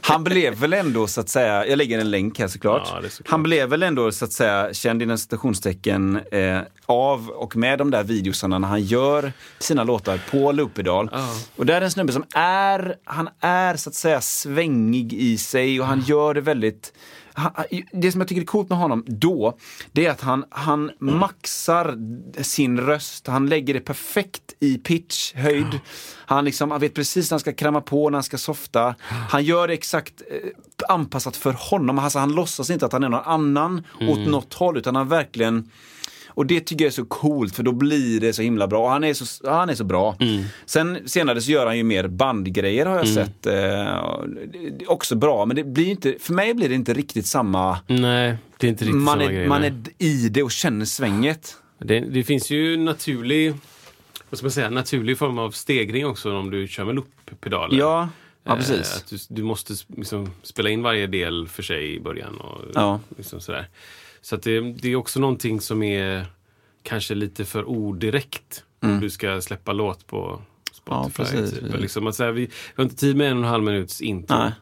Han 0.00 0.24
blev 0.24 0.54
väl 0.54 0.72
ändå 0.72 1.06
så 1.06 1.20
att 1.20 1.28
säga, 1.28 1.66
jag 1.66 1.76
lägger 1.76 1.98
en 1.98 2.10
länk 2.10 2.38
här 2.38 2.48
såklart. 2.48 2.88
Ja, 2.94 3.08
såklart. 3.08 3.30
Han 3.30 3.42
blev 3.42 3.68
väl 3.68 3.82
ändå 3.82 4.12
så 4.12 4.24
att 4.24 4.32
säga 4.32 4.74
känd 4.74 5.02
inom 5.02 5.18
citationstecken 5.18 6.20
eh, 6.32 6.58
av 6.86 7.28
och 7.28 7.56
med 7.56 7.78
de 7.78 7.90
där 7.90 8.02
videosarna 8.02 8.58
när 8.58 8.68
han 8.68 8.82
gör 8.82 9.32
sina 9.58 9.84
låtar 9.84 10.20
på 10.30 10.52
Loopedal. 10.52 11.10
Och 11.56 11.66
där 11.66 11.74
är 11.74 11.80
en 11.80 11.90
snubbe 11.90 12.12
som 12.12 12.24
är, 12.34 12.96
han 13.04 13.28
är 13.40 13.76
så 13.76 13.88
att 13.88 13.94
säga 13.94 14.20
svängig 14.20 15.12
i 15.12 15.38
sig 15.38 15.80
och 15.80 15.86
han 15.86 16.00
gör 16.00 16.34
det 16.34 16.40
väldigt 16.40 16.92
han- 17.34 17.52
det 17.92 18.12
som 18.12 18.20
jag 18.20 18.28
tycker 18.28 18.42
är 18.42 18.46
coolt 18.46 18.68
med 18.68 18.78
honom 18.78 19.04
då, 19.06 19.58
det 19.92 20.06
är 20.06 20.10
att 20.10 20.20
han, 20.20 20.44
han 20.50 20.90
maxar 20.98 21.96
sin 22.42 22.80
röst. 22.80 23.26
Han 23.26 23.46
lägger 23.46 23.74
det 23.74 23.80
perfekt 23.80 24.42
i 24.60 24.78
pitch, 24.78 25.34
höjd. 25.34 25.80
Han, 26.14 26.44
liksom, 26.44 26.70
han 26.70 26.80
vet 26.80 26.94
precis 26.94 27.30
när 27.30 27.34
han 27.34 27.40
ska 27.40 27.52
kräma 27.52 27.80
på, 27.80 28.10
när 28.10 28.16
han 28.16 28.22
ska 28.22 28.38
softa. 28.38 28.94
Han 29.08 29.44
gör 29.44 29.68
det 29.68 29.74
exakt 29.74 30.22
eh, 30.30 30.48
anpassat 30.88 31.36
för 31.36 31.52
honom. 31.70 31.98
Alltså, 31.98 32.18
han 32.18 32.32
låtsas 32.32 32.70
inte 32.70 32.86
att 32.86 32.92
han 32.92 33.04
är 33.04 33.08
någon 33.08 33.24
annan 33.24 33.86
åt 34.00 34.18
något 34.28 34.54
håll, 34.54 34.76
utan 34.78 34.96
han 34.96 35.08
verkligen 35.08 35.70
och 36.34 36.46
det 36.46 36.60
tycker 36.60 36.84
jag 36.84 36.90
är 36.90 36.94
så 36.94 37.04
coolt 37.04 37.54
för 37.56 37.62
då 37.62 37.72
blir 37.72 38.20
det 38.20 38.32
så 38.32 38.42
himla 38.42 38.66
bra. 38.66 38.84
Och 38.84 38.90
han 38.90 39.04
är 39.04 39.14
så, 39.14 39.50
han 39.50 39.70
är 39.70 39.74
så 39.74 39.84
bra. 39.84 40.16
Sen 40.66 40.98
senare 41.08 41.40
så 41.40 41.50
gör 41.50 41.66
han 41.66 41.76
ju 41.76 41.82
mer 41.84 42.08
bandgrejer 42.08 42.86
har 42.86 42.96
jag 42.96 43.08
sett. 43.08 43.46
Eh, 43.46 43.52
det- 43.52 44.70
det 44.78 44.84
är 44.84 44.90
också 44.90 45.14
bra 45.16 45.46
men 45.46 45.56
det 45.56 45.64
blir 45.64 45.86
inte, 45.88 46.14
för 46.20 46.32
mig 46.32 46.54
blir 46.54 46.68
det 46.68 46.74
inte 46.74 46.94
riktigt 46.94 47.26
samma. 47.26 47.78
Nej, 47.86 48.36
det 48.58 48.66
är 48.66 48.68
inte 48.68 48.84
riktigt 48.84 49.00
Man 49.02 49.18
samma 49.18 49.30
är, 49.30 49.34
grej. 49.34 49.46
man 49.48 49.64
är 49.64 49.74
i 49.98 50.28
det 50.28 50.42
och 50.42 50.50
känner 50.50 50.84
svänget. 50.84 51.56
Det, 51.78 52.00
det 52.00 52.22
finns 52.24 52.50
ju 52.50 52.76
naturlig, 52.76 53.54
vad 54.30 54.38
ska 54.38 54.44
man 54.44 54.50
säga, 54.50 54.70
naturlig 54.70 55.18
form 55.18 55.38
av 55.38 55.50
stegring 55.50 56.06
också 56.06 56.36
om 56.36 56.50
du 56.50 56.68
kör 56.68 56.84
med 56.84 56.94
looppedaler. 56.94 57.78
Ja, 57.78 58.08
ja 58.44 58.52
Eh, 58.52 58.56
precis. 58.58 58.96
Att 58.96 59.06
du, 59.10 59.16
du 59.28 59.42
måste 59.42 59.74
liksom 59.96 60.30
spela 60.42 60.70
in 60.70 60.82
varje 60.82 61.06
del 61.06 61.48
för 61.48 61.62
sig 61.62 61.94
i 61.96 62.00
början. 62.00 62.36
Och 62.36 62.60
Ja. 62.74 63.00
liksom 63.16 63.40
sådär. 63.40 63.68
Så 64.22 64.36
det, 64.36 64.60
det 64.60 64.88
är 64.88 64.96
också 64.96 65.20
någonting 65.20 65.60
som 65.60 65.82
är 65.82 66.26
kanske 66.82 67.14
lite 67.14 67.44
för 67.44 67.64
odirekt. 67.64 68.64
Om 68.82 69.00
du 69.00 69.10
ska 69.10 69.40
släppa 69.40 69.72
låt 69.72 70.06
på 70.06 70.42
Spotify. 70.72 71.22
Mm. 71.22 71.42
precis, 71.42 71.50
typ. 71.50 71.60
precis. 71.64 71.80
Liksom 71.80 72.06
att 72.06 72.14
säga, 72.14 72.30
vi, 72.32 72.40
vi 72.46 72.50
har 72.76 72.84
inte 72.84 72.96
tid 72.96 73.16
med 73.16 73.30
en 73.30 73.36
och 73.38 73.44
en 73.44 73.50
halv 73.50 73.64
minuts 73.64 74.00
intro. 74.00 74.36
Nej. 74.36 74.52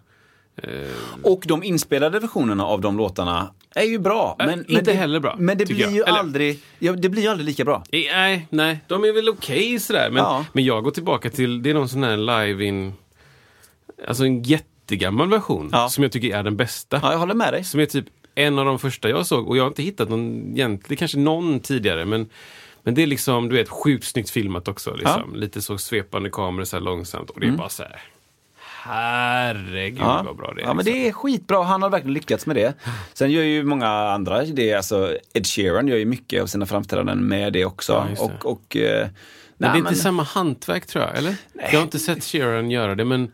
Och 1.22 1.44
de 1.46 1.62
inspelade 1.62 2.18
versionerna 2.20 2.64
av 2.66 2.80
de 2.80 2.96
låtarna 2.96 3.50
är 3.74 3.84
ju 3.84 3.98
bra. 3.98 4.36
Äh, 4.40 4.46
Men, 4.46 4.58
inte 4.58 4.72
men 4.72 4.84
det, 4.84 4.92
heller 4.92 5.20
bra, 5.20 5.36
Men 5.38 5.58
det 5.58 5.66
blir 5.66 5.80
jag. 5.80 5.92
ju 5.92 6.02
Eller- 6.02 6.18
aldrig, 6.18 6.58
ja, 6.78 6.92
det 6.92 7.08
blir 7.08 7.22
ju 7.22 7.28
aldrig 7.28 7.46
lika 7.46 7.64
bra. 7.64 7.76
Eh, 7.92 8.00
Nej, 8.12 8.46
nej, 8.50 8.80
de 8.86 9.04
är 9.04 9.12
väl 9.12 9.28
okej 9.28 9.78
sådär. 9.80 10.08
Men, 10.10 10.22
Ja. 10.22 10.44
men 10.52 10.64
jag 10.64 10.84
går 10.84 10.90
tillbaka 10.90 11.30
till, 11.30 11.62
det 11.62 11.70
är 11.70 11.74
någon 11.74 11.88
sån 11.88 12.02
här 12.02 12.16
live-in, 12.16 12.92
alltså 14.08 14.24
en 14.24 14.42
jättegammal 14.42 15.28
version 15.30 15.68
Ja. 15.72 15.88
som 15.88 16.02
jag 16.04 16.12
tycker 16.12 16.36
är 16.36 16.42
den 16.42 16.56
bästa. 16.56 17.00
Ja, 17.02 17.12
jag 17.12 17.18
håller 17.18 17.34
med 17.34 17.52
dig. 17.52 17.64
Som 17.64 17.80
är 17.80 17.86
typ 17.86 18.06
en 18.46 18.58
av 18.58 18.64
de 18.64 18.78
första 18.78 19.08
jag 19.08 19.26
såg 19.26 19.48
och 19.48 19.56
jag 19.56 19.62
har 19.62 19.68
inte 19.68 19.82
hittat 19.82 20.08
någon 20.08 20.52
egentligen, 20.52 20.98
kanske 20.98 21.18
någon 21.18 21.60
tidigare 21.60 22.04
men 22.04 22.28
men 22.82 22.94
det 22.94 23.02
är 23.02 23.06
liksom, 23.06 23.48
du 23.48 23.56
vet, 23.56 23.68
sjukt 23.68 24.04
snyggt 24.04 24.30
filmat 24.30 24.68
också. 24.68 24.94
Liksom. 24.94 25.34
Lite 25.34 25.62
så 25.62 25.78
svepande 25.78 26.30
kameror 26.30 26.64
så 26.64 26.80
långsamt. 26.80 27.30
Och 27.30 27.40
det 27.40 27.46
är 27.46 27.52
bara 27.52 27.68
så 27.68 27.82
här. 27.82 28.02
Herregud 28.82 30.00
Mm. 30.00 30.10
Ja. 30.10 30.22
vad 30.26 30.36
bra 30.36 30.52
det 30.56 30.60
är. 30.62 30.64
Ja, 30.64 30.74
men 30.74 30.84
liksom. 30.84 31.02
det 31.02 31.08
är 31.08 31.12
skitbra. 31.12 31.62
Han 31.62 31.82
har 31.82 31.90
verkligen 31.90 32.14
lyckats 32.14 32.46
med 32.46 32.56
det. 32.56 32.74
Sen 33.12 33.30
gör 33.30 33.42
ju 33.42 33.64
många 33.64 33.88
andra 33.88 34.44
det. 34.44 34.74
Alltså 34.74 35.16
Ed 35.32 35.46
Sheeran 35.46 35.88
gör 35.88 35.96
ju 35.96 36.04
mycket 36.04 36.42
av 36.42 36.46
sina 36.46 36.66
framträdanden 36.66 37.28
med 37.28 37.52
det 37.52 37.64
också. 37.64 37.92
Ja, 37.92 38.06
det. 38.14 38.20
och, 38.20 38.52
och, 38.52 38.76
eh, 38.76 39.00
Men 39.02 39.10
nej, 39.56 39.70
det 39.70 39.76
är 39.76 39.78
inte 39.78 39.94
samma 39.94 40.22
hantverk 40.22 40.86
tror 40.86 41.04
jag, 41.04 41.16
eller? 41.16 41.36
Jag 41.54 41.78
har 41.78 41.82
inte 41.82 41.98
sett 41.98 42.24
Sheeran 42.24 42.70
göra 42.70 42.94
det, 42.94 43.04
men 43.04 43.32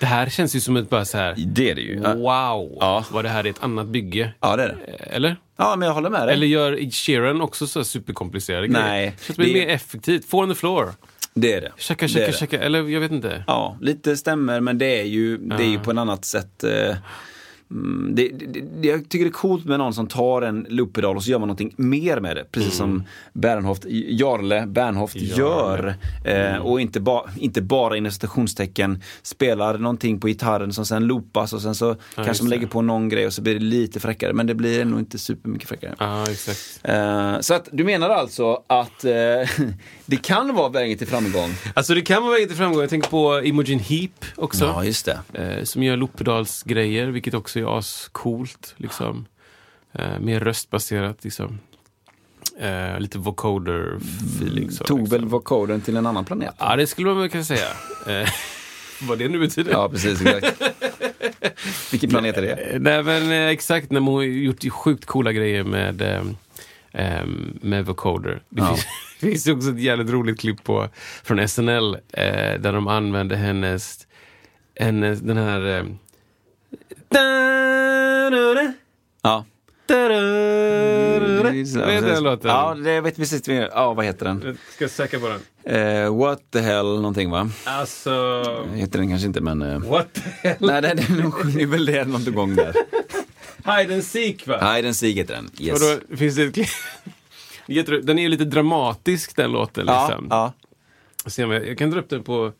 det 0.00 0.06
här 0.06 0.28
känns 0.28 0.56
ju 0.56 0.60
som 0.60 0.76
ett 0.76 0.90
bara 0.90 1.04
så 1.04 1.18
här. 1.18 1.34
Det 1.46 1.70
är 1.70 1.74
det 1.74 1.80
ju. 1.80 2.00
Wow, 2.00 2.76
Ja. 2.80 3.04
vad 3.10 3.24
det 3.24 3.28
här 3.28 3.46
är 3.46 3.50
ett 3.50 3.62
annat 3.62 3.86
bygge. 3.86 4.32
Ja, 4.40 4.56
det 4.56 4.62
är 4.62 4.68
det. 4.68 4.92
Eller? 5.16 5.36
Ja, 5.56 5.76
men 5.76 5.86
jag 5.88 5.94
håller 5.94 6.10
med 6.10 6.26
dig. 6.26 6.34
Eller 6.34 6.46
gör 6.46 6.82
Ed 6.82 6.94
Sheeran 6.94 7.40
också 7.40 7.66
så 7.66 7.84
superkomplicerade 7.84 8.68
Nej, 8.68 8.82
grejer? 8.82 9.10
Känns 9.10 9.26
som 9.26 9.44
det 9.44 9.50
är 9.50 9.54
det- 9.54 9.66
mer 9.66 9.74
effektivt. 9.74 10.24
Four 10.30 10.42
on 10.42 10.48
the 10.48 10.54
floor. 10.54 10.92
det 11.34 11.52
är 11.52 11.60
det. 11.60 11.72
Checka, 11.76 12.04
Det 12.06 12.08
checka, 12.12 12.26
det. 12.26 12.32
checka. 12.32 12.58
Eller 12.60 12.88
jag 12.88 13.00
vet 13.00 13.12
inte. 13.12 13.44
Ja, 13.46 13.76
lite 13.80 14.16
stämmer, 14.16 14.60
men 14.60 14.78
det 14.78 15.00
är 15.00 15.04
ju, 15.04 15.38
det 15.38 15.62
är 15.64 15.68
ju 15.68 15.78
på 15.78 15.90
ett 15.90 15.98
annat 15.98 16.24
sätt. 16.24 16.64
Eh, 16.64 16.96
mm, 17.70 18.14
det, 18.14 18.28
det, 18.28 18.60
det, 18.80 18.88
jag 18.88 19.08
tycker 19.08 19.24
det 19.24 19.28
är 19.28 19.32
coolt 19.32 19.64
med 19.64 19.78
någon 19.78 19.94
som 19.94 20.06
tar 20.06 20.42
en 20.42 20.66
looppedal 20.68 21.16
och 21.16 21.22
så 21.24 21.30
gör 21.30 21.38
man 21.38 21.48
någonting 21.48 21.74
mer 21.76 22.20
med 22.20 22.36
det. 22.36 22.44
Precis 22.52 22.74
som 22.74 23.02
Bernhoft, 23.32 23.84
Jarle 24.08 24.66
Bernhoft 24.66 25.16
gör. 25.16 25.94
Eh, 26.24 26.56
och 26.56 26.80
inte, 26.80 27.00
ba, 27.00 27.24
inte 27.38 27.62
bara 27.62 27.96
inom 27.96 28.12
citationstecken 28.12 29.02
spelar 29.22 29.78
någonting 29.78 30.20
på 30.20 30.26
gitarren 30.26 30.72
som 30.72 30.86
sen 30.86 31.04
loopas 31.06 31.52
och 31.52 31.62
sen 31.62 31.74
så 31.74 31.88
just 31.88 31.98
kanske 32.14 32.44
man 32.44 32.50
lägger 32.50 32.66
på 32.66 32.82
någon 32.82 33.08
grej 33.08 33.26
och 33.26 33.32
så 33.32 33.42
blir 33.42 33.54
det 33.54 33.60
lite 33.64 34.00
fräckare. 34.00 34.32
Men 34.32 34.46
det 34.46 34.54
blir 34.54 34.84
nog 34.84 34.98
inte 34.98 35.18
supermycket 35.18 35.68
fräckare. 35.68 35.94
Ja, 35.98 36.30
exakt. 36.30 36.80
Eh, 36.82 37.40
så 37.40 37.54
att 37.54 37.68
du 37.72 37.84
menar 37.84 38.10
alltså 38.10 38.62
att 38.66 39.04
eh, 39.04 39.10
det 40.06 40.16
kan 40.22 40.54
vara 40.54 40.68
vägen 40.68 40.98
till 40.98 41.06
framgång? 41.06 41.50
Alltså 41.74 41.94
det 41.94 42.02
kan 42.02 42.22
vara 42.22 42.32
vägen 42.32 42.48
till 42.48 42.56
framgång. 42.56 42.80
Jag 42.80 42.90
tänker 42.90 43.10
på 43.10 43.42
Imogen 43.44 43.78
Heap 43.78 44.24
också. 44.36 44.64
Ja, 44.64 44.84
just 44.84 45.06
det. 45.06 45.18
eh, 45.58 45.64
som 45.64 45.82
gör 45.82 45.96
loopedalsgrejer, 45.96 47.06
vilket 47.06 47.34
också 47.34 47.57
är 47.58 47.78
ascoolt. 47.78 48.74
Liksom. 48.76 49.26
Eh, 49.92 50.18
mer 50.18 50.40
röstbaserat. 50.40 51.24
Liksom. 51.24 51.58
Eh, 52.60 53.00
lite 53.00 53.18
vocoder-feeling. 53.18 54.70
så, 54.70 54.84
Tog 54.84 54.98
liksom. 55.00 55.18
väl 55.18 55.28
vocodern 55.28 55.80
till 55.80 55.96
en 55.96 56.06
annan 56.06 56.24
planet? 56.24 56.54
Ja, 56.58 56.76
det 56.76 56.86
skulle 56.86 57.08
man 57.08 57.18
väl 57.20 57.28
kunna 57.30 57.44
säga. 57.44 57.66
Eh, 58.06 58.28
vad 59.08 59.18
det 59.18 59.28
nu 59.28 59.38
betyder. 59.38 59.72
Ja, 59.72 59.88
precis. 59.88 60.20
Exakt. 60.26 60.62
Vilken 61.92 62.10
planet 62.10 62.36
är 62.36 62.42
det? 62.42 62.52
Eh, 62.54 62.80
Nej, 62.80 63.02
men 63.02 63.32
eh, 63.32 63.48
exakt. 63.48 63.90
När 63.90 64.00
man 64.00 64.14
har 64.14 64.22
gjort 64.22 64.72
sjukt 64.72 65.04
coola 65.06 65.32
grejer 65.32 65.64
med, 65.64 66.02
eh, 66.02 66.22
eh, 66.92 67.26
med 67.60 67.86
vocoder. 67.86 68.42
Det 68.48 68.60
Ja. 68.62 68.66
finns, 68.74 68.86
finns 69.44 69.46
också 69.46 69.70
ett 69.70 69.80
jävligt 69.80 70.10
roligt 70.10 70.40
klipp 70.40 70.64
på, 70.64 70.88
från 71.24 71.48
SNL 71.48 71.94
eh, 71.94 72.60
där 72.60 72.72
de 72.72 72.88
använde 72.88 73.36
hennes, 73.36 74.06
hennes 74.80 75.20
den 75.20 75.36
här... 75.36 75.86
Eh, 77.10 78.70
Ja. 79.22 79.44
Vad 79.88 79.98
heter 81.92 82.14
den 82.14 82.22
låten? 82.24 82.50
Ja, 82.50 82.74
det 82.84 82.92
jag 82.92 83.02
vet 83.02 83.16
precis. 83.16 83.48
Ja, 83.48 83.92
vad 83.94 84.04
heter 84.04 84.24
den? 84.26 84.42
Jag 84.44 84.56
ska 84.74 84.88
söka 84.88 85.18
på 85.20 85.28
den. 85.28 85.40
Eh, 86.04 86.16
what 86.18 86.40
the 86.50 86.60
hell 86.60 86.86
någonting 86.86 87.30
va? 87.30 87.50
Alltså... 87.64 88.42
Heter 88.74 88.98
den 88.98 89.08
kanske 89.08 89.26
inte 89.26 89.40
men... 89.40 89.62
Eh, 89.62 89.78
What 89.78 90.08
the 90.14 90.20
hell? 90.48 90.56
nej, 90.60 90.82
det, 90.82 90.94
det, 90.94 91.22
de 91.22 91.32
sjunger 91.32 91.66
väl 91.66 91.86
det 91.86 92.04
något 92.04 92.34
gång 92.34 92.54
där. 92.54 92.74
Hide 93.64 93.94
and 93.94 94.04
seek 94.04 94.46
va? 94.46 94.58
Nej, 94.62 94.82
den 94.82 94.94
Sig 94.94 95.12
heter 95.12 95.34
den. 95.34 95.46
Och 95.54 95.60
Yes. 95.60 95.80
då 96.08 96.16
finns 96.16 96.36
det 96.36 96.58
ett. 96.58 96.68
Den 98.06 98.18
är 98.18 98.22
ju 98.22 98.28
lite 98.28 98.44
dramatisk 98.44 99.36
den 99.36 99.52
låten. 99.52 99.84
Ja, 99.86 100.06
Liksom. 100.08 100.26
ja. 100.30 100.52
Jag, 101.36 101.68
jag 101.68 101.78
kan 101.78 101.90
dra 101.90 102.00
upp 102.00 102.10
den 102.10 102.22
på, 102.22 102.52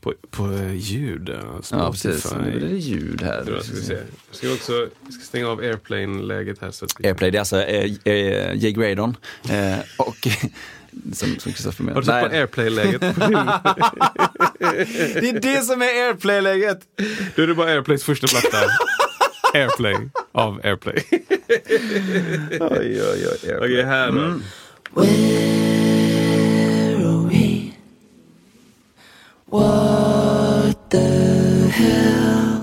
på, 0.00 0.14
på 0.30 0.44
eh, 0.52 0.74
ljud. 0.74 1.28
ja, 1.28 1.60
ja, 1.70 1.90
precis. 1.92 2.20
Spotify. 2.20 2.50
Nu 2.50 2.58
blir 2.58 2.68
det 2.68 2.76
ljud 2.76 3.22
här. 3.22 3.44
Då 3.46 3.60
ska 3.60 3.74
vi 3.74 3.82
se. 3.82 3.94
Jag 3.94 4.36
ska 4.36 4.52
också 4.52 4.72
jag 5.04 5.12
ska 5.12 5.24
stänga 5.24 5.48
av 5.48 5.58
airplane-läget 5.58 6.58
här. 6.60 6.70
Så 6.70 6.84
att 6.84 6.94
vi... 6.98 7.06
Airplay, 7.06 7.30
det 7.30 7.38
är 7.38 7.40
alltså 7.40 7.62
eh, 7.62 7.92
eh, 8.04 8.54
Jay 8.54 8.72
Gradon. 8.72 9.16
Eh, 9.50 9.78
och 9.96 10.16
som 11.12 11.38
som 11.38 11.52
Kristoffer 11.52 11.84
menar. 11.84 11.94
Har 11.94 12.00
du 12.00 12.06
satt 12.06 12.30
på 12.30 12.36
airplay-läget? 12.36 13.00
Det 15.20 15.28
är 15.28 15.40
det 15.40 15.62
som 15.62 15.82
är 15.82 15.86
Airplay-läget! 15.86 16.80
Då 17.36 17.42
är 17.42 17.46
det 17.46 17.54
bara 17.54 17.70
airplays 17.70 18.04
första 18.04 18.26
platta. 18.26 18.66
Airplay 19.54 19.96
av 20.32 20.60
airplay. 20.64 21.04
Oj, 21.10 21.18
oj, 22.60 23.02
oj. 23.02 23.50
Airplay. 23.50 23.56
Okej, 23.58 23.82
här 23.82 24.12
då. 24.12 24.18
Mm. 24.20 24.42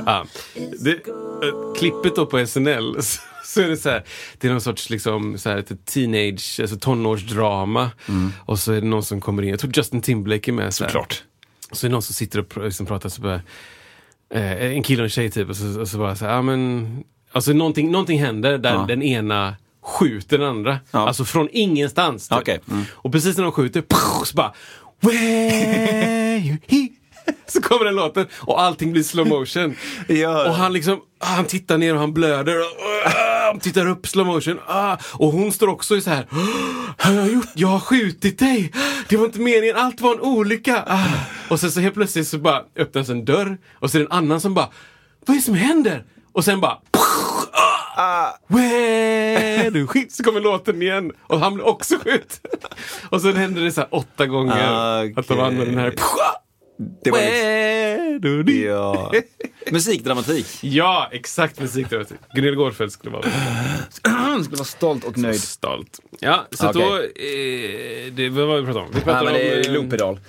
Ah, 0.07 0.23
det, 0.79 0.91
äh, 0.91 1.73
klippet 1.77 2.15
då 2.15 2.25
på 2.25 2.45
SNL, 2.47 2.95
så, 3.03 3.19
så 3.45 3.61
är 3.61 3.67
det 3.67 3.77
så 3.77 3.89
här, 3.89 4.03
det 4.37 4.47
är 4.47 4.51
någon 4.51 4.61
sorts 4.61 4.89
liksom, 4.89 5.37
så 5.37 5.49
här, 5.49 5.57
ett 5.57 5.85
teenage, 5.85 6.57
alltså 6.61 6.77
tonårsdrama. 6.77 7.91
Och 8.45 8.59
så 8.59 8.71
är 8.73 8.81
det 8.81 8.87
någon 8.87 9.03
som 9.03 9.21
kommer 9.21 9.43
in, 9.43 9.49
jag 9.49 9.59
tror 9.59 9.71
Justin 9.77 10.01
Timberlake 10.01 10.51
är 10.51 10.53
med. 10.53 10.73
Så. 10.73 10.83
Såklart. 10.83 11.23
Så 11.71 11.85
är 11.85 11.89
det 11.89 11.93
någon 11.93 12.01
som 12.01 12.13
sitter 12.13 12.39
och 12.39 12.47
pr- 12.47 12.65
liksom 12.65 12.85
pratar 12.85 13.09
så 13.09 13.21
bara, 13.21 13.41
eh, 14.33 14.61
en 14.65 14.83
kille 14.83 15.01
och 15.01 15.05
en 15.05 15.09
tjej 15.09 15.31
typ, 15.31 15.49
och 15.49 15.57
så, 15.57 15.79
och 15.81 15.87
så 15.87 15.97
bara 15.97 16.15
så 16.15 16.25
här, 16.25 16.33
ja 16.33 16.41
men, 16.41 16.87
alltså 17.31 17.53
någonting, 17.53 17.91
någonting 17.91 18.19
händer 18.19 18.57
där 18.57 18.73
Ja. 18.73 18.85
den 18.87 19.03
ena 19.03 19.55
skjuter 19.83 20.37
den 20.37 20.47
andra. 20.47 20.79
Ja. 20.91 21.07
Alltså 21.07 21.25
från 21.25 21.49
ingenstans. 21.51 22.29
Typ. 22.29 22.37
Okej, 22.37 22.59
mm. 22.71 22.83
Och 22.91 23.11
precis 23.11 23.37
när 23.37 23.43
de 23.43 23.51
skjuter, 23.51 23.83
så 24.25 24.35
bara, 24.35 24.53
Where 25.01 26.37
you 26.37 26.57
Så 27.47 27.61
kommer 27.61 27.85
den 27.85 27.95
låten 27.95 28.27
och 28.37 28.61
allting 28.61 28.91
blir 28.91 29.03
slow 29.03 29.27
motion. 29.27 29.75
Ja. 30.07 30.49
Och 30.49 30.55
han 30.55 30.73
liksom, 30.73 30.99
ah, 31.19 31.25
han 31.25 31.45
tittar 31.45 31.77
ner 31.77 31.93
och 31.93 31.99
han 31.99 32.13
blöder. 32.13 32.59
Och, 32.59 32.65
ah, 33.05 33.45
han 33.51 33.59
tittar 33.59 33.87
upp 33.87 34.07
slow 34.07 34.25
motion. 34.25 34.59
Ah, 34.67 34.97
och 35.13 35.31
hon 35.31 35.51
står 35.51 35.67
också 35.67 35.95
i 35.97 36.01
så 36.01 36.09
här. 36.09 36.27
"Ah, 36.97 37.11
Jag 37.11 37.21
har, 37.21 37.27
gjort, 37.29 37.47
jag 37.53 37.67
har 37.67 37.79
skjutit 37.79 38.39
dig. 38.39 38.71
Det 39.09 39.17
var 39.17 39.25
inte 39.25 39.39
meningen. 39.39 39.75
Allt 39.75 40.01
var 40.01 40.13
en 40.13 40.21
olycka. 40.21 40.83
Och 41.49 41.59
sen 41.59 41.71
så 41.71 41.79
helt 41.79 41.95
plötsligt 41.95 42.27
så 42.27 42.37
bara 42.37 42.61
öppnas 42.75 43.09
en 43.09 43.25
dörr. 43.25 43.57
Och 43.79 43.91
så 43.91 43.97
är 43.97 43.99
det 43.99 44.05
en 44.05 44.11
annan 44.17 44.41
som 44.41 44.53
bara, 44.53 44.69
vad 45.25 45.35
är 45.35 45.39
det 45.39 45.45
som 45.45 45.55
händer? 45.55 46.03
Och 46.33 46.45
sen 46.45 46.61
bara, 46.61 46.77
ah, 47.97 48.29
Where 49.65 49.79
du 49.79 49.87
skit 49.87 50.11
så 50.11 50.23
kommer 50.23 50.39
låten 50.41 50.81
igen 50.81 51.11
och 51.21 51.39
han 51.39 51.53
blir 51.53 51.67
också 51.67 51.95
skjuten. 52.03 52.51
Och 53.09 53.21
sen 53.21 53.35
händer 53.35 53.61
det 53.61 53.71
så 53.71 53.81
här 53.81 53.87
åtta 53.91 54.25
gånger 54.25 54.63
att 55.19 55.27
de 55.27 55.39
använder 55.39 55.65
den 55.65 55.77
här 55.77 55.93
Det 57.03 57.11
var 57.11 57.19
liksom, 58.43 58.63
ja. 58.63 59.11
Musikdramatik. 59.71 60.45
Ja, 60.61 61.09
exakt 61.11 61.59
musik. 61.59 61.89
det 61.89 61.97
var 61.97 62.03
det. 62.09 62.15
Gunilla 62.35 62.55
Gårdfeldt 62.55 62.93
skulle 62.93 63.11
vara 63.13 63.23
Skulle 63.89 64.55
vara 64.57 64.63
stolt 64.63 65.03
och 65.03 65.17
nöjd. 65.17 65.41
stolt. 65.41 65.99
Ja, 66.19 66.45
så 66.51 66.69
Okej. 66.69 66.81
då... 66.81 66.95
Eh, 66.97 68.13
det, 68.13 68.29
vad 68.29 68.47
var 68.47 68.57
vi 68.57 68.65
pratade 68.65 68.85
om? 68.85 68.91
Vi 68.93 68.99
Ja, 68.99 69.03
pratade 69.03 69.31
det 69.31 69.51
om... 69.51 69.59
är 69.59 69.67
eh, 69.67 69.73
looppedal. 69.73 70.19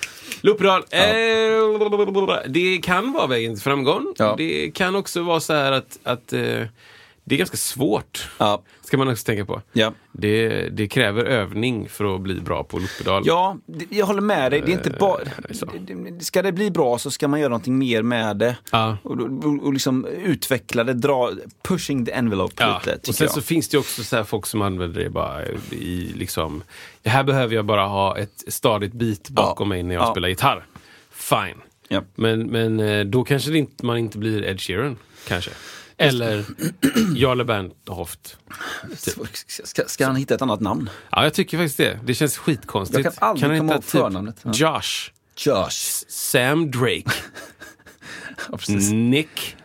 Looppedal. 0.40 0.82
Eh, 0.90 1.00
det 2.46 2.78
kan 2.82 3.12
vara 3.12 3.26
vägen 3.26 3.54
till 3.54 3.62
framgång. 3.62 4.14
Ja. 4.18 4.34
Det 4.38 4.70
kan 4.74 4.96
också 4.96 5.22
vara 5.22 5.40
så 5.40 5.52
här 5.52 5.72
att, 5.72 5.98
att 6.02 6.32
eh, 6.32 6.62
det 7.28 7.34
är 7.34 7.38
ganska 7.38 7.56
svårt. 7.56 8.28
Ja. 8.38 8.62
Ska 8.82 8.96
man 8.98 9.08
också 9.08 9.24
tänka 9.24 9.44
på. 9.44 9.62
Ja. 9.72 9.92
Det, 10.12 10.48
det 10.68 10.88
kräver 10.88 11.24
övning 11.24 11.88
för 11.88 12.14
att 12.14 12.20
bli 12.20 12.40
bra 12.40 12.64
på 12.64 12.78
looppedal. 12.78 13.22
Ja, 13.26 13.56
jag 13.90 14.06
håller 14.06 14.20
med 14.20 14.52
dig. 14.52 14.60
Det 14.66 14.72
är 14.72 14.76
inte 14.76 14.90
bara... 14.90 15.18
det- 15.24 16.10
det- 16.10 16.24
Ska 16.24 16.42
det 16.42 16.52
bli 16.52 16.70
bra 16.70 16.98
så 16.98 17.10
ska 17.10 17.28
man 17.28 17.40
göra 17.40 17.48
någonting 17.48 17.78
mer 17.78 18.02
med 18.02 18.36
det. 18.36 18.56
Ja. 18.72 18.96
Och, 19.02 19.20
och, 19.20 19.64
och 19.64 19.72
liksom 19.72 20.06
utveckla 20.06 20.84
det, 20.84 20.92
dra, 20.94 21.30
pushing 21.62 22.04
the 22.06 22.12
envelope 22.12 22.54
Ja, 22.58 22.80
lite, 22.86 22.98
och 23.08 23.14
sen 23.14 23.24
jag. 23.24 23.34
så 23.34 23.42
finns 23.42 23.68
det 23.68 23.78
också 23.78 24.04
så 24.04 24.16
här 24.16 24.24
folk 24.24 24.46
som 24.46 24.62
använder 24.62 25.04
det 25.04 25.10
bara 25.10 25.44
i 25.70 26.12
liksom, 26.16 26.62
det 27.02 27.10
här 27.10 27.24
behöver 27.24 27.54
jag 27.54 27.64
bara 27.64 27.86
ha 27.86 28.18
ett 28.18 28.44
stadigt 28.48 28.92
beat 28.92 29.28
bakom 29.30 29.68
mig 29.68 29.82
när 29.82 29.94
jag 29.94 30.04
Ja. 30.04 30.10
spelar 30.10 30.28
gitarr. 30.28 30.66
Fine. 31.10 31.62
Ja. 31.88 32.02
Men, 32.14 32.46
men 32.46 32.80
eh, 32.80 33.04
då 33.04 33.24
kanske 33.24 33.58
inte, 33.58 33.86
man 33.86 33.98
inte 33.98 34.18
blir 34.18 34.44
Ed 34.44 34.60
Sheeran, 34.60 34.96
kanske. 35.28 35.50
Eller 35.98 36.44
Jarle 37.16 37.44
Bernhoft. 37.44 38.36
Ska, 39.64 39.82
ska 39.86 40.06
han 40.06 40.16
hitta 40.16 40.34
ett 40.34 40.42
annat 40.42 40.60
namn? 40.60 40.90
Ja, 41.10 41.22
jag 41.24 41.34
tycker 41.34 41.58
faktiskt 41.58 41.76
det. 41.76 42.00
Det 42.04 42.14
känns 42.14 42.38
skitkonstigt. 42.38 43.04
Jag 43.04 43.14
kan 43.14 43.28
aldrig 43.28 43.50
han 43.50 43.58
komma 43.58 43.72
ihåg 43.72 43.84
förnamnet. 43.84 44.36
Ja. 44.42 44.50
Josh, 44.54 45.10
Josh. 45.46 46.04
Sam 46.08 46.70
Drake, 46.70 47.04
Ja. 48.50 48.58
Nick 48.92 49.56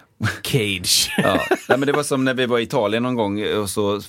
Cage. 0.43 1.13
Ja. 1.17 1.33
Nej, 1.69 1.77
men 1.77 1.81
det 1.81 1.91
var 1.91 2.03
som 2.03 2.25
när 2.25 2.33
vi 2.33 2.45
var 2.45 2.59
i 2.59 2.63
Italien 2.63 3.03
någon 3.03 3.15
gång 3.15 3.45
och 3.57 3.69
så, 3.69 4.01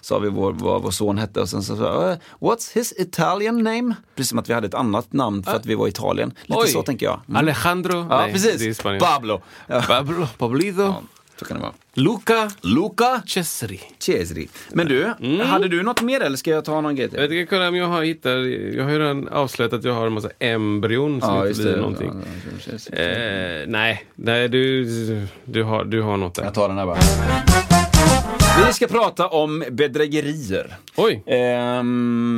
sa 0.00 0.18
vi 0.18 0.28
vår, 0.28 0.52
vad 0.52 0.82
vår 0.82 0.90
son 0.90 1.18
hette 1.18 1.40
och 1.40 1.48
sen 1.48 1.62
så 1.62 1.76
sa 1.76 2.08
jag, 2.08 2.18
What's 2.50 2.74
his 2.74 2.92
Italian 2.98 3.62
name? 3.62 3.94
Precis 4.14 4.30
som 4.30 4.38
att 4.38 4.48
vi 4.48 4.54
hade 4.54 4.66
ett 4.66 4.74
annat 4.74 5.12
namn 5.12 5.42
för 5.42 5.56
att 5.56 5.66
vi 5.66 5.74
var 5.74 5.86
i 5.86 5.90
Italien. 5.90 6.32
Lite 6.42 6.60
Oj. 6.60 6.68
så 6.68 6.82
tänker 6.82 7.06
jag. 7.06 7.20
Mm. 7.28 7.36
Alejandro. 7.36 8.06
Ja, 8.10 8.20
Nej, 8.20 8.32
precis. 8.32 8.80
Pablo. 8.82 9.42
Ja. 9.66 9.82
Pablo. 9.82 10.26
Pablito. 10.38 10.82
Ja, 10.82 11.02
så 11.38 11.44
kan 11.44 11.56
det 11.56 11.62
vara. 11.62 11.72
Luca 11.94 12.50
Luca 12.60 13.22
Cesari. 13.26 13.80
Cesari. 13.98 14.48
Men 14.72 14.86
du, 14.86 15.12
hade 15.42 15.68
du 15.68 15.82
något 15.82 16.02
mer 16.02 16.20
eller 16.20 16.36
ska 16.36 16.50
jag 16.50 16.64
ta 16.64 16.80
någon 16.80 16.96
grej 16.96 17.08
till? 17.08 17.18
Jag 17.20 17.28
vet 17.28 17.52
inte 17.52 17.68
om 17.68 17.76
jag 17.76 17.86
har 17.86 18.02
hittat, 18.02 18.32
jag 18.76 18.84
har 18.84 18.90
ju 18.90 18.98
redan 18.98 19.28
avslöjat 19.28 19.72
att 19.72 19.84
jag 19.84 19.94
har 19.94 20.06
en 20.06 20.12
massa 20.12 20.30
embryon 20.38 21.20
som 21.20 21.46
inte 21.46 21.62
blir 21.62 21.76
någonting. 21.76 22.12
Ja. 22.90 22.98
Eh, 22.98 23.66
nej, 23.66 24.06
nej 24.14 24.48
du, 24.48 24.84
du, 25.44 25.62
har, 25.62 25.84
du 25.84 26.02
har 26.02 26.16
något 26.16 26.34
där. 26.34 26.44
Jag 26.44 26.54
tar 26.54 26.68
den 26.68 26.78
här 26.78 26.86
bara. 26.86 26.98
Vi 28.66 28.72
ska 28.72 28.86
prata 28.86 29.28
om 29.28 29.64
bedrägerier. 29.70 30.76
Oj! 30.96 31.22
Ehm, 31.26 32.36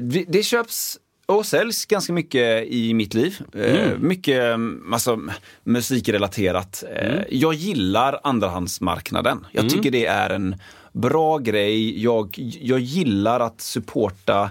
det, 0.00 0.24
det 0.28 0.42
köps 0.42 0.98
och 1.28 1.46
säljs 1.46 1.86
ganska 1.86 2.12
mycket 2.12 2.66
i 2.66 2.94
mitt 2.94 3.14
liv. 3.14 3.38
Eh, 3.54 3.98
mycket 3.98 4.42
mm, 4.42 4.92
alltså, 4.92 5.20
musikrelaterat. 5.64 6.84
Eh, 6.96 7.20
Jag 7.30 7.54
gillar 7.54 8.20
andrahandsmarknaden. 8.22 9.46
Jag 9.52 9.70
tycker 9.70 9.90
det 9.90 10.06
är 10.06 10.30
en 10.30 10.56
bra 10.92 11.38
grej. 11.38 12.02
Jag, 12.02 12.34
jag 12.60 12.80
gillar 12.80 13.40
att 13.40 13.60
supporta 13.60 14.50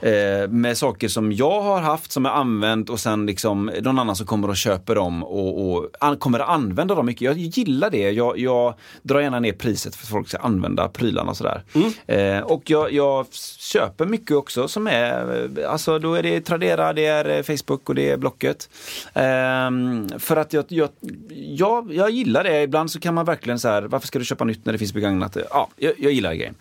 eh, 0.00 0.48
med 0.48 0.78
saker 0.78 1.08
som 1.08 1.32
jag 1.32 1.60
har 1.62 1.80
haft, 1.80 2.12
som 2.12 2.24
jag 2.24 2.34
använt 2.34 2.90
och 2.90 3.00
sen 3.00 3.26
liksom 3.26 3.70
någon 3.82 3.98
annan 3.98 4.16
som 4.16 4.26
kommer 4.26 4.48
och 4.48 4.56
köper 4.56 4.94
dem 4.94 5.24
och, 5.24 5.72
och 5.72 5.90
an, 6.00 6.16
kommer 6.16 6.38
att 6.38 6.48
använda 6.48 6.94
dem 6.94 7.06
mycket. 7.06 7.22
Jag 7.22 7.36
gillar 7.36 7.90
det. 7.90 8.10
Jag, 8.10 8.38
jag 8.38 8.74
drar 9.02 9.20
gärna 9.20 9.40
ner 9.40 9.52
priset 9.52 9.96
för 9.96 10.06
att 10.06 10.10
folk 10.10 10.28
ska 10.28 10.38
använda 10.38 10.88
prylarna 10.88 11.30
och 11.30 11.36
sådär. 11.36 11.62
Eh, 12.06 12.38
och 12.38 12.70
jag, 12.70 12.92
jag 12.92 13.26
köper 13.58 14.06
mycket 14.06 14.36
också 14.36 14.68
som 14.68 14.86
är, 14.86 15.48
eh, 15.58 15.70
alltså 15.70 15.98
då 15.98 16.14
är 16.14 16.22
det 16.22 16.40
Tradera, 16.40 16.92
det 16.92 17.06
är 17.06 17.28
eh, 17.28 17.42
Facebook 17.42 17.88
och 17.88 17.94
det 17.94 18.10
är 18.10 18.16
Blocket. 18.16 18.68
Ehm, 19.14 20.08
för 20.18 20.36
att 20.36 20.52
jag, 20.52 20.64
jag, 20.68 20.88
jag, 21.30 21.92
jag 21.94 22.10
gillar 22.10 22.44
det. 22.44 22.62
Ibland 22.62 22.90
så 22.90 23.00
kan 23.00 23.14
man 23.14 23.24
verkligen 23.24 23.58
så 23.58 23.68
här, 23.68 23.82
varför 23.82 24.06
ska 24.06 24.18
du 24.18 24.24
köpa 24.24 24.44
nytt 24.44 24.64
när 24.64 24.72
det 24.72 24.78
finns 24.78 24.94
begagnat? 24.94 25.36
Ja, 25.50 25.68
jag, 25.76 25.92
jag 25.98 26.12
gillar 26.12 26.34
grejen. 26.34 26.54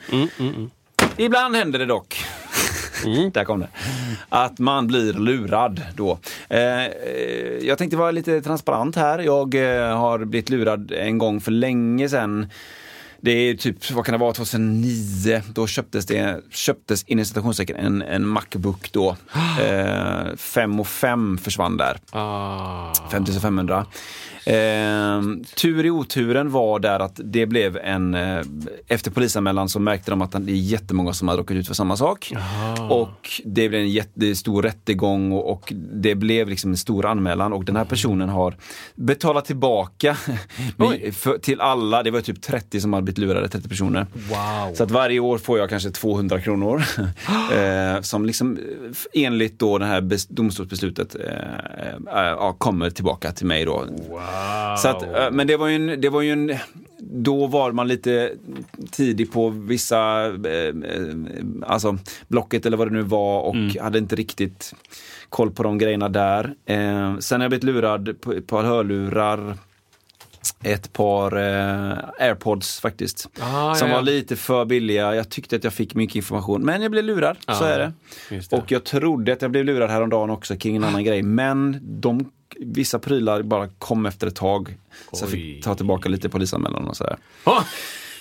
Ibland 1.17 1.55
händer 1.55 1.79
det 1.79 1.85
dock. 1.85 2.17
Där 3.33 3.43
kom 3.43 3.59
det. 3.59 3.67
Att 4.29 4.59
man 4.59 4.87
blir 4.87 5.13
lurad 5.13 5.81
då. 5.95 6.19
Eh, 6.49 6.85
eh, 6.85 6.91
jag 7.61 7.77
tänkte 7.77 7.97
vara 7.97 8.11
lite 8.11 8.41
transparent 8.41 8.95
här. 8.95 9.19
Jag 9.19 9.55
eh, 9.55 9.97
har 9.97 10.25
blivit 10.25 10.49
lurad 10.49 10.91
en 10.91 11.17
gång 11.17 11.41
för 11.41 11.51
länge 11.51 12.09
sedan. 12.09 12.47
Det 13.21 13.31
är 13.31 13.55
typ, 13.55 13.91
vad 13.91 14.05
kan 14.05 14.13
det 14.13 14.19
vara, 14.19 14.33
2009. 14.33 15.41
Då 15.53 15.67
köptes 15.67 16.05
det, 16.05 16.41
köptes 16.49 17.03
inom 17.03 17.25
citationstecken 17.25 17.75
en, 17.75 18.01
en 18.01 18.27
Macbook 18.27 18.91
då. 18.91 19.15
Eh, 19.61 20.35
5 20.35 20.79
och 20.79 20.87
5 20.87 21.37
försvann 21.37 21.77
där. 21.77 21.97
Ah. 22.11 22.93
5500. 23.11 23.85
Eh, 24.45 25.21
tur 25.55 25.85
i 25.85 25.89
oturen 25.89 26.51
var 26.51 26.79
där 26.79 26.99
att 26.99 27.19
det 27.23 27.45
blev 27.45 27.77
en, 27.77 28.13
eh, 28.13 28.41
efter 28.87 29.11
polisanmälan 29.11 29.69
så 29.69 29.79
märkte 29.79 30.11
de 30.11 30.21
att 30.21 30.31
det 30.31 30.51
är 30.51 30.55
jättemånga 30.55 31.13
som 31.13 31.27
hade 31.27 31.41
råkat 31.41 31.57
ut 31.57 31.67
för 31.67 31.73
samma 31.73 31.97
sak. 31.97 32.33
Och 32.89 33.29
det 33.45 33.69
blev 33.69 33.81
en 33.81 33.89
jättestor 33.89 34.61
rättegång 34.63 35.31
och, 35.31 35.51
och 35.51 35.73
det 35.93 36.15
blev 36.15 36.49
liksom 36.49 36.71
en 36.71 36.77
stor 36.77 37.05
anmälan 37.05 37.53
och 37.53 37.65
den 37.65 37.75
här 37.75 37.85
personen 37.85 38.29
har 38.29 38.55
betalat 38.95 39.45
tillbaka 39.45 40.15
för, 41.13 41.37
till 41.37 41.61
alla, 41.61 42.03
det 42.03 42.11
var 42.11 42.21
typ 42.21 42.41
30 42.41 42.81
som 42.81 42.93
hade 42.93 43.03
blivit 43.03 43.17
lurade, 43.17 43.47
30 43.47 43.69
personer. 43.69 44.07
Wow. 44.13 44.73
Så 44.73 44.83
att 44.83 44.91
varje 44.91 45.19
år 45.19 45.37
får 45.37 45.59
jag 45.59 45.69
kanske 45.69 45.89
200 45.89 46.41
kronor. 46.41 46.83
eh, 47.53 48.01
som 48.01 48.25
liksom 48.25 48.57
eh, 48.57 49.23
enligt 49.25 49.59
då 49.59 49.77
det 49.77 49.85
här 49.85 50.01
bes- 50.01 50.27
domstolsbeslutet 50.29 51.15
eh, 51.15 52.31
eh, 52.31 52.53
kommer 52.57 52.89
tillbaka 52.89 53.31
till 53.31 53.45
mig 53.45 53.65
då. 53.65 53.85
Så 54.77 54.87
att, 54.87 55.03
eh, 55.03 55.31
men 55.31 55.47
det 55.47 55.57
var 55.57 55.67
ju 55.67 55.75
en, 55.75 56.01
det 56.01 56.09
var 56.09 56.21
ju 56.21 56.31
en 56.31 56.57
då 56.99 57.47
var 57.47 57.71
man 57.71 57.87
lite 57.87 58.31
tidig 58.91 59.31
på 59.31 59.49
vissa, 59.49 60.25
eh, 60.25 60.67
eh, 60.67 61.15
alltså 61.67 61.97
Blocket 62.27 62.65
eller 62.65 62.77
vad 62.77 62.87
det 62.87 62.93
nu 62.93 63.01
var 63.01 63.41
och 63.41 63.55
hade 63.81 63.97
inte 63.97 64.15
riktigt 64.15 64.73
koll 65.29 65.51
på 65.51 65.63
de 65.63 65.77
grejerna 65.77 66.09
där. 66.09 66.53
Eh, 66.65 67.17
sen 67.17 67.41
har 67.41 67.43
jag 67.43 67.49
blivit 67.49 67.63
lurad 67.63 68.21
på 68.21 68.33
ett 68.33 68.47
par 68.47 68.63
hörlurar 68.63 69.57
ett 70.63 70.93
par 70.93 71.37
eh, 71.37 71.97
airpods 72.19 72.79
faktiskt. 72.79 73.29
Ah, 73.41 73.75
som 73.75 73.87
ja, 73.87 73.93
ja. 73.93 73.99
var 73.99 74.03
lite 74.05 74.35
för 74.35 74.65
billiga. 74.65 75.15
Jag 75.15 75.29
tyckte 75.29 75.55
att 75.55 75.63
jag 75.63 75.73
fick 75.73 75.95
mycket 75.95 76.15
information. 76.15 76.61
Men 76.61 76.81
jag 76.81 76.91
blev 76.91 77.03
lurad, 77.03 77.37
så 77.45 77.51
Ah, 77.63 77.67
är 77.67 77.79
det. 77.79 77.93
det. 78.29 78.57
Och 78.57 78.71
jag 78.71 78.83
trodde 78.83 79.33
att 79.33 79.41
jag 79.41 79.51
blev 79.51 79.65
lurad 79.65 79.89
häromdagen 79.89 80.29
också 80.29 80.55
kring 80.55 80.75
en 80.75 80.83
annan 80.83 81.03
grej. 81.09 81.21
Men 81.21 81.79
de, 81.81 82.31
vissa 82.59 82.99
prylar 82.99 83.41
bara 83.41 83.67
kom 83.67 84.05
efter 84.05 84.27
ett 84.27 84.35
tag. 84.35 84.77
Så 85.11 85.23
jag 85.25 85.29
Oj. 85.29 85.31
fick 85.31 85.63
ta 85.63 85.75
tillbaka 85.75 86.09
lite 86.09 86.29
polisanmälan 86.29 86.87
och 86.87 86.97
sådär. 86.97 87.17
Ah, 87.43 87.63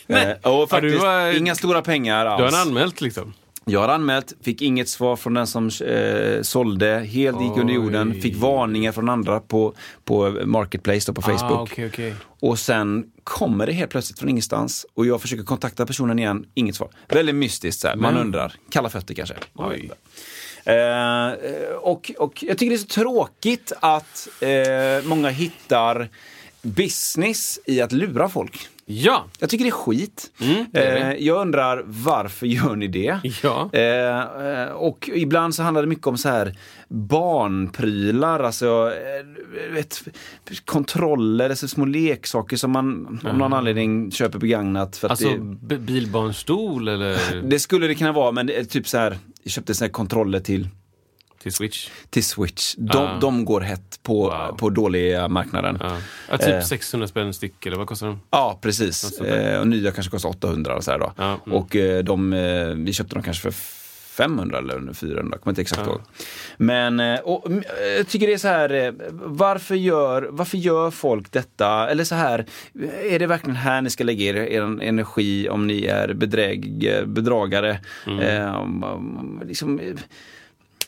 nej. 0.06 0.38
Eh, 0.42 0.52
och 0.52 0.70
faktiskt, 0.70 1.00
du 1.00 1.36
inga 1.38 1.54
stora 1.54 1.82
pengar 1.82 2.24
Du 2.24 2.30
alls. 2.30 2.54
har 2.54 2.62
anmält 2.62 3.00
liksom? 3.00 3.34
Jag 3.64 3.80
har 3.80 3.88
anmält, 3.88 4.32
fick 4.42 4.62
inget 4.62 4.88
svar 4.88 5.16
från 5.16 5.34
den 5.34 5.46
som 5.46 5.70
eh, 5.86 6.42
sålde, 6.42 6.98
helt 6.98 7.40
gick 7.42 7.56
under 7.56 7.74
jorden, 7.74 8.10
Oj. 8.12 8.20
fick 8.20 8.36
varningar 8.36 8.92
från 8.92 9.08
andra 9.08 9.40
på, 9.40 9.74
på 10.04 10.40
Marketplace 10.44 11.10
och 11.10 11.14
på 11.14 11.22
Facebook. 11.22 11.42
Ah, 11.58 11.62
okej, 11.62 11.86
okej. 11.86 12.14
Och 12.40 12.58
sen 12.58 13.04
kommer 13.24 13.66
det 13.66 13.72
helt 13.72 13.90
plötsligt 13.90 14.18
från 14.18 14.28
ingenstans 14.28 14.86
och 14.94 15.06
jag 15.06 15.20
försöker 15.20 15.44
kontakta 15.44 15.86
personen 15.86 16.18
igen, 16.18 16.46
inget 16.54 16.74
svar. 16.76 16.88
Väldigt 17.08 17.34
mystiskt, 17.34 17.80
så 17.80 17.88
här. 17.88 17.96
man 17.96 18.16
undrar. 18.16 18.54
Kalla 18.70 18.88
fötter 18.88 19.14
kanske. 19.14 19.34
Oj. 19.54 19.90
Eh, 20.64 21.32
och, 21.80 22.12
och 22.18 22.42
jag 22.42 22.58
tycker 22.58 22.70
det 22.70 22.76
är 22.76 22.78
så 22.78 22.86
tråkigt 22.86 23.72
att 23.80 24.28
eh, 24.40 25.08
många 25.08 25.28
hittar 25.28 26.08
business 26.62 27.60
i 27.66 27.80
att 27.80 27.92
lura 27.92 28.28
folk. 28.28 28.68
Ja, 28.84 29.24
Jag 29.38 29.50
tycker 29.50 29.64
det 29.64 29.68
är 29.68 29.72
skit. 29.72 30.30
Mm, 30.40 30.66
det 30.72 30.84
är 30.84 31.10
eh, 31.10 31.16
jag 31.26 31.40
undrar 31.40 31.82
varför 31.86 32.46
gör 32.46 32.76
ni 32.76 32.88
det? 32.88 33.18
Ja. 33.42 33.70
Eh, 33.72 34.62
eh, 34.62 34.68
och 34.68 35.10
ibland 35.14 35.54
så 35.54 35.62
handlar 35.62 35.82
det 35.82 35.88
mycket 35.88 36.06
om 36.06 36.18
så 36.18 36.28
här 36.28 36.56
barnprylar, 36.88 38.40
alltså 38.40 38.92
vet, 39.72 40.02
kontroller, 40.64 41.50
alltså 41.50 41.68
små 41.68 41.84
leksaker 41.84 42.56
som 42.56 42.70
man 42.70 43.20
av 43.24 43.36
någon 43.38 43.52
anledning 43.52 44.10
köper 44.10 44.38
begagnat. 44.38 44.96
För 44.96 45.08
alltså 45.08 45.28
det, 45.60 45.78
bilbarnstol 45.78 46.88
eller 46.88 47.42
det 47.42 47.58
skulle 47.58 47.86
det 47.86 47.94
kunna 47.94 48.12
vara, 48.12 48.32
men 48.32 48.46
det 48.46 48.64
typ 48.64 48.88
så 48.88 48.98
här, 48.98 49.18
jag 49.42 49.52
köpte 49.52 49.74
såna 49.74 49.86
här 49.86 49.92
kontroller 49.92 50.40
till 50.40 50.68
till 51.42 51.52
Switch. 51.52 51.88
till 52.10 52.24
Switch. 52.24 52.74
De, 52.78 52.98
Ah. 52.98 53.18
de 53.20 53.44
går 53.44 53.60
hett 53.60 53.98
på, 54.02 54.22
Wow. 54.24 54.56
på 54.58 54.70
dåliga 54.70 55.28
marknaden. 55.28 55.78
Ja. 55.80 55.96
Ja, 56.30 56.38
typ 56.38 56.48
Eh. 56.48 56.60
600 56.60 57.08
spänn 57.08 57.34
styck 57.34 57.66
eller 57.66 57.76
vad 57.76 57.86
kostar 57.86 58.06
de? 58.06 58.20
Ja, 58.30 58.58
precis. 58.62 59.20
Eh, 59.20 59.60
och 59.60 59.66
nya 59.68 59.90
kanske 59.92 60.10
kostar 60.10 60.28
800 60.28 60.76
och 60.76 60.84
så 60.84 60.98
då. 60.98 61.12
Mm. 61.18 61.38
Och 61.52 61.76
eh, 61.76 62.04
de, 62.04 62.30
vi 62.84 62.92
köpte 62.92 63.14
dem 63.14 63.22
kanske 63.22 63.42
för 63.42 63.82
500 64.16 64.58
eller 64.58 64.92
400, 64.94 65.38
kommer 65.38 65.50
inte 65.52 65.62
exakt 65.62 65.86
ihåg. 65.86 66.00
Men 66.56 67.00
och, 67.24 67.44
jag 67.96 68.08
tycker 68.08 68.26
det 68.26 68.32
är 68.32 68.38
så 68.38 68.48
här, 68.48 68.94
varför 69.12 69.74
gör, 69.74 70.28
varför 70.30 70.58
gör 70.58 70.90
folk 70.90 71.32
detta? 71.32 71.90
Eller 71.90 72.04
så 72.04 72.14
här, 72.14 72.46
är 73.10 73.18
det 73.18 73.26
verkligen 73.26 73.56
här 73.56 73.82
ni 73.82 73.90
ska 73.90 74.04
lägga 74.04 74.24
er, 74.24 74.34
er 74.36 74.62
energi 74.82 75.48
om 75.48 75.66
ni 75.66 75.84
är 75.84 76.14
bedräg, 76.14 76.88
bedragare? 77.06 77.80
Mm. 78.06 78.18
Eh, 78.20 78.54
om- 78.60 78.84
om- 78.84 79.42
liksom, 79.46 79.80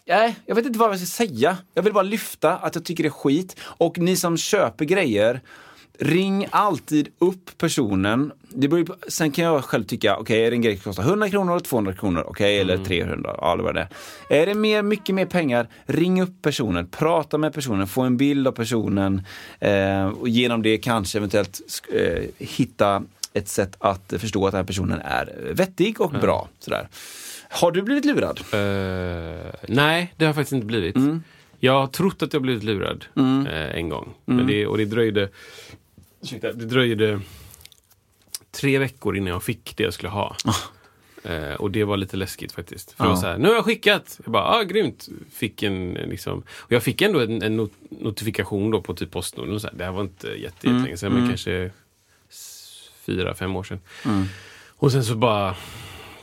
Nej, 0.07 0.36
jag 0.46 0.55
vet 0.55 0.66
inte 0.66 0.78
vad 0.78 0.90
jag 0.90 0.98
ska 0.98 1.07
säga. 1.07 1.59
Jag 1.74 1.82
vill 1.82 1.92
bara 1.92 2.02
lyfta 2.02 2.57
att 2.57 2.74
jag 2.74 2.84
tycker 2.84 3.02
det 3.02 3.09
är 3.09 3.11
skit. 3.11 3.57
Och 3.61 3.98
ni 3.98 4.16
som 4.16 4.36
köper 4.36 4.84
grejer, 4.84 5.40
ring 5.98 6.46
alltid 6.50 7.09
upp 7.18 7.59
personen. 7.59 8.32
Det 8.48 8.68
beror 8.68 8.84
på, 8.84 8.96
sen 9.09 9.30
kan 9.30 9.44
jag 9.44 9.64
själv 9.64 9.84
tycka, 9.84 10.16
okej, 10.16 10.46
är 10.46 10.50
det 10.50 10.57
en 10.57 10.62
grej 10.62 10.76
som 10.76 10.82
kostar 10.82 11.02
100 11.02 11.30
kronor 11.30 11.52
eller 11.52 11.64
200 11.64 11.92
kronor? 11.92 12.24
Okej, 12.26 12.61
eller 12.61 12.78
300, 12.84 13.36
ja 13.40 13.57
det 13.57 13.62
var 13.62 13.72
det. 13.72 13.88
Är 14.30 14.46
det 14.46 14.55
mer, 14.55 14.82
mycket 14.82 15.14
mer 15.14 15.26
pengar, 15.26 15.68
ring 15.86 16.22
upp 16.22 16.42
personen, 16.42 16.86
prata 16.86 17.38
med 17.38 17.55
personen, 17.55 17.86
få 17.86 18.02
en 18.02 18.16
bild 18.16 18.48
av 18.48 18.52
personen 18.52 19.22
eh, 19.61 20.07
och 20.07 20.28
genom 20.28 20.62
det 20.62 20.78
kanske 20.78 21.18
eventuellt 21.18 21.61
eh, 21.92 22.24
hitta 22.38 23.02
ett 23.32 23.48
sätt 23.48 23.76
att 23.78 24.12
förstå 24.18 24.46
att 24.46 24.52
den 24.52 24.59
här 24.59 24.66
personen 24.66 25.00
är 25.00 25.52
vettig 25.55 26.00
och 26.00 26.11
bra. 26.11 26.48
Sådär. 26.59 26.88
Har 27.55 27.72
du 27.72 27.82
blivit 27.82 28.05
lurad? 28.05 28.40
Eh, 28.40 29.55
nej, 29.68 30.12
det 30.16 30.24
har 30.24 30.28
jag 30.28 30.34
faktiskt 30.34 30.52
inte 30.52 30.66
blivit. 30.66 30.96
Mm. 30.96 31.22
Jag 31.59 31.72
har 31.80 31.86
trott 31.86 32.22
att 32.22 32.32
jag 32.32 32.42
blivit 32.42 32.62
lurad 32.62 33.05
eh, 33.16 33.76
en 33.76 33.88
gång. 33.88 34.14
Mm. 34.26 34.36
Men 34.36 34.46
det, 34.46 34.66
och 34.66 34.78
det 34.78 34.84
dröjde, 34.84 35.28
ursäkta, 36.22 36.52
det 36.52 36.64
dröjde 36.64 37.20
tre 38.50 38.78
veckor 38.78 39.16
innan 39.16 39.28
jag 39.32 39.42
fick 39.42 39.76
det 39.76 39.82
jag 39.84 39.94
skulle 39.94 40.09
ha. 40.11 40.36
Eh, 41.24 41.55
och 41.55 41.70
det 41.70 41.84
var 41.84 41.96
lite 41.96 42.16
läskigt 42.16 42.52
faktiskt. 42.52 42.92
För 42.92 43.05
Ah. 43.05 43.07
Ja. 43.07 43.11
det 43.11 43.14
var 43.14 43.20
så 43.20 43.26
här, 43.26 43.38
nu 43.38 43.48
har 43.48 43.55
jag 43.55 43.64
skickat! 43.64 44.20
Jag 44.24 44.32
bara, 44.32 44.44
ah, 44.44 44.62
grymt! 44.62 45.09
Fick 45.32 45.62
en, 45.62 45.92
liksom, 45.94 46.42
och 46.48 46.72
jag 46.72 46.82
fick 46.82 47.02
ändå 47.02 47.20
en, 47.20 47.42
en 47.42 47.57
not 47.57 47.72
notifikation 47.88 48.70
då 48.70 48.80
på 48.82 48.94
typ 48.94 49.11
Postnord. 49.11 49.48
Och 49.48 49.61
så 49.61 49.66
här, 49.66 49.74
det 49.74 49.84
här 49.84 49.92
var 49.92 50.00
inte 50.02 50.28
jätte, 50.28 50.66
Mm. 50.68 50.76
jättelänge 50.76 50.96
sedan, 50.96 51.12
men 51.12 51.28
kanske 51.28 51.70
s- 52.30 52.90
fyra, 53.07 53.34
fem 53.34 53.57
år 53.57 53.62
sedan. 53.62 53.80
Mm. 54.05 54.24
Och 54.76 54.92
sen 54.92 55.05
så 55.05 55.14
bara 55.14 55.57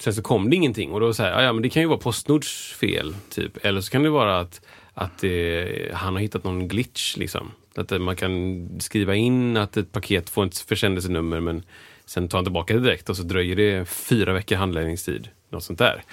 Sen 0.04 0.14
så 0.14 0.22
kom 0.22 0.50
det 0.50 0.56
ingenting 0.56 0.92
och 0.92 1.00
då 1.00 1.14
så 1.14 1.24
här, 1.24 1.32
"Ah, 1.34 1.44
ja 1.44 1.54
men 1.54 1.62
det 1.64 1.70
kan 1.70 1.82
ju 1.82 1.88
vara 1.88 1.98
Postnords 2.00 2.74
fel. 2.74 3.16
Typ. 3.30 3.66
Eller 3.66 3.82
så 3.82 3.92
kan 3.92 4.04
det 4.04 4.10
vara 4.10 4.40
att, 4.40 4.62
att 4.94 5.18
det, 5.22 5.92
han 5.94 6.14
har 6.14 6.22
hittat 6.22 6.44
någon 6.44 6.68
glitch. 6.68 7.18
Liksom. 7.18 7.52
Att 7.76 7.88
det- 7.90 8.00
man 8.00 8.16
kan 8.16 8.68
skriva 8.80 9.16
in 9.16 9.58
att 9.58 9.78
ett 9.78 9.92
paket 9.92 10.30
får 10.30 10.46
ett 10.46 10.58
försändelsenummer 10.58 11.40
men 11.40 11.64
sen 12.06 12.28
tar 12.28 12.38
han 12.38 12.46
tillbaka 12.46 12.74
det 12.74 12.80
direkt 12.80 13.10
och 13.10 13.18
så 13.18 13.24
dröjer 13.24 13.56
det 13.56 13.86
fyra 13.90 14.34
veckor 14.34 14.56
handläggningstid. 14.56 15.28
Något 15.50 15.64
sånt 15.64 15.80
där. 15.80 16.04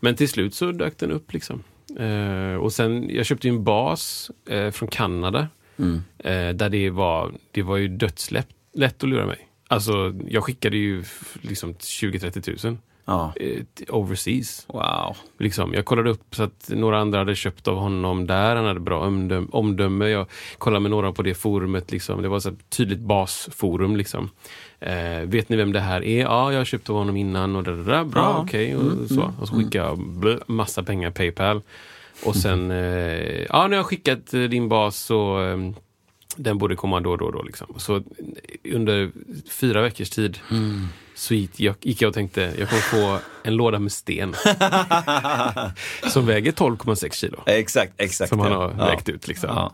Men 0.00 0.14
till 0.16 0.28
slut 0.28 0.54
så 0.54 0.72
dök 0.72 0.98
den 0.98 1.10
upp. 1.10 1.32
liksom. 1.32 1.62
Eh, 1.98 2.54
och 2.54 2.72
sen, 2.72 3.10
jag 3.10 3.26
köpte 3.26 3.48
en 3.48 3.64
bas 3.64 4.30
eh, 4.48 4.70
från 4.70 4.88
Kanada. 4.88 5.48
Eh, 6.18 6.48
där 6.48 6.68
det 6.68 6.90
var, 6.90 7.32
det 7.50 7.62
var 7.62 7.76
ju 7.76 7.88
dödslätt 7.88 8.48
lätt 8.74 9.02
att 9.02 9.08
lura 9.08 9.26
mig. 9.26 9.48
Alltså, 9.68 10.14
jag 10.28 10.44
skickade 10.44 10.76
ju 10.76 11.04
liksom 11.42 11.74
20-30 11.74 12.40
tusen 12.40 12.78
Ja. 13.08 13.32
eh, 13.40 13.62
overseas. 13.88 14.64
Wow. 14.68 15.16
Liksom. 15.38 15.74
Jag 15.74 15.84
kollade 15.84 16.10
upp 16.10 16.34
så 16.34 16.42
att 16.42 16.70
några 16.74 16.98
andra 17.00 17.18
hade 17.18 17.34
köpt 17.34 17.68
av 17.68 17.76
honom 17.76 18.26
där. 18.26 18.56
Han 18.56 18.64
hade 18.64 18.80
bra 18.80 19.06
omdöme. 19.06 19.46
omdöme. 19.50 20.08
Jag 20.08 20.26
kollade 20.58 20.80
med 20.80 20.90
några 20.90 21.12
på 21.12 21.22
det 21.22 21.34
forumet. 21.34 21.90
Liksom. 21.92 22.22
Det 22.22 22.28
var 22.28 22.40
så 22.40 22.48
ett 22.48 22.70
tydligt 22.70 22.98
basforum. 23.00 23.96
Liksom. 23.96 24.30
Eh, 24.80 25.20
vet 25.24 25.48
ni 25.48 25.56
vem 25.56 25.72
det 25.72 25.80
här 25.80 26.04
är? 26.04 26.20
Ja, 26.22 26.52
jag 26.52 26.66
köpte 26.66 26.92
av 26.92 26.98
honom 26.98 27.16
innan. 27.16 27.56
och 27.56 27.62
där, 27.62 27.72
där, 27.72 27.84
där. 27.84 28.04
Bra, 28.04 28.22
Ja. 28.22 28.42
okej. 28.42 28.76
och, 28.76 29.08
så. 29.08 29.32
och 29.40 29.48
så 29.48 29.54
skickade 29.54 29.88
jag 29.88 29.98
blö, 29.98 30.38
massa 30.46 30.82
pengar 30.82 31.10
Paypal. 31.10 31.62
Och 32.24 32.36
sen, 32.36 32.70
eh, 32.70 33.42
ja 33.42 33.66
nu 33.66 33.74
har 33.74 33.74
jag 33.74 33.86
skickat 33.86 34.34
eh, 34.34 34.42
din 34.42 34.68
bas 34.68 34.96
så 34.98 35.42
eh, 35.44 35.56
den 36.36 36.58
borde 36.58 36.76
komma 36.76 37.00
då 37.00 37.10
och 37.10 37.18
då. 37.18 37.30
då 37.30 37.42
liksom. 37.42 37.66
Så 37.76 37.96
eh, 37.96 38.02
under 38.74 39.10
fyra 39.50 39.82
veckors 39.82 40.10
tid 40.10 40.38
så 40.48 40.54
gick 41.30 41.60
jag, 41.60 41.74
gick 41.80 42.02
jag 42.02 42.08
och 42.08 42.14
tänkte 42.14 42.54
jag 42.58 42.68
kommer 42.68 42.82
få 42.82 43.18
en 43.42 43.56
låda 43.56 43.78
med 43.78 43.92
sten. 43.92 44.34
som 46.08 46.26
väger 46.26 46.52
12,6 46.52 47.14
kilo. 47.14 47.42
Exakt, 47.46 47.92
exakt. 47.96 48.28
Som 48.28 48.40
han 48.40 48.52
har 48.52 48.74
ja. 48.78 48.92
räckt 48.92 49.08
ut. 49.08 49.28
Liksom. 49.28 49.50
Ja. 49.50 49.72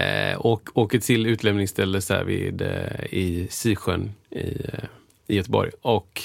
Eh, 0.00 0.36
och 0.36 0.68
åker 0.74 0.98
till 0.98 1.26
utlämningsställe 1.26 2.00
så 2.00 2.14
här 2.14 2.24
vid, 2.24 2.62
eh, 2.62 3.04
i 3.10 3.46
Sisjön 3.50 4.12
i, 4.30 4.38
eh, 4.38 4.84
i 5.26 5.36
Göteborg. 5.36 5.70
Och 5.82 6.22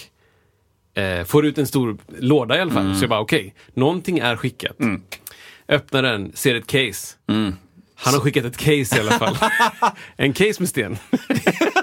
eh, 0.94 1.24
får 1.24 1.46
ut 1.46 1.58
en 1.58 1.68
stor 1.68 1.98
låda 2.20 2.58
i 2.58 2.62
alla 2.62 2.72
fall. 2.72 2.96
Så 2.96 3.04
jag 3.04 3.10
bara, 3.10 3.20
okej, 3.20 3.54
någonting 3.74 4.20
är 4.20 4.36
skickat. 4.36 4.78
Öppnar 5.68 6.04
den, 6.04 6.32
ser 6.36 6.56
ett 6.56 6.68
case. 6.68 7.16
Han 7.96 8.14
har 8.14 8.22
skickat 8.22 8.46
ett 8.46 8.58
case 8.58 8.98
i 8.98 9.00
alla 9.00 9.12
fall. 9.12 9.38
en 10.18 10.34
case 10.34 10.56
med 10.62 10.70
sten. 10.70 10.98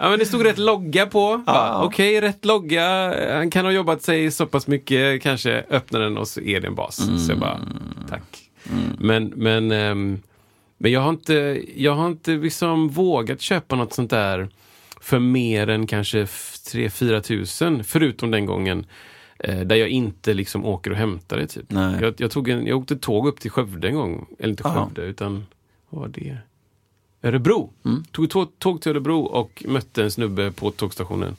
Ja 0.00 0.10
men 0.10 0.18
det 0.18 0.26
stod 0.26 0.44
rätt 0.46 0.58
logga 0.58 1.06
på. 1.06 1.42
Bara, 1.46 1.82
Okej, 1.84 2.20
rätt 2.20 2.44
logga. 2.44 3.14
Han 3.36 3.50
kan 3.50 3.64
ha 3.64 3.72
jobbat 3.72 4.02
sig 4.02 4.30
så 4.30 4.46
pass 4.46 4.66
mycket. 4.66 5.22
Kanske 5.22 5.64
öppnar 5.70 6.00
den 6.00 6.18
och 6.18 6.28
så 6.28 6.40
är 6.40 6.60
det 6.60 6.66
en 6.66 6.74
bas. 6.74 6.96
Så 7.26 7.32
jag 7.32 7.38
bara, 7.38 7.60
tack. 8.08 8.50
Men, 8.98 9.32
men, 9.36 9.70
ehm, 9.72 10.22
men 10.78 10.92
jag 10.92 11.00
har 11.00 11.10
inte, 11.10 11.62
jag 11.76 11.94
har 11.94 12.06
inte 12.06 12.30
liksom 12.30 12.88
vågat 12.88 13.40
köpa 13.40 13.76
något 13.76 13.92
sånt 13.92 14.10
där 14.10 14.48
för 15.00 15.18
mer 15.18 15.68
än 15.68 15.86
kanske 15.86 16.24
3-4 16.24 17.20
tusen. 17.20 17.84
Förutom 17.84 18.30
den 18.30 18.46
gången 18.46 18.86
eh, 19.38 19.60
där 19.60 19.76
jag 19.76 19.88
inte 19.88 20.34
liksom 20.34 20.64
åker 20.64 20.90
och 20.90 20.96
hämtar 20.96 21.36
det. 21.36 21.46
Typ. 21.46 21.72
Jag, 22.00 22.14
jag, 22.16 22.30
tog 22.30 22.48
en, 22.48 22.66
jag 22.66 22.78
åkte 22.78 22.96
tåg 22.96 23.28
upp 23.28 23.40
till 23.40 23.50
Skövde 23.50 23.88
en 23.88 23.94
gång. 23.94 24.26
Eller 24.38 24.50
inte 24.50 24.62
Ja. 24.66 24.74
Skövde, 24.74 25.02
utan 25.02 25.46
vad 25.90 26.00
var 26.00 26.08
det? 26.08 26.36
Örebro. 27.22 27.72
Tog 28.12 28.24
ett 28.24 28.30
tå- 28.30 28.48
tåg 28.58 28.80
till 28.82 28.90
Örebro 28.92 29.20
och 29.20 29.64
mötte 29.68 30.02
en 30.02 30.10
snubbe 30.10 30.52
på 30.52 30.70
tågstationen. 30.70 31.36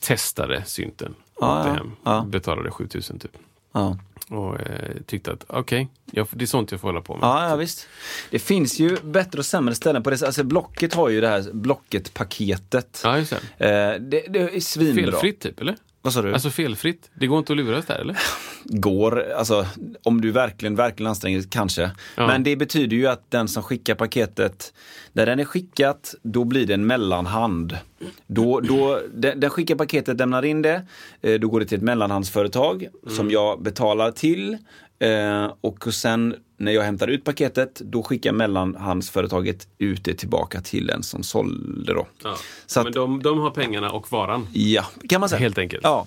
Testade 0.00 0.64
synten. 0.66 1.14
Åkte 1.34 1.46
ja, 1.46 1.62
hem. 1.62 1.92
ja. 2.04 2.24
Betalade 2.28 2.70
7000 2.70 3.18
typ. 3.18 3.36
Ja. 3.72 3.98
Och 4.28 4.60
eh, 4.60 4.90
tyckte 5.06 5.32
att 5.32 5.44
okej, 5.48 5.88
får- 6.14 6.28
det 6.38 6.44
är 6.44 6.46
sånt 6.46 6.70
jag 6.72 6.80
får 6.80 6.88
hålla 6.88 7.00
på 7.00 7.14
med. 7.16 7.22
Ja, 7.22 7.48
ja, 7.48 7.56
visst. 7.56 7.86
Det 8.30 8.38
finns 8.38 8.78
ju 8.78 8.96
bättre 9.02 9.38
och 9.38 9.46
sämre 9.46 9.74
ställen 9.74 10.02
på 10.02 10.10
det. 10.10 10.22
Alltså 10.22 10.44
Blocket 10.44 10.94
har 10.94 11.08
ju 11.08 11.20
det 11.20 11.28
här 11.28 11.42
Blocket-paketet. 11.52 13.00
Ja, 13.04 13.18
just 13.18 13.34
det. 13.58 13.66
Eh, 13.94 14.00
det, 14.00 14.20
det 14.28 14.38
är 14.56 14.60
svinbra. 14.60 15.04
Felfritt 15.12 15.40
typ, 15.40 15.60
eller? 15.60 15.76
Vad 16.02 16.12
sa 16.12 16.22
du? 16.22 16.32
Alltså 16.32 16.50
felfritt. 16.50 17.10
Det 17.14 17.26
går 17.26 17.38
inte 17.38 17.52
att 17.52 17.56
luras 17.56 17.86
där, 17.86 17.98
eller? 17.98 18.18
går, 18.64 19.32
alltså 19.32 19.66
om 20.02 20.20
du 20.20 20.30
verkligen, 20.30 20.76
verkligen 20.76 21.08
anstränger 21.08 21.38
dig, 21.38 21.48
kanske. 21.50 21.90
Ja. 22.16 22.26
Men 22.26 22.42
det 22.42 22.56
betyder 22.56 22.96
ju 22.96 23.06
att 23.06 23.30
den 23.30 23.48
som 23.48 23.62
skickar 23.62 23.94
paketet, 23.94 24.72
när 25.12 25.26
den 25.26 25.40
är 25.40 25.44
skickat, 25.44 26.14
då 26.22 26.44
blir 26.44 26.66
det 26.66 26.74
en 26.74 26.86
mellanhand. 26.86 27.78
Då, 28.26 28.60
då, 28.60 29.00
den, 29.14 29.40
den 29.40 29.50
skickar 29.50 29.74
paketet, 29.74 30.18
lämnar 30.18 30.44
in 30.44 30.62
det, 30.62 30.82
eh, 31.20 31.40
då 31.40 31.48
går 31.48 31.60
det 31.60 31.66
till 31.66 31.78
ett 31.78 31.84
mellanhandsföretag 31.84 32.86
som 33.08 33.30
jag 33.30 33.62
betalar 33.62 34.10
till. 34.10 34.58
Eh, 35.00 35.52
och 35.60 35.94
sen 35.94 36.34
när 36.56 36.72
jag 36.72 36.82
hämtar 36.82 37.08
ut 37.08 37.24
paketet, 37.24 37.74
då 37.84 38.02
skickar 38.02 38.32
mellanhandsföretaget 38.32 39.68
ut 39.78 40.04
det 40.04 40.14
tillbaka 40.14 40.60
till 40.60 40.86
den 40.86 41.02
som 41.02 41.22
sålde 41.22 41.94
då. 41.94 42.06
Ja. 42.24 42.36
Så 42.66 42.80
att- 42.80 42.84
Men 42.84 42.92
de, 42.92 43.22
de 43.22 43.38
har 43.38 43.50
pengarna 43.50 43.90
och 43.90 44.12
varan. 44.12 44.46
Ja, 44.52 44.84
kan 45.08 45.20
man 45.20 45.28
säga. 45.28 45.38
Helt 45.40 45.58
enkelt. 45.58 45.80
Ja. 45.84 46.06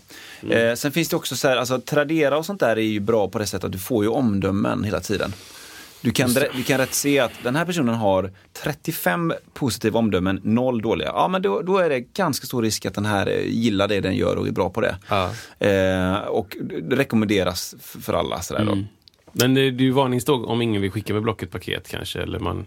Eh, 0.50 0.76
sen 0.76 0.91
finns 0.91 1.10
det 1.10 1.16
också 1.16 1.36
så 1.36 1.48
här, 1.48 1.58
alltså 1.58 1.80
Tradera 1.82 2.38
och 2.38 2.46
sånt 2.46 2.60
där 2.60 2.76
är 2.78 2.82
ju 2.82 3.00
bra 3.00 3.28
på 3.28 3.39
det 3.39 3.46
sättet 3.46 3.64
att 3.66 3.72
du 3.72 3.80
får 3.80 4.04
ju 4.04 4.10
omdömen 4.10 4.84
hela 4.84 5.00
tiden. 5.00 5.34
Du 6.04 6.12
kan, 6.12 6.34
du 6.56 6.64
kan 6.64 6.78
rätt 6.78 6.93
se 6.93 7.20
att 7.20 7.32
den 7.43 7.56
här 7.56 7.66
personen 7.66 7.95
har 7.95 8.32
35 8.64 9.34
positiva 9.54 9.99
omdömen, 9.99 10.39
noll 10.43 10.82
dåliga. 10.82 11.08
Ja, 11.08 11.28
men 11.28 11.41
då, 11.41 11.62
då 11.62 11.78
är 11.78 11.89
det 11.89 11.99
ganska 11.99 12.45
stor 12.47 12.62
risk 12.62 12.86
att 12.86 12.93
den 12.93 13.06
här 13.06 13.28
eh, 13.28 13.47
gillar 13.47 13.88
det 13.88 13.99
den 13.99 14.16
gör 14.16 14.36
och 14.36 14.47
är 14.47 14.51
bra 14.51 14.70
på 14.70 14.82
det. 14.82 14.97
Ja. 15.10 15.32
Eh, 15.60 16.16
och 16.16 16.58
det 16.82 16.95
rekommenderas 16.95 17.76
för 17.82 18.14
alla. 18.14 18.41
Sådär 18.41 18.66
då. 18.66 18.78
Men 19.36 19.54
det 19.54 19.62
är 19.62 19.72
ju 19.72 19.91
varnings 19.91 20.26
då 20.26 20.45
om 20.45 20.62
ingen 20.62 20.82
vill 20.82 20.91
skicka 20.91 21.14
med 21.14 21.24
Blocket-paket 21.24 21.88
kanske. 21.88 22.22
Eller 22.22 22.39
man... 22.39 22.66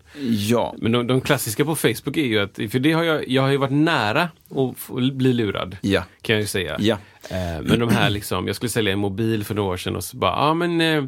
Ja. 0.48 0.74
Men 0.78 0.92
de, 0.92 1.06
de 1.06 1.20
klassiska 1.20 1.64
på 1.64 1.76
Facebook 1.76 2.16
är 2.16 2.24
ju 2.24 2.38
att, 2.38 2.54
för 2.54 2.78
det 2.78 2.92
har 2.92 3.02
jag, 3.02 3.28
jag 3.28 3.42
har 3.42 3.48
ju 3.48 3.56
varit 3.56 3.72
nära 3.72 4.28
att 4.50 5.12
bli 5.12 5.32
lurad. 5.32 5.76
Ja. 5.80 6.02
Kan 6.22 6.34
jag 6.34 6.40
ju 6.40 6.46
säga. 6.46 6.76
Ja. 6.78 6.98
Eh, 7.30 7.62
men 7.62 7.80
de 7.80 7.88
här 7.88 8.10
liksom, 8.10 8.46
jag 8.46 8.56
skulle 8.56 8.70
sälja 8.70 8.92
en 8.92 8.98
mobil 8.98 9.44
för 9.44 9.54
några 9.54 9.72
år 9.72 9.76
sedan 9.76 9.96
och 9.96 10.04
så 10.04 10.16
bara, 10.16 10.30
ja 10.30 10.36
ah, 10.36 10.54
men 10.54 10.80
eh, 10.80 11.04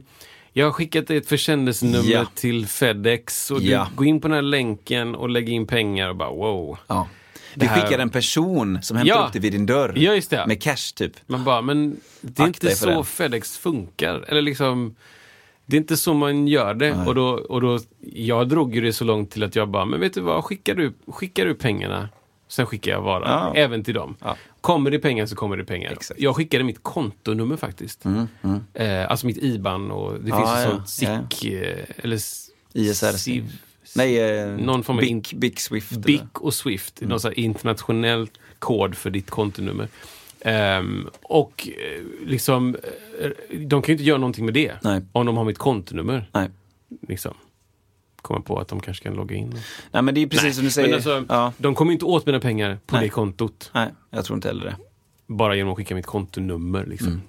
jag 0.53 0.67
har 0.67 0.73
skickat 0.73 1.11
ett 1.11 1.29
försändelsenummer 1.29 2.11
Ja. 2.13 2.27
till 2.35 2.67
Fedex 2.67 3.51
och 3.51 3.61
Ja. 3.63 3.87
du 3.91 3.97
går 3.97 4.07
in 4.07 4.21
på 4.21 4.29
den 4.29 4.35
här 4.35 4.43
länken 4.43 5.15
och 5.15 5.29
lägger 5.29 5.53
in 5.53 5.67
pengar 5.67 6.09
och 6.09 6.17
bara 6.17 6.31
wow. 6.31 6.79
ja. 6.87 7.09
Det 7.55 7.61
Vi 7.61 7.67
här- 7.67 7.81
skickar 7.81 7.99
en 7.99 8.11
person 8.11 8.83
som 8.83 8.97
hämtar 8.97 9.27
upp 9.27 9.33
det 9.33 9.39
vid 9.39 9.53
din 9.53 9.67
dörr. 9.67 9.93
Ja, 9.97 10.15
just 10.15 10.31
det. 10.31 10.47
Med 10.47 10.63
cash 10.63 10.95
typ. 10.95 11.13
Man 11.27 11.45
bara, 11.45 11.63
men 11.63 12.01
det 12.21 12.43
är 12.43 12.47
Akta 12.47 12.67
inte 12.69 12.77
så 12.77 12.91
det. 12.91 13.05
Fedex 13.05 13.59
funkar. 13.59 14.25
Eller 14.29 14.43
liksom, 14.43 14.95
det 15.67 15.77
är 15.77 15.79
inte 15.81 15.97
så 15.97 16.15
man 16.15 16.49
gör 16.49 16.75
det. 16.75 16.93
Och 17.07 17.15
då, 17.15 17.27
och 17.29 17.61
då, 17.61 17.79
jag 18.15 18.49
drog 18.49 18.75
ju 18.75 18.81
det 18.81 18.93
så 18.93 19.05
långt 19.05 19.31
till 19.31 19.43
att 19.45 19.57
jag 19.57 19.69
bara, 19.69 19.85
men 19.85 20.01
vet 20.01 20.15
du 20.15 20.21
vad, 20.21 20.45
skickar 20.45 20.75
du, 20.75 20.93
skickar 21.07 21.45
du 21.47 21.55
pengarna, 21.55 22.09
sen 22.49 22.67
skickar 22.67 22.93
jag 22.93 23.03
varan. 23.03 23.31
Ja. 23.55 23.61
Även 23.61 23.85
till 23.85 23.95
dem. 23.95 24.17
Ja. 24.25 24.37
Kommer 24.61 24.91
det 24.91 24.99
pengar 24.99 25.27
så 25.27 25.37
kommer 25.37 25.57
det 25.57 25.65
pengar. 25.65 25.93
Exakt. 25.93 26.21
Jag 26.21 26.37
skickade 26.37 26.65
mitt 26.65 26.83
kontonummer 26.83 27.57
faktiskt. 27.57 28.05
Eh, 28.75 29.11
alltså 29.11 29.27
mitt 29.27 29.37
IBAN 29.39 29.91
och 29.91 30.21
det 30.21 30.29
Ja, 30.29 30.37
finns 30.37 30.49
ja, 30.65 30.71
sånt 30.71 30.89
SIC, 31.31 31.45
eh, 31.53 31.85
eller 31.97 32.17
ISR. 32.73 33.13
SIV, 33.13 33.53
Nej, 33.97 34.21
eh, 34.21 34.49
Någon 34.49 34.85
form 34.85 34.97
av 34.97 35.01
Bic, 35.03 35.33
Bic 35.33 35.59
Swift. 35.59 35.97
BIC 35.97 36.21
och 36.35 36.55
Swift, 36.55 37.01
någon 37.01 37.21
sån 37.21 37.33
internationell 37.33 38.29
kod 38.59 38.95
för 38.95 39.11
ditt 39.11 39.31
kontonummer. 39.31 39.89
Ehm, 40.41 41.09
och 41.23 41.69
eh, 41.69 42.03
liksom, 42.27 42.77
eh, 43.21 43.31
de 43.59 43.83
kan 43.83 43.87
ju 43.87 43.93
inte 43.93 44.05
göra 44.05 44.19
någonting 44.19 44.45
med 44.45 44.55
det 44.55 44.75
Nej. 44.83 45.03
om 45.13 45.27
de 45.27 45.37
har 45.37 45.45
mitt 45.45 45.59
kontonummer. 45.59 46.31
Nej. 46.33 46.49
Liksom. 47.09 47.35
Komma 48.29 48.41
på 48.41 48.59
att 48.59 48.69
de 48.69 48.81
kanske 48.81 49.05
kan 49.05 49.15
logga 49.15 49.37
in. 49.37 49.55
Nej, 49.91 50.03
men 50.03 50.15
det 50.15 50.23
är 50.23 50.27
precis 50.27 50.45
Nej, 50.45 50.53
som 50.53 50.65
du 50.65 50.71
säger. 50.71 50.89
Men 50.89 50.95
alltså, 50.95 51.25
ja. 51.29 51.53
De 51.59 51.75
kommer 51.75 51.93
inte 51.93 52.05
åt 52.05 52.27
mina 52.27 52.41
pengar 52.41 52.79
på 52.87 52.97
Nej. 52.97 53.05
det 53.05 53.11
kontot. 53.11 53.71
Nej, 53.75 53.89
jag 54.11 54.25
tror 54.25 54.37
inte 54.37 54.49
heller 54.49 54.65
det. 54.65 54.77
Bara 55.27 55.57
genom 55.57 55.73
att 55.73 55.77
skicka 55.77 55.95
mitt 55.95 56.07
kontonummer. 56.07 56.87
Liksom. 56.87 57.09
Mm. 57.09 57.21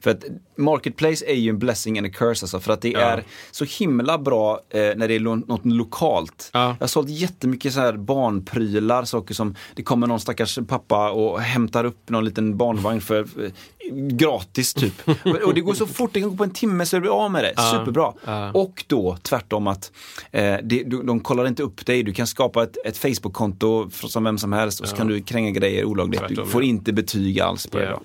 För 0.00 0.10
att 0.10 0.24
Marketplace 0.58 1.24
är 1.26 1.34
ju 1.34 1.50
en 1.50 1.58
blessing 1.58 1.98
and 1.98 2.06
a 2.06 2.10
curse 2.14 2.44
alltså, 2.44 2.60
för 2.60 2.72
att 2.72 2.80
det 2.80 2.90
Ja. 2.90 3.00
är 3.00 3.24
så 3.50 3.64
himla 3.64 4.18
bra 4.18 4.60
eh, 4.70 4.80
när 4.96 5.08
det 5.08 5.14
är 5.14 5.20
lo- 5.20 5.34
något 5.34 5.66
lokalt. 5.66 6.50
Ja. 6.52 6.60
Jag 6.68 6.76
har 6.80 6.86
sålt 6.86 7.08
jättemycket 7.08 7.72
så 7.72 7.80
här 7.80 7.92
barnprylar, 7.96 9.04
saker 9.04 9.34
som 9.34 9.54
det 9.74 9.82
kommer 9.82 10.06
någon 10.06 10.20
stackars 10.20 10.58
pappa 10.68 11.10
och 11.10 11.40
hämtar 11.40 11.84
upp 11.84 12.08
någon 12.10 12.24
liten 12.24 12.56
barnvagn 12.56 13.00
för 13.00 13.20
eh, 13.44 13.50
gratis 13.94 14.74
typ. 14.74 15.08
och 15.44 15.54
det 15.54 15.60
går 15.60 15.74
så 15.74 15.86
fort, 15.86 16.10
det 16.12 16.20
kan 16.20 16.30
gå 16.30 16.36
på 16.36 16.44
en 16.44 16.50
timme 16.50 16.86
så 16.86 16.96
är 16.96 17.00
du 17.00 17.08
av 17.10 17.30
med 17.30 17.44
det. 17.44 17.52
Ja. 17.56 17.62
Superbra. 17.78 18.12
Och 18.54 18.84
då 18.86 19.16
tvärtom 19.22 19.66
att 19.66 19.92
eh, 20.30 20.42
det, 20.42 20.82
du, 20.86 21.02
de 21.02 21.20
kollar 21.20 21.46
inte 21.46 21.62
upp 21.62 21.86
dig, 21.86 22.02
du 22.02 22.12
kan 22.12 22.26
skapa 22.26 22.62
ett, 22.62 22.76
ett 22.84 22.98
Facebook-konto 22.98 23.90
som 23.90 24.24
vem 24.24 24.38
som 24.38 24.52
helst 24.52 24.80
och 24.80 24.88
så 24.88 24.96
kan 24.96 25.06
du 25.06 25.20
kränga 25.22 25.50
grejer 25.50 25.84
olagligt. 25.84 26.20
Du 26.28 26.34
Tvärtom, 26.34 26.48
får 26.50 26.62
ja. 26.62 26.68
inte 26.68 26.92
betyg 26.92 27.40
alls 27.40 27.66
på 27.66 27.78
det. 27.78 27.88
Då. 27.90 28.00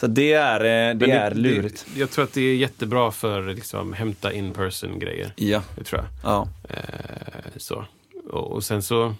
Så 0.00 0.06
det 0.06 0.32
är, 0.32 0.60
eh, 0.60 0.96
det 0.96 1.06
Men 1.06 1.10
är 1.16 1.34
lurigt. 1.34 1.79
Jag 1.94 2.10
tror 2.10 2.24
att 2.24 2.32
det 2.32 2.40
är 2.42 2.54
jättebra 2.54 3.10
för 3.10 3.54
liksom, 3.54 3.92
hämta 3.92 4.32
in 4.32 4.52
person 4.52 4.98
grejer. 4.98 5.32
Ja, 5.36 5.62
Det 5.76 5.84
tror 5.84 6.00
jag. 6.00 6.08
ja. 6.32 6.48
Eh, 6.68 7.50
så. 7.56 7.84
Och, 8.30 8.52
och 8.52 8.64
sen 8.64 8.82
så... 8.82 9.14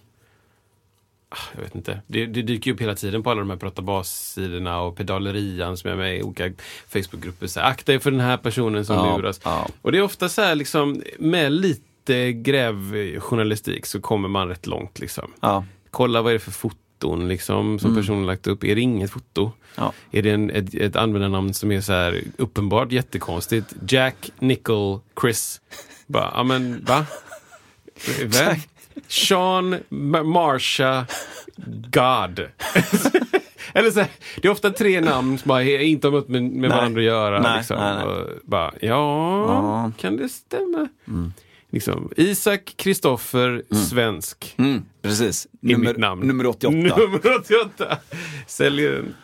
ah, 1.29 1.37
Jag 1.55 1.63
vet 1.63 1.75
inte. 1.75 2.01
Det, 2.07 2.27
det 2.27 2.43
dyker 2.43 2.71
ju 2.71 2.75
upp 2.75 2.81
hela 2.81 2.95
tiden 2.95 3.23
på 3.23 3.31
alla 3.31 3.41
de 3.41 3.51
här 3.51 3.57
prata 3.57 3.83
bas-sidorna 3.83 4.81
och 4.81 4.97
pedalerian 4.97 5.77
som 5.77 5.91
är 5.91 5.97
med 5.97 6.17
i 6.19 6.23
olika 6.23 6.51
Facebookgrupper. 6.89 7.47
Så 7.47 7.61
här, 7.61 7.71
Akta 7.71 7.93
er 7.95 7.99
för 7.99 8.11
den 8.11 8.21
här 8.21 8.37
personen 8.37 8.85
som 8.85 8.97
Ja, 8.97 9.17
luras. 9.17 9.41
ja. 9.45 9.69
Och 9.83 9.93
det 9.93 9.99
är 9.99 10.03
ofta 10.03 10.29
så 10.29 10.43
här 10.43 10.55
liksom 10.55 11.03
med 11.19 11.53
lite 11.53 12.33
grävjournalistik 12.33 13.87
så 13.87 14.01
kommer 14.01 14.29
man 14.29 14.49
rätt 14.49 14.67
långt 14.67 14.99
liksom. 14.99 15.33
ja. 15.41 15.65
Kolla 15.91 16.23
vad 16.23 16.31
är 16.31 16.35
det 16.35 16.41
för 16.41 16.51
foton 17.01 17.29
liksom 17.29 17.79
som 17.79 17.95
personen 17.95 18.27
lagt 18.27 18.47
upp. 18.47 18.65
Är 18.65 18.75
det 18.75 18.81
inget 18.81 19.11
foto? 19.11 19.41
Mm. 19.43 19.53
Ja. 19.77 19.93
Är 20.11 20.23
det 20.23 20.31
en, 20.31 20.51
ett, 20.51 20.75
ett 20.75 20.97
användarnamn 20.97 21.55
som 21.55 21.73
är 21.73 21.81
så 21.81 21.93
här 21.93 22.21
uppenbart 22.37 22.93
jättekonstigt? 22.93 23.75
Jack, 23.89 24.31
Nickel, 24.39 24.99
Chris. 25.21 25.61
Bara, 26.07 26.31
ja 26.35 26.43
men 26.43 26.85
va? 26.85 27.07
Vem? 28.25 28.57
Sean, 29.09 29.75
Ma- 29.89 30.25
Marsha, 30.25 31.07
God. 31.91 32.39
Eller 33.75 33.91
så 33.91 34.01
här, 34.01 34.09
det 34.43 34.49
är 34.49 34.53
ofta 34.53 34.71
tre 34.71 35.01
namn 35.01 35.39
som 35.39 35.49
bara 35.49 35.63
inte 35.63 36.07
har 36.09 36.13
med, 36.29 36.43
med 36.43 36.53
Nej. 36.53 36.71
varandra 36.71 37.01
att 37.01 37.05
göra. 37.07 37.41
Nej, 37.43 37.57
liksom. 37.59 37.77
nej, 37.77 38.05
nej. 38.07 38.25
Bara, 38.45 38.73
ja, 38.81 39.43
Ja. 39.49 39.93
kan 40.01 40.17
det 40.17 40.29
stämma? 40.29 40.89
Liksom, 41.71 42.11
Isak 42.17 42.75
Kristoffer, 42.77 43.63
svensk. 43.91 44.55
Mm, 44.59 44.83
precis. 45.03 45.47
Mitt 45.61 45.97
namn. 45.99 46.27
nummer 46.27 46.47
88. 46.47 46.77
Nummer 46.77 47.37
88. 47.41 47.97
Säljer 48.47 48.93
en 48.93 49.15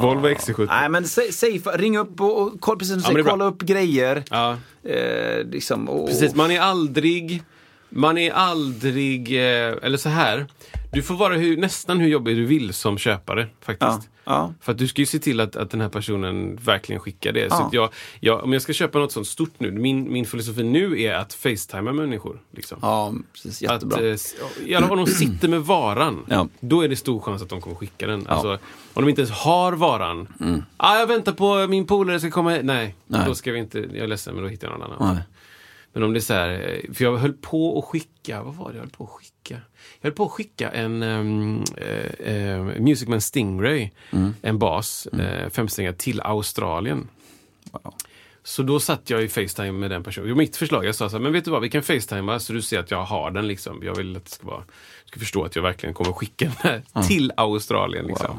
Volvo 0.00 0.28
XC70. 0.28 0.66
Nej 0.66 0.88
men 0.88 1.04
säg, 1.08 1.62
ring 1.74 1.98
upp 1.98 2.20
och, 2.20 2.42
och 2.42 2.60
kolla, 2.60 2.78
precis 2.78 3.08
Ja, 3.08 3.22
kolla 3.24 3.44
upp 3.44 3.62
grejer. 3.62 4.22
Ja, 4.30 4.56
Eh, 4.88 5.44
liksom, 5.44 5.88
och, 5.88 6.08
precis. 6.08 6.34
Man 6.34 6.50
är 6.50 6.60
aldrig, 6.60 7.42
man 7.88 8.18
är 8.18 8.30
aldrig, 8.32 9.32
eh, 9.36 9.74
eller 9.82 9.96
så 9.96 10.08
här. 10.08 10.46
Du 10.92 11.02
får 11.02 11.14
vara 11.14 11.34
hur, 11.34 11.56
nästan 11.56 12.00
hur 12.00 12.08
jobbig 12.08 12.36
du 12.36 12.44
vill 12.46 12.74
som 12.74 12.98
köpare 12.98 13.46
faktiskt. 13.62 13.80
Ja, 13.82 14.15
ja. 14.26 14.54
För 14.60 14.72
att 14.72 14.78
du 14.78 14.88
ska 14.88 15.02
ju 15.02 15.06
se 15.06 15.18
till 15.18 15.40
att, 15.40 15.56
att 15.56 15.70
den 15.70 15.80
här 15.80 15.88
personen 15.88 16.56
verkligen 16.56 17.00
skickar 17.00 17.32
det. 17.32 17.50
Så 17.50 17.56
Ja. 17.60 17.68
jag, 17.72 17.90
jag, 18.20 18.44
om 18.44 18.52
jag 18.52 18.62
ska 18.62 18.72
köpa 18.72 18.98
något 18.98 19.12
sånt 19.12 19.26
stort 19.26 19.52
nu, 19.58 19.70
min, 19.72 20.12
min 20.12 20.24
filosofi 20.26 20.62
nu 20.62 21.00
är 21.02 21.14
att 21.14 21.34
facetima 21.34 21.92
människor. 21.92 22.40
Liksom. 22.50 22.78
ja, 22.82 23.12
precis. 23.32 23.62
Jättebra. 23.62 24.12
Att, 24.12 24.34
eh, 24.68 24.90
om 24.92 24.98
de 24.98 25.06
sitter 25.06 25.48
med 25.48 25.60
varan, 25.60 26.24
Ja. 26.28 26.48
då 26.60 26.82
är 26.82 26.88
det 26.88 26.96
stor 26.96 27.20
chans 27.20 27.42
att 27.42 27.48
de 27.48 27.60
kommer 27.60 27.76
skicka 27.76 28.06
den. 28.06 28.26
Alltså, 28.26 28.52
om 28.94 29.02
de 29.04 29.08
inte 29.08 29.20
ens 29.20 29.32
har 29.34 29.72
varan, 29.72 30.28
ah, 30.76 30.98
jag 30.98 31.06
väntar 31.06 31.32
på 31.32 31.66
min 31.66 31.86
polare 31.86 32.20
ska 32.20 32.30
komma 32.30 32.50
hit. 32.50 32.64
Nej, 32.64 32.76
Mm. 33.08 33.20
Nej. 33.20 33.28
då 33.28 33.34
ska 33.34 33.52
vi 33.52 33.58
inte, 33.58 33.78
jag 33.78 33.96
är 33.96 34.06
ledsen 34.06 34.34
men 34.34 34.42
då 34.44 34.48
hittar 34.50 34.68
jag 34.68 34.78
någon 34.78 34.92
annan. 34.92 35.14
Nej. 35.14 35.22
Men 35.96 36.02
om 36.02 36.12
det 36.12 36.18
är 36.18 36.20
så 36.20 36.34
här, 36.34 36.50
eh, 36.50 36.94
för 36.94 37.04
jag 37.04 37.16
höll 37.16 37.32
på 37.32 37.78
att 37.78 37.84
skicka, 37.84 38.42
vad 38.42 38.54
var 38.54 38.68
det 38.70 38.74
jag 38.74 38.80
höll 38.82 38.90
på 38.90 39.04
att 39.04 39.10
skicka? 39.10 39.60
Jag 40.00 40.08
höll 40.08 40.12
på 40.12 40.24
att 40.24 40.30
skicka 40.30 40.70
en 40.70 41.02
um, 41.02 41.64
eh, 41.76 42.34
eh, 42.34 42.62
Music 42.62 43.08
Man 43.08 43.20
Stingray, 43.20 43.90
Mm. 44.10 44.34
en 44.42 44.58
bas, 44.58 45.06
eh, 45.06 45.50
femsträngad, 45.50 45.98
till 45.98 46.20
Australien. 46.20 47.08
Wow. 47.70 47.94
Så 48.42 48.62
då 48.62 48.80
satt 48.80 49.10
jag 49.10 49.22
i 49.22 49.28
Facetime 49.28 49.72
med 49.72 49.90
den 49.90 50.02
personen. 50.02 50.28
Var 50.28 50.36
mitt 50.36 50.56
förslag. 50.56 50.84
Jag 50.84 50.94
sa 50.94 51.08
så 51.08 51.16
här, 51.16 51.22
men 51.22 51.32
vet 51.32 51.44
du 51.44 51.50
vad, 51.50 51.62
vi 51.62 51.70
kan 51.70 51.82
Facetima 51.82 52.40
så 52.40 52.52
du 52.52 52.62
ser 52.62 52.78
att 52.78 52.90
jag 52.90 53.04
har 53.04 53.30
den. 53.30 53.46
Liksom. 53.46 53.82
Jag 53.82 53.94
vill 53.94 54.16
att 54.16 54.24
det 54.24 54.30
ska 54.30 54.46
vara, 54.46 54.64
du 55.04 55.08
ska 55.08 55.20
förstå 55.20 55.44
att 55.44 55.56
jag 55.56 55.62
verkligen 55.62 55.94
kommer 55.94 56.12
skicka 56.12 56.44
den 56.44 56.54
här 56.94 57.02
till 57.02 57.32
Australien. 57.36 58.06
Liksom. 58.06 58.26
Wow. 58.26 58.38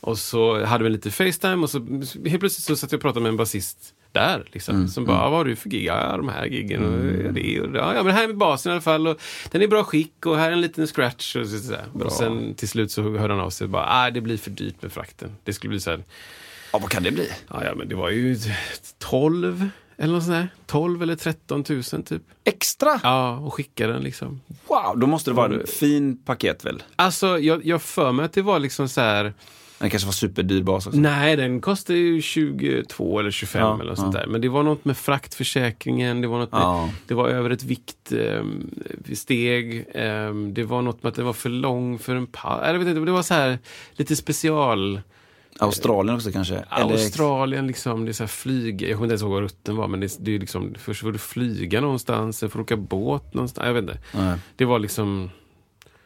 Och 0.00 0.18
så 0.18 0.64
hade 0.64 0.84
vi 0.84 0.90
lite 0.90 1.10
Facetime 1.10 1.62
och 1.62 1.70
så 1.70 1.78
helt 1.78 2.40
plötsligt 2.40 2.52
så 2.52 2.76
satt 2.76 2.92
jag 2.92 2.98
och 2.98 3.02
pratade 3.02 3.22
med 3.22 3.30
en 3.30 3.36
basist 3.36 3.94
där. 4.12 4.44
Liksom, 4.52 4.74
Mm, 4.76 4.88
som 4.88 5.04
bara, 5.04 5.18
"Ah, 5.20 5.28
vad 5.30 5.38
har 5.38 5.44
du 5.44 5.56
för 5.56 5.68
gig? 5.68 5.84
Ja, 5.84 6.16
de 6.16 6.28
här 6.28 6.46
giggen 6.46 6.84
och 6.84 7.06
ja, 7.26 7.32
det 7.32 7.60
och 7.60 7.68
det. 7.70 7.78
Ja, 7.78 8.02
men 8.02 8.14
här 8.14 8.28
är 8.28 8.32
basen 8.32 8.70
i 8.70 8.72
alla 8.72 8.80
fall. 8.82 9.06
Och 9.06 9.20
den 9.50 9.60
är 9.60 9.64
i 9.64 9.68
bra 9.68 9.84
skick 9.84 10.26
och 10.26 10.36
här 10.36 10.48
är 10.48 10.52
en 10.52 10.60
liten 10.60 10.86
scratch. 10.86 11.36
Och, 11.36 11.46
så, 11.46 11.76
och 12.04 12.12
sen 12.12 12.54
till 12.54 12.68
slut 12.68 12.90
så 12.92 13.02
hörde 13.02 13.34
han 13.34 13.40
av 13.44 13.50
sig 13.50 13.64
och 13.64 13.70
bara, 13.70 13.86
ah, 13.88 14.10
det 14.10 14.20
blir 14.20 14.36
för 14.36 14.50
dyrt 14.50 14.82
med 14.82 14.92
frakten. 14.92 15.36
Det 15.44 15.52
skulle 15.52 15.68
bli 15.68 15.80
så 15.80 15.90
här, 15.90 16.02
Ja, 16.72 16.78
vad 16.78 16.90
kan 16.90 17.02
det 17.02 17.10
bli? 17.10 17.28
Ja, 17.48 17.64
ja, 17.64 17.74
men 17.74 17.88
det 17.88 17.94
var 17.94 18.10
ju 18.10 18.36
12 18.98 19.68
eller 19.96 20.12
något 20.14 20.22
sånt 20.22 20.34
där. 20.34 20.48
12 20.66 21.02
eller 21.02 21.16
13 21.16 21.64
000 21.68 21.82
typ. 21.82 22.22
Extra? 22.44 23.00
Ja, 23.02 23.36
och 23.38 23.54
skicka 23.54 23.86
den 23.86 24.02
liksom. 24.02 24.40
Wow, 24.66 24.98
då 24.98 25.06
måste 25.06 25.30
det 25.30 25.34
vara 25.34 25.54
en 25.54 25.66
fin 25.66 26.16
paket 26.24 26.64
väl? 26.64 26.82
Alltså, 26.96 27.38
jag, 27.38 27.64
jag 27.66 27.82
för 27.82 28.12
mig 28.12 28.24
att 28.24 28.32
det 28.32 28.42
var 28.42 28.58
liksom 28.58 28.88
så 28.88 29.00
här. 29.00 29.32
Den 29.80 29.90
kanske 29.90 30.06
var 30.06 30.12
superdyr 30.12 30.62
bas 30.62 30.86
också. 30.86 30.98
Nej, 31.00 31.36
den 31.36 31.60
kostade 31.60 31.98
ju 31.98 32.22
22 32.22 33.18
eller 33.18 33.30
25 33.30 33.60
Ja, 33.62 33.80
eller 33.80 33.94
sånt 33.94 34.14
ja. 34.14 34.20
där. 34.20 34.26
Men 34.26 34.40
det 34.40 34.48
var 34.48 34.62
något 34.62 34.84
med 34.84 34.96
fraktförsäkringen, 34.96 36.20
det 36.20 36.28
var 36.28 36.38
något 36.38 36.52
med, 36.52 36.60
Ja. 36.60 36.90
det 37.06 37.14
var 37.14 37.28
över 37.28 37.50
ett 37.50 37.62
viktsteg, 39.04 39.84
ehm, 39.94 40.54
det 40.54 40.64
var 40.64 40.82
något 40.82 41.02
med 41.02 41.10
att 41.10 41.16
den 41.16 41.24
var 41.26 41.32
för 41.32 41.48
lång 41.48 41.98
för 41.98 42.14
en 42.16 42.26
paus. 42.26 42.60
Jag 42.66 42.78
vet 42.78 42.88
inte, 42.88 43.00
det 43.00 43.10
var 43.12 43.22
så 43.22 43.34
här 43.34 43.58
lite 43.92 44.16
special. 44.16 45.00
Australien 45.58 46.16
också 46.16 46.32
kanske? 46.32 46.64
Australien, 46.68 47.66
liksom, 47.66 48.04
det 48.04 48.10
är 48.10 48.12
så 48.12 48.22
här 48.22 48.28
flyg. 48.28 48.82
Jag 48.82 48.92
kommer 48.92 49.04
inte 49.06 49.12
ens 49.12 49.22
ihåg 49.22 49.30
vad 49.32 49.42
rutten 49.42 49.76
var, 49.76 49.88
men 49.88 50.00
det, 50.00 50.16
det 50.20 50.34
är 50.34 50.38
liksom, 50.38 50.74
först 50.78 51.00
får 51.00 51.12
du 51.12 51.18
flyga 51.18 51.80
någonstans, 51.80 52.38
sen 52.38 52.50
får 52.50 52.58
du 52.58 52.62
åka 52.62 52.76
båt 52.76 53.34
någonstans. 53.34 53.66
Jag 53.66 53.74
vet 53.74 53.82
inte. 53.82 53.98
Nej. 54.14 54.38
Det 54.56 54.64
var 54.64 54.78
liksom, 54.78 55.30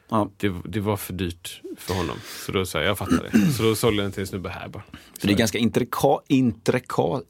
Ja. 0.08 0.30
det, 0.36 0.52
det 0.64 0.80
var 0.80 0.96
för 0.96 1.12
dyrt 1.12 1.60
för 1.78 1.94
honom. 1.94 2.16
Så 2.46 2.52
då 2.52 2.66
sa 2.66 2.78
jag, 2.78 2.88
jag 2.88 2.98
fattar 2.98 3.28
det. 3.32 3.52
Så 3.52 3.62
då 3.62 3.74
sålde 3.74 3.96
jag 3.96 4.04
den 4.04 4.12
till 4.12 4.20
en 4.20 4.26
snubbe 4.26 4.48
här 4.48 4.68
bara. 4.68 4.82
För 5.20 5.26
det 5.26 5.32
är 5.32 5.36
ganska 5.36 5.58
intrikat, 5.58 6.24
intrikat, 6.28 7.22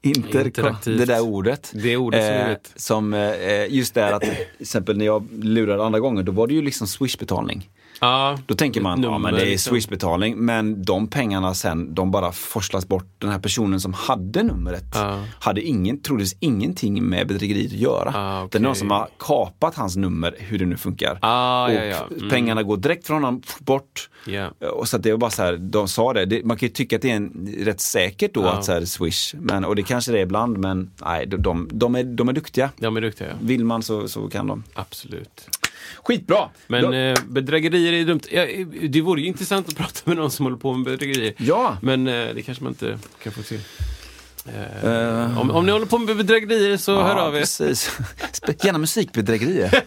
Interaktivt. 0.00 0.98
det 0.98 1.04
där 1.04 1.20
ordet. 1.20 1.70
Det 1.74 1.96
ordet 1.96 2.72
som 2.76 3.12
Eh, 3.14 3.26
som 3.32 3.38
eh, 3.38 3.74
just 3.74 3.94
det 3.94 4.14
att, 4.14 4.22
till 4.22 4.34
exempel 4.58 4.96
när 4.96 5.04
jag 5.04 5.28
lurade 5.32 5.84
andra 5.84 6.00
gånger, 6.00 6.22
då 6.22 6.32
var 6.32 6.46
det 6.46 6.54
ju 6.54 6.62
liksom 6.62 6.86
swishbetalning. 6.86 7.68
Ja, 8.00 8.38
Då 8.46 8.54
tänker 8.54 8.80
man, 8.80 9.02
ja 9.02 9.10
men 9.18 9.22
nummer, 9.22 9.32
det 9.38 9.46
är 9.46 9.50
liksom. 9.50 9.76
Swish-betalning, 9.76 10.36
men 10.36 10.82
de 10.82 11.06
pengarna 11.08 11.54
sen, 11.54 11.94
de 11.94 12.10
bara 12.10 12.32
forslas 12.32 12.88
bort. 12.88 13.06
Den 13.18 13.30
här 13.30 13.38
personen 13.38 13.80
som 13.80 13.92
hade 13.94 14.42
numret 14.42 14.84
Ja. 14.94 15.24
hade 15.40 15.62
ingen, 15.62 16.02
troligtvis 16.02 16.36
ingenting 16.40 17.04
med 17.04 17.26
bedrägeriet 17.28 17.72
att 17.72 17.78
göra. 17.78 18.12
Ah, 18.14 18.38
okej. 18.42 18.48
Det 18.52 18.58
är 18.58 18.62
någon 18.62 18.76
som 18.76 18.90
har 18.90 19.08
kapat 19.18 19.74
hans 19.74 19.96
nummer, 19.96 20.34
hur 20.38 20.58
det 20.58 20.66
nu 20.66 20.76
funkar. 20.76 21.18
Ah, 21.22 21.64
och 21.66 21.74
ja, 21.74 21.84
ja. 21.84 22.06
Mm. 22.16 22.30
pengarna 22.30 22.62
går 22.62 22.76
direkt 22.76 23.06
från 23.06 23.16
honom, 23.24 23.42
bort. 23.58 24.10
Ja. 24.26 24.48
Och 24.72 24.88
så 24.88 24.96
att 24.96 25.02
det 25.02 25.10
var 25.10 25.18
bara 25.18 25.30
så 25.30 25.42
här, 25.42 25.56
de 25.56 25.88
sa 25.88 26.12
det. 26.12 26.24
det, 26.24 26.44
man 26.44 26.56
kan 26.56 26.66
ju 26.68 26.72
tycka 26.72 26.96
att 26.96 27.02
det 27.02 27.10
är 27.10 27.16
en, 27.16 27.54
rätt 27.60 27.80
säkert 27.80 28.34
då 28.34 28.44
att 28.46 28.64
så 28.64 28.72
här, 28.72 28.84
Swish, 28.84 29.34
men, 29.34 29.64
och 29.64 29.76
det 29.76 29.82
kanske 29.82 30.12
det 30.12 30.18
är 30.18 30.22
ibland, 30.22 30.58
men 30.58 30.90
nej, 31.04 31.26
de, 31.26 31.36
de, 31.42 31.68
de, 31.72 31.94
är, 31.94 32.04
de 32.04 32.28
är 32.28 32.32
duktiga. 32.32 32.70
De 32.76 32.96
är 32.96 33.00
duktiga. 33.00 33.28
Vill 33.42 33.64
man 33.64 33.82
så, 33.82 34.08
så 34.08 34.28
kan 34.28 34.46
de. 34.46 34.64
Absolut. 34.74 35.57
Skitbra! 36.04 36.48
Men 36.66 36.82
Då- 36.82 36.92
eh, 36.92 37.16
bedrägerier 37.28 37.92
är 37.92 38.04
dumt. 38.04 38.20
Ja, 38.30 38.46
det 38.88 39.00
vore 39.00 39.20
ju 39.20 39.26
intressant 39.26 39.68
att 39.68 39.76
prata 39.76 40.00
med 40.04 40.16
någon 40.16 40.30
som 40.30 40.46
håller 40.46 40.56
på 40.56 40.74
med 40.74 40.84
bedrägerier. 40.84 41.34
Ja. 41.36 41.76
Men 41.82 42.06
eh, 42.08 42.28
det 42.34 42.42
kanske 42.42 42.64
man 42.64 42.72
inte 42.72 42.98
kan 43.22 43.32
få 43.32 43.42
till. 43.42 43.60
Eh. 44.84 45.40
om, 45.40 45.50
om 45.50 45.66
ni 45.66 45.72
håller 45.72 45.86
på 45.86 45.98
med 45.98 46.16
bedrägerier 46.16 46.76
så 46.76 47.02
hör 47.02 47.16
av 47.16 47.36
er. 47.36 47.40
precis. 47.40 47.98
Gärna 48.64 48.78
musikbedrägerier. 48.78 49.82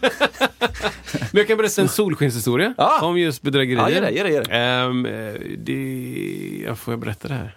Men 1.12 1.38
jag 1.38 1.46
kan 1.48 1.56
berätta 1.56 1.82
en 1.82 1.88
solskenshistoria 1.88 2.74
Ja. 2.78 3.00
om 3.02 3.18
just 3.18 3.42
bedrägerier. 3.42 3.82
Ja, 3.82 3.90
gör 3.90 4.00
det, 4.02 4.10
gör 4.10 4.24
det, 4.24 4.30
gör 4.30 4.44
det. 4.44 5.38
Eh, 5.48 5.56
det 5.58 6.64
ja, 6.66 6.74
får 6.76 6.92
jag 6.92 6.98
berätta 7.00 7.28
det 7.28 7.34
här? 7.34 7.54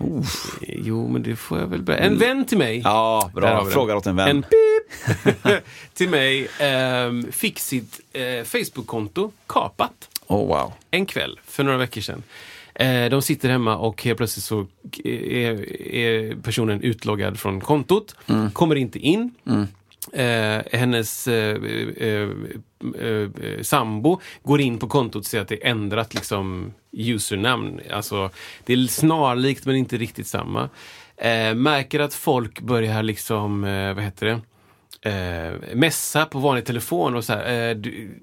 Eh, 0.00 0.06
Jo, 0.62 1.08
men 1.08 1.22
det 1.22 1.36
får 1.36 1.58
jag 1.58 1.66
väl 1.66 1.82
berätta. 1.82 2.02
En 2.04 2.18
vän 2.18 2.44
till 2.46 2.58
mig. 2.58 2.80
Ja, 2.84 3.30
bra. 3.34 3.64
Frågar 3.64 3.94
åt 3.96 4.06
en 4.06 4.16
vän. 4.16 4.28
En 4.28 4.42
pip 4.42 5.62
till 5.94 6.08
mig 6.08 6.48
ehm, 6.60 7.32
fick 7.32 7.58
sitt 7.58 8.00
eh, 8.12 8.44
Facebook-konto 8.44 9.30
kapat 9.46 10.08
Oh, 10.26 10.48
wow. 10.48 10.72
en 10.90 11.06
kväll 11.06 11.40
för 11.46 11.64
några 11.64 11.78
veckor 11.78 12.00
sedan. 12.00 12.22
Eh, 12.74 13.10
de 13.10 13.22
sitter 13.22 13.48
hemma 13.48 13.76
och 13.76 14.02
helt 14.04 14.16
plötsligt 14.16 14.44
så 14.44 14.66
är, 15.04 15.72
är 15.94 16.34
personen 16.42 16.80
utloggad 16.82 17.38
från 17.40 17.60
kontot, 17.60 18.16
kommer 18.52 18.76
inte 18.76 18.98
in. 18.98 19.34
Eh, 20.12 20.62
hennes 20.72 21.28
eh, 21.28 21.56
eh, 21.62 22.08
eh, 22.08 22.28
eh, 23.00 23.62
sambo 23.62 24.20
går 24.42 24.60
in 24.60 24.78
på 24.78 24.88
kontot 24.88 25.20
och 25.20 25.26
ser 25.26 25.40
att 25.40 25.48
det 25.48 25.64
är 25.66 25.70
ändrat 25.70 26.14
liksom, 26.14 26.72
usernamn. 26.96 27.80
Alltså, 27.92 28.30
det 28.64 28.72
är 28.72 28.86
snarlikt 28.86 29.66
men 29.66 29.76
inte 29.76 29.96
riktigt 29.96 30.26
samma. 30.26 30.68
Eh, 31.16 31.54
märker 31.54 32.00
att 32.00 32.14
folk 32.14 32.60
börjar 32.60 33.02
liksom, 33.02 33.64
eh, 33.64 33.94
vad 33.94 34.04
heter 34.04 34.26
det? 34.26 34.40
Eh, 35.04 35.74
messa 35.74 36.26
på 36.26 36.38
vanlig 36.38 36.64
telefon 36.64 37.14
och 37.14 37.24
så 37.24 37.32
här, 37.32 37.70
eh, 37.70 37.76
du, 37.76 38.20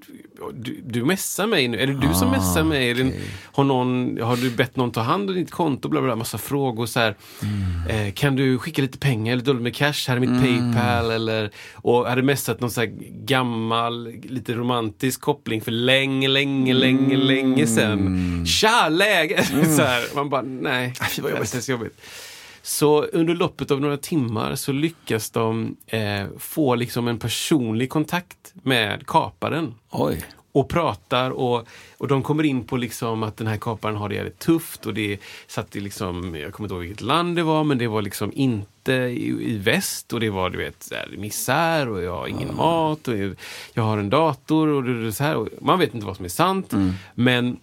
du, 0.54 0.80
du 0.84 1.04
messar 1.04 1.46
mig 1.46 1.68
nu, 1.68 1.78
är 1.80 1.86
det 1.86 2.00
du 2.00 2.14
som 2.14 2.30
messar 2.30 2.64
mig? 2.64 2.90
Är 2.90 2.94
det, 2.94 3.12
har, 3.44 3.64
någon, 3.64 4.18
har 4.22 4.36
du 4.36 4.50
bett 4.50 4.76
någon 4.76 4.90
ta 4.90 5.00
hand 5.00 5.30
om 5.30 5.36
ditt 5.36 5.50
konto? 5.50 5.88
Bla, 5.88 6.00
bla, 6.00 6.08
bla, 6.08 6.16
massa 6.16 6.38
frågor 6.38 6.86
så 6.86 7.00
här. 7.00 7.16
Eh, 7.88 8.12
kan 8.12 8.36
du 8.36 8.58
skicka 8.58 8.82
lite 8.82 8.98
pengar 8.98 9.32
eller 9.32 9.44
dåligt 9.44 9.62
med 9.62 9.74
cash? 9.74 10.08
Här 10.08 10.16
är 10.16 10.20
mitt 10.20 10.42
Paypal 10.42 11.10
eller 11.10 11.50
och 11.74 12.06
hade 12.06 12.22
messat 12.22 12.60
någon 12.60 12.70
så 12.70 12.80
här 12.80 12.92
gammal, 13.24 14.12
lite 14.22 14.54
romantisk 14.54 15.20
koppling 15.20 15.60
för 15.60 15.70
länge, 15.70 16.28
länge, 16.28 16.74
länge, 16.74 17.16
länge 17.16 17.66
sedan. 17.66 18.46
Tja, 18.46 18.88
läge! 18.88 19.44
så 19.76 19.82
här, 19.82 20.14
man 20.14 20.30
bara, 20.30 20.42
nej, 20.42 20.94
fy 21.10 21.22
vad 21.22 21.30
jobbigt. 21.30 21.52
det 21.52 21.58
är 21.58 21.62
så 21.62 21.72
jobbigt. 21.72 22.00
Så 22.62 23.02
under 23.04 23.34
loppet 23.34 23.70
av 23.70 23.80
några 23.80 23.96
timmar 23.96 24.54
så 24.54 24.72
lyckas 24.72 25.30
de 25.30 25.76
eh, 25.86 26.26
få 26.38 26.74
liksom 26.74 27.08
en 27.08 27.18
personlig 27.18 27.90
kontakt 27.90 28.52
med 28.62 29.06
kaparen. 29.06 29.74
Oj. 29.90 30.24
Och 30.54 30.68
pratar 30.68 31.30
och, 31.30 31.68
och 31.98 32.08
de 32.08 32.22
kommer 32.22 32.44
in 32.44 32.64
på 32.64 32.76
liksom 32.76 33.22
att 33.22 33.36
den 33.36 33.46
här 33.46 33.56
kaparen 33.56 33.96
har 33.96 34.08
det 34.08 34.14
jävligt 34.14 34.38
tufft 34.38 34.86
och 34.86 34.94
det 34.94 35.18
satt 35.46 35.76
i 35.76 35.80
liksom, 35.80 36.34
jag 36.34 36.52
kommer 36.52 36.66
inte 36.66 36.74
ihåg 36.74 36.82
vilket 36.82 37.00
land 37.00 37.36
det 37.36 37.42
var, 37.42 37.64
men 37.64 37.78
det 37.78 37.88
var 37.88 38.02
liksom 38.02 38.32
inte 38.34 38.92
i, 38.92 39.52
i 39.52 39.58
väst 39.58 40.12
och 40.12 40.20
det 40.20 40.30
var 40.30 40.50
du 40.50 40.58
vet 40.58 40.82
så 40.82 40.94
här, 40.94 41.14
misär 41.18 41.88
och 41.88 42.02
jag 42.02 42.16
har 42.16 42.26
ingen 42.26 42.56
mat 42.56 43.08
och 43.08 43.16
jag, 43.16 43.36
jag 43.74 43.82
har 43.82 43.98
en 43.98 44.10
dator 44.10 44.68
och 44.68 44.84
det, 44.84 45.12
så 45.12 45.24
här. 45.24 45.36
Och 45.36 45.48
man 45.60 45.78
vet 45.78 45.94
inte 45.94 46.06
vad 46.06 46.16
som 46.16 46.24
är 46.24 46.28
sant. 46.28 46.72
Men 47.14 47.56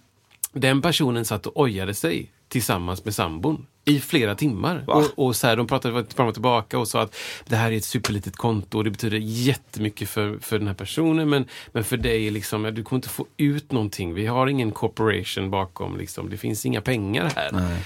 den 0.52 0.82
personen 0.82 1.24
satt 1.24 1.46
och 1.46 1.60
ojade 1.60 1.94
sig 1.94 2.30
tillsammans 2.48 3.04
med 3.04 3.14
sambon 3.14 3.66
i 3.84 4.00
flera 4.00 4.34
timmar. 4.34 4.84
Va? 4.86 4.94
Och, 4.94 5.26
och 5.26 5.36
så 5.36 5.46
här, 5.46 5.56
de 5.56 5.66
pratade 5.66 6.04
fram 6.14 6.26
och 6.26 6.34
tillbaka 6.34 6.78
och 6.78 6.88
sa 6.88 7.02
att 7.02 7.16
det 7.46 7.56
här 7.56 7.72
är 7.72 7.76
ett 7.76 7.84
superlitet 7.84 8.36
konto 8.36 8.78
och 8.78 8.84
det 8.84 8.90
betyder 8.90 9.18
jättemycket 9.18 10.08
för, 10.08 10.38
för 10.40 10.58
den 10.58 10.68
här 10.68 10.74
personen 10.74 11.28
men, 11.28 11.44
men 11.72 11.84
för 11.84 11.96
dig, 11.96 12.30
liksom, 12.30 12.64
ja, 12.64 12.70
du 12.70 12.84
kommer 12.84 12.98
inte 12.98 13.08
få 13.08 13.26
ut 13.36 13.72
någonting. 13.72 14.14
Vi 14.14 14.26
har 14.26 14.46
ingen 14.46 14.72
corporation 14.72 15.50
bakom, 15.50 15.96
liksom. 15.96 16.30
det 16.30 16.36
finns 16.36 16.66
inga 16.66 16.80
pengar 16.80 17.32
här. 17.36 17.78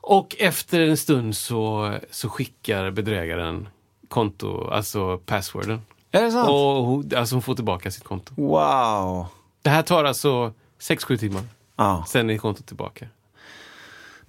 Och 0.00 0.36
efter 0.38 0.80
en 0.80 0.96
stund 0.96 1.36
så, 1.36 1.94
så 2.10 2.28
skickar 2.28 2.90
bedrägaren 2.90 3.68
konto, 4.08 4.68
alltså 4.70 5.18
passworden. 5.18 5.82
Är 6.10 6.22
det 6.22 6.32
sant? 6.32 6.48
Och 6.48 6.84
hon, 6.84 7.10
alltså 7.16 7.34
hon 7.34 7.42
får 7.42 7.54
tillbaka 7.54 7.90
sitt 7.90 8.04
konto. 8.04 8.32
Wow. 8.36 9.26
Det 9.62 9.70
här 9.70 9.82
tar 9.82 10.04
alltså 10.04 10.52
6-7 10.80 11.16
timmar. 11.16 11.42
Ja. 11.76 12.04
Sen 12.08 12.30
är 12.30 12.38
kontot 12.38 12.66
tillbaka. 12.66 13.06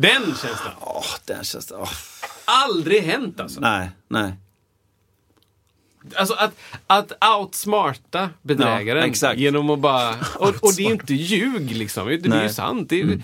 Den 0.01 0.25
känslan! 0.25 0.73
Åh, 0.81 1.05
den 1.25 1.43
känns... 1.43 1.71
åh. 1.71 1.89
Aldrig 2.45 3.03
hänt 3.03 3.39
alltså. 3.39 3.59
Nej, 3.59 3.89
nej. 4.07 4.33
Alltså 6.15 6.33
att, 6.33 6.55
att 6.87 7.11
outsmarta 7.39 8.29
bedrägaren 8.41 9.13
Ja, 9.21 9.33
genom 9.33 9.69
att 9.69 9.79
bara... 9.79 10.09
Och, 10.39 10.47
och 10.47 10.73
det 10.77 10.83
är 10.85 10.91
inte 10.91 11.13
ljug 11.13 11.71
liksom. 11.71 12.07
Det 12.07 12.13
är 12.13 12.17
ju. 12.17 12.33
Mm. 12.33 12.49
sant. 12.49 12.89
Det 12.89 13.01
är, 13.01 13.21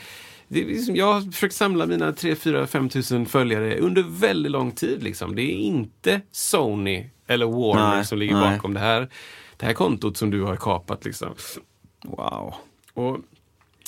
det 0.47 0.61
är 0.61 0.65
liksom, 0.65 0.95
jag 0.95 1.13
har 1.13 1.31
försökt 1.31 1.55
samla 1.55 1.85
mina 1.85 2.13
3, 2.13 2.35
4, 2.35 2.67
5 2.67 2.89
tusen 2.89 3.25
följare 3.25 3.79
under 3.79 4.03
väldigt 4.03 4.51
lång 4.51 4.71
tid. 4.71 5.03
Liksom. 5.03 5.35
Det 5.35 5.41
är 5.41 5.55
inte 5.55 6.21
Sony 6.31 7.09
eller 7.27 7.45
Warner 7.45 7.95
Nej, 7.95 8.05
som 8.05 8.17
ligger 8.17 8.35
nej. 8.35 8.55
bakom 8.55 8.73
det 8.73 8.79
här, 8.79 9.09
det 9.57 9.65
här 9.65 9.73
kontot 9.73 10.17
som 10.17 10.29
du 10.31 10.41
har 10.41 10.55
kapat. 10.55 11.05
Liksom. 11.05 11.35
Wow. 12.03 12.55
Och 12.93 13.17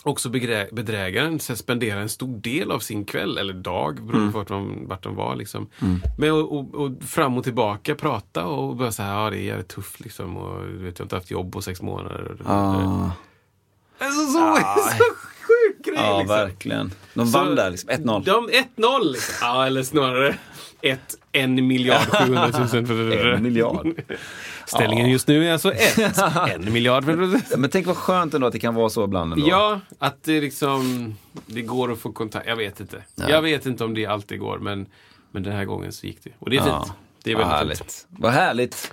också 0.08 0.30
bedrä- 0.30 0.74
bedrägaren 0.74 1.40
så 1.40 1.56
spenderar 1.56 2.02
en 2.02 2.10
stor 2.10 2.38
del 2.38 2.72
av 2.72 2.80
sin 2.80 3.06
kväll, 3.06 3.38
eller 3.38 3.54
dag, 3.54 3.96
beroende 3.96 4.18
Mm. 4.18 4.32
på 4.32 4.38
vart 4.38 4.48
de, 4.48 4.88
vart 4.88 5.04
de 5.04 5.16
var. 5.16 5.36
Liksom. 5.36 5.70
Med 6.18 6.32
att 6.32 6.46
och, 6.52 6.76
och 6.76 6.92
fram 7.04 7.38
och 7.38 7.44
tillbaka 7.44 7.96
prata 7.96 8.46
och 8.46 8.76
bara 8.76 8.92
säga 8.92 9.10
ja 9.10 9.30
det 9.30 9.38
är 9.38 9.42
jävligt 9.42 9.68
tufft 9.68 10.00
liksom. 10.00 10.38
Och, 10.38 10.66
du 10.68 10.78
vet, 10.78 11.00
jag 11.00 11.04
har 11.04 11.06
inte 11.06 11.16
haft 11.16 11.32
jobb 11.32 11.54
på 11.54 11.62
sex 11.62 11.82
månader. 11.82 12.38
Ah. 12.46 13.10
Alltså, 14.00 14.26
så, 14.26 14.56
så 14.98 15.04
sjuk 15.48 15.86
grej 15.86 15.96
Ja, 15.98 16.20
liksom. 16.20 16.36
verkligen. 16.38 16.92
De 17.14 17.28
Så- 17.28 17.38
vann 17.40 17.56
där, 17.56 17.70
liksom. 17.72 17.90
1-0. 17.90 18.24
De 18.26 18.50
1-0. 18.50 19.12
Liksom. 19.12 19.36
Ja, 19.42 19.66
eller 19.66 19.84
snarare 19.84 20.38
1 20.82 21.00
en 21.32 21.68
miljard 21.68 22.02
700 22.02 22.52
000. 22.74 23.12
En 23.36 23.44
miljard. 23.44 24.02
Ställningen 24.66 25.10
just 25.10 25.28
nu 25.28 25.48
är 25.48 25.54
alltså 25.54 25.74
1 25.74 25.98
en 26.56 26.74
miljard. 26.74 27.04
Men 27.58 27.70
tänk 27.70 27.88
vad 27.88 27.98
skönt 27.98 28.34
ändå 28.34 28.48
att 28.48 28.54
det 28.54 28.60
kan 28.60 28.76
vara 28.76 28.90
så 28.90 29.04
ibland 29.04 29.34
ändå. 29.34 29.48
Ja, 29.50 29.80
att 30.00 30.24
det 30.24 30.42
liksom 30.42 31.16
det 31.46 31.62
går 31.62 31.92
att 31.92 32.00
få 32.00 32.12
kontakt. 32.12 32.48
Jag 32.48 32.56
vet 32.56 32.80
inte. 32.80 33.04
Jag 33.16 33.42
vet 33.42 33.66
inte 33.66 33.84
om 33.84 33.94
det 33.94 34.06
alltid 34.06 34.40
går, 34.40 34.58
men, 34.60 34.86
men 35.32 35.44
den 35.44 35.54
här 35.54 35.66
gången 35.66 35.92
så 35.92 36.08
gick 36.08 36.24
det. 36.24 36.30
Och 36.40 36.50
det 36.50 36.58
är 36.58 36.68
Ja. 36.68 36.84
fint. 36.86 36.94
Det 37.24 37.32
är 37.32 37.36
Vad 37.36 37.48
väldigt 37.50 37.78
fint. 37.78 37.90
härligt. 37.90 38.08
Vad 38.24 38.32
härligt. 38.34 38.92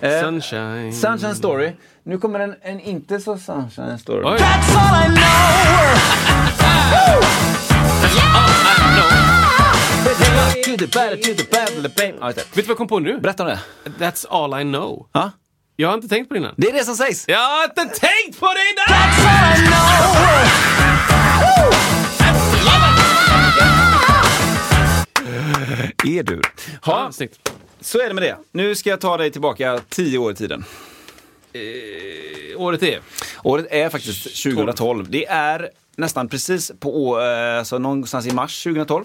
Eh, 0.00 0.20
Sunshine. 0.20 0.92
sunshine 0.92 1.34
story. 1.34 1.70
Nu 2.02 2.18
kommer 2.18 2.40
en, 2.40 2.54
en 2.62 2.80
inte 2.80 3.20
så 3.20 3.38
sunshine 3.38 3.98
story. 3.98 4.22
Oj. 4.24 4.38
To 10.64 10.76
the 10.78 10.86
better, 10.86 11.16
to 11.16 11.42
the. 11.42 12.14
Ja, 12.20 12.26
just 12.26 12.36
det. 12.36 12.44
Vet 12.44 12.54
du 12.54 12.62
vad 12.62 12.68
jag 12.68 12.76
kom 12.76 12.88
på 12.88 12.98
nu? 12.98 13.18
Berätta 13.18 13.42
om 13.42 13.48
det. 13.48 13.60
That's 13.98 14.26
all 14.30 14.60
I 14.60 14.62
know. 14.62 15.08
Ja? 15.12 15.30
Jag 15.76 15.88
har 15.88 15.94
inte 15.94 16.08
tänkt 16.08 16.28
på 16.28 16.34
det 16.34 16.38
innan. 16.40 16.54
Det 16.56 16.68
är 16.68 16.72
det 16.72 16.84
som 16.84 16.96
sägs. 16.96 17.24
Jag 17.28 17.38
har 17.38 17.64
inte 17.64 17.84
tänkt 18.00 18.40
på 18.40 18.46
det 18.46 18.60
innan! 18.70 20.06
Är 26.18 26.22
du? 26.22 26.40
Ja, 26.84 27.10
Ja, 27.20 27.26
så 27.80 28.00
är 28.00 28.08
det 28.08 28.14
med 28.14 28.22
det. 28.22 28.36
Nu 28.52 28.74
ska 28.74 28.90
jag 28.90 29.00
ta 29.00 29.16
dig 29.16 29.30
tillbaka 29.30 29.80
tio 29.88 30.18
år 30.18 30.32
i 30.32 30.34
tiden. 30.34 30.64
Eh, 31.52 32.60
året 32.60 32.82
är? 32.82 33.00
Året 33.42 33.66
är 33.70 33.88
faktiskt 33.88 34.42
2012. 34.42 35.10
Det 35.10 35.26
är 35.26 35.70
nästan 35.96 36.28
precis 36.28 36.72
på, 36.80 37.20
eh, 37.20 37.58
alltså 37.58 37.78
någonstans 37.78 38.26
i 38.26 38.30
mars 38.32 38.62
2012. 38.62 39.04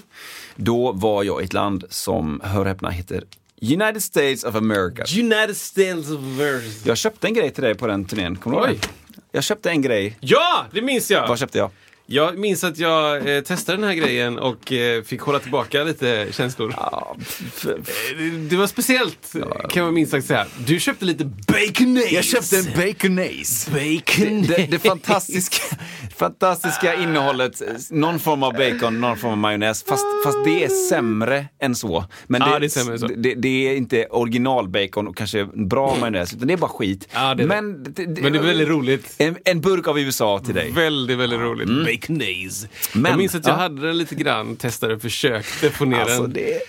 Då 0.55 0.91
var 0.91 1.23
jag 1.23 1.41
i 1.41 1.45
ett 1.45 1.53
land 1.53 1.83
som, 1.89 2.41
hör 2.43 2.65
häpna, 2.65 2.89
heter 2.89 3.23
United 3.61 4.03
States 4.03 4.43
of 4.43 4.55
America. 4.55 5.03
United 5.19 5.57
States 5.57 6.11
of 6.11 6.17
America. 6.19 6.75
Jag 6.83 6.97
köpte 6.97 7.27
en 7.27 7.33
grej 7.33 7.51
till 7.51 7.63
dig 7.63 7.75
på 7.75 7.87
den 7.87 8.05
turnén, 8.05 8.35
kommer 8.35 8.57
du 8.61 8.67
ihåg 8.67 8.77
det? 8.81 8.87
Jag 9.31 9.43
köpte 9.43 9.69
en 9.69 9.81
grej. 9.81 10.17
Ja, 10.19 10.65
det 10.71 10.81
minns 10.81 11.11
jag! 11.11 11.27
Vad 11.27 11.39
köpte 11.39 11.57
jag? 11.57 11.71
Jag 12.05 12.37
minns 12.37 12.63
att 12.63 12.77
jag 12.77 13.35
eh, 13.35 13.41
testade 13.43 13.77
den 13.77 13.87
här 13.87 13.93
grejen 13.95 14.39
och 14.39 14.71
eh, 14.71 15.03
fick 15.03 15.21
hålla 15.21 15.39
tillbaka 15.39 15.83
lite 15.83 16.27
känslor. 16.31 16.73
Ja, 16.77 17.15
Eh, 17.67 18.23
Det 18.49 18.55
var 18.55 18.67
speciellt, 18.67 19.35
kan 19.69 19.83
man 19.83 19.93
minst 19.93 20.11
sagt 20.11 20.27
säga. 20.27 20.45
Du 20.65 20.79
köpte 20.79 21.05
lite 21.05 21.25
baconaise. 21.25 22.15
jag 22.15 22.23
köpte 22.23 22.57
en 22.57 22.65
baconaise. 22.87 23.71
bacon. 23.71 24.41
Det, 24.41 24.67
det 24.71 24.79
fantastiska, 24.79 25.75
fantastiska 26.26 26.95
innehållet, 26.95 27.61
någon 27.89 28.19
form 28.19 28.43
av 28.43 28.53
bacon, 28.53 29.01
någon 29.01 29.17
form 29.17 29.32
av 29.32 29.38
majonnäs, 29.38 29.84
fast, 29.84 30.05
fast 30.26 30.38
det 30.45 30.63
är 30.63 30.69
sämre 30.89 31.45
än 31.59 31.76
så. 31.76 32.05
Men 32.28 32.41
Ja, 32.41 32.59
det 32.59 32.65
är 32.65 32.69
sämre 32.69 32.99
så. 32.99 33.07
Det, 33.07 33.36
det 33.36 33.67
är 33.67 33.76
inte 33.76 34.05
originalbacon 34.05 35.07
och 35.07 35.17
kanske 35.17 35.45
bra 35.45 35.95
majonnäs, 35.99 36.34
utan 36.34 36.47
det 36.47 36.53
är 36.53 36.57
bara 36.57 36.69
skit. 36.72 37.07
Ja, 37.13 37.19
det 37.19 37.26
är 37.26 37.36
det. 37.36 37.61
men, 37.61 37.84
det, 37.84 38.07
Men 38.22 38.34
det 38.34 38.39
är 38.39 38.43
väldigt 38.43 38.67
roligt. 38.67 39.15
En, 39.17 39.38
en 39.45 39.61
burk 39.61 39.88
av 39.88 39.99
USA 39.99 40.39
till 40.39 40.55
dig. 40.55 40.72
Väldigt, 40.72 41.17
väldigt 41.17 41.39
roligt. 41.39 41.67
Baconaise. 41.86 42.67
Men- 42.93 43.09
jag 43.11 43.17
minns 43.17 43.36
att 43.36 43.45
jag 43.47 43.53
ja. 43.55 43.59
hade 43.59 43.88
den 43.88 43.97
lite 43.97 44.15
grann, 44.15 44.55
testade, 44.55 44.99
försökte 44.99 45.69
få 45.69 45.86
ner 45.86 45.99
Alltså, 45.99 46.22
den. 46.22 46.34
det, 46.34 46.59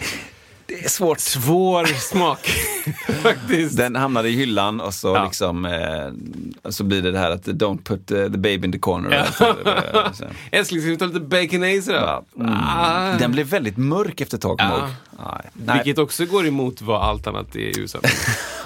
det 0.81 0.85
är 0.85 0.89
svårt. 0.89 1.21
Svår 1.21 1.85
smak, 1.85 2.51
faktiskt. 3.23 3.77
Den 3.77 3.97
hamnade 3.97 4.29
i 4.29 4.33
hyllan 4.33 4.81
och 4.81 4.95
så 4.95 5.09
Ja. 5.09 5.25
liksom, 5.25 5.65
eh, 5.65 6.71
så 6.71 6.85
blir 6.85 7.03
det 7.03 7.11
det 7.11 7.19
här 7.19 7.31
att 7.31 7.45
don't 7.47 7.83
put 7.85 8.11
eh, 8.11 8.23
the 8.23 8.29
baby 8.39 8.67
in 8.67 8.73
the 8.73 8.79
corner. 8.79 9.27
Ja. 9.37 10.13
Så- 10.15 10.25
Älskling, 10.53 10.81
ska 10.81 10.91
vi 10.91 10.97
ta 10.97 11.05
lite 11.05 11.21
baconaise 11.21 11.93
då? 11.93 11.99
Ja. 11.99 12.23
Mm. 12.39 12.53
Ah. 12.55 13.13
Den 13.19 13.33
blev 13.33 13.47
väldigt 13.47 13.77
mörk 13.77 14.21
efter 14.21 14.37
ett 14.37 14.43
tag, 14.43 14.57
Ja. 14.61 14.89
Nej. 15.65 15.77
Vilket 15.77 15.99
också 15.99 16.25
går 16.27 16.47
emot 16.47 16.83
vad 16.83 17.03
allt 17.03 17.27
annat 17.27 17.57
är 17.57 17.59
i 17.61 17.81
USA. 17.81 17.99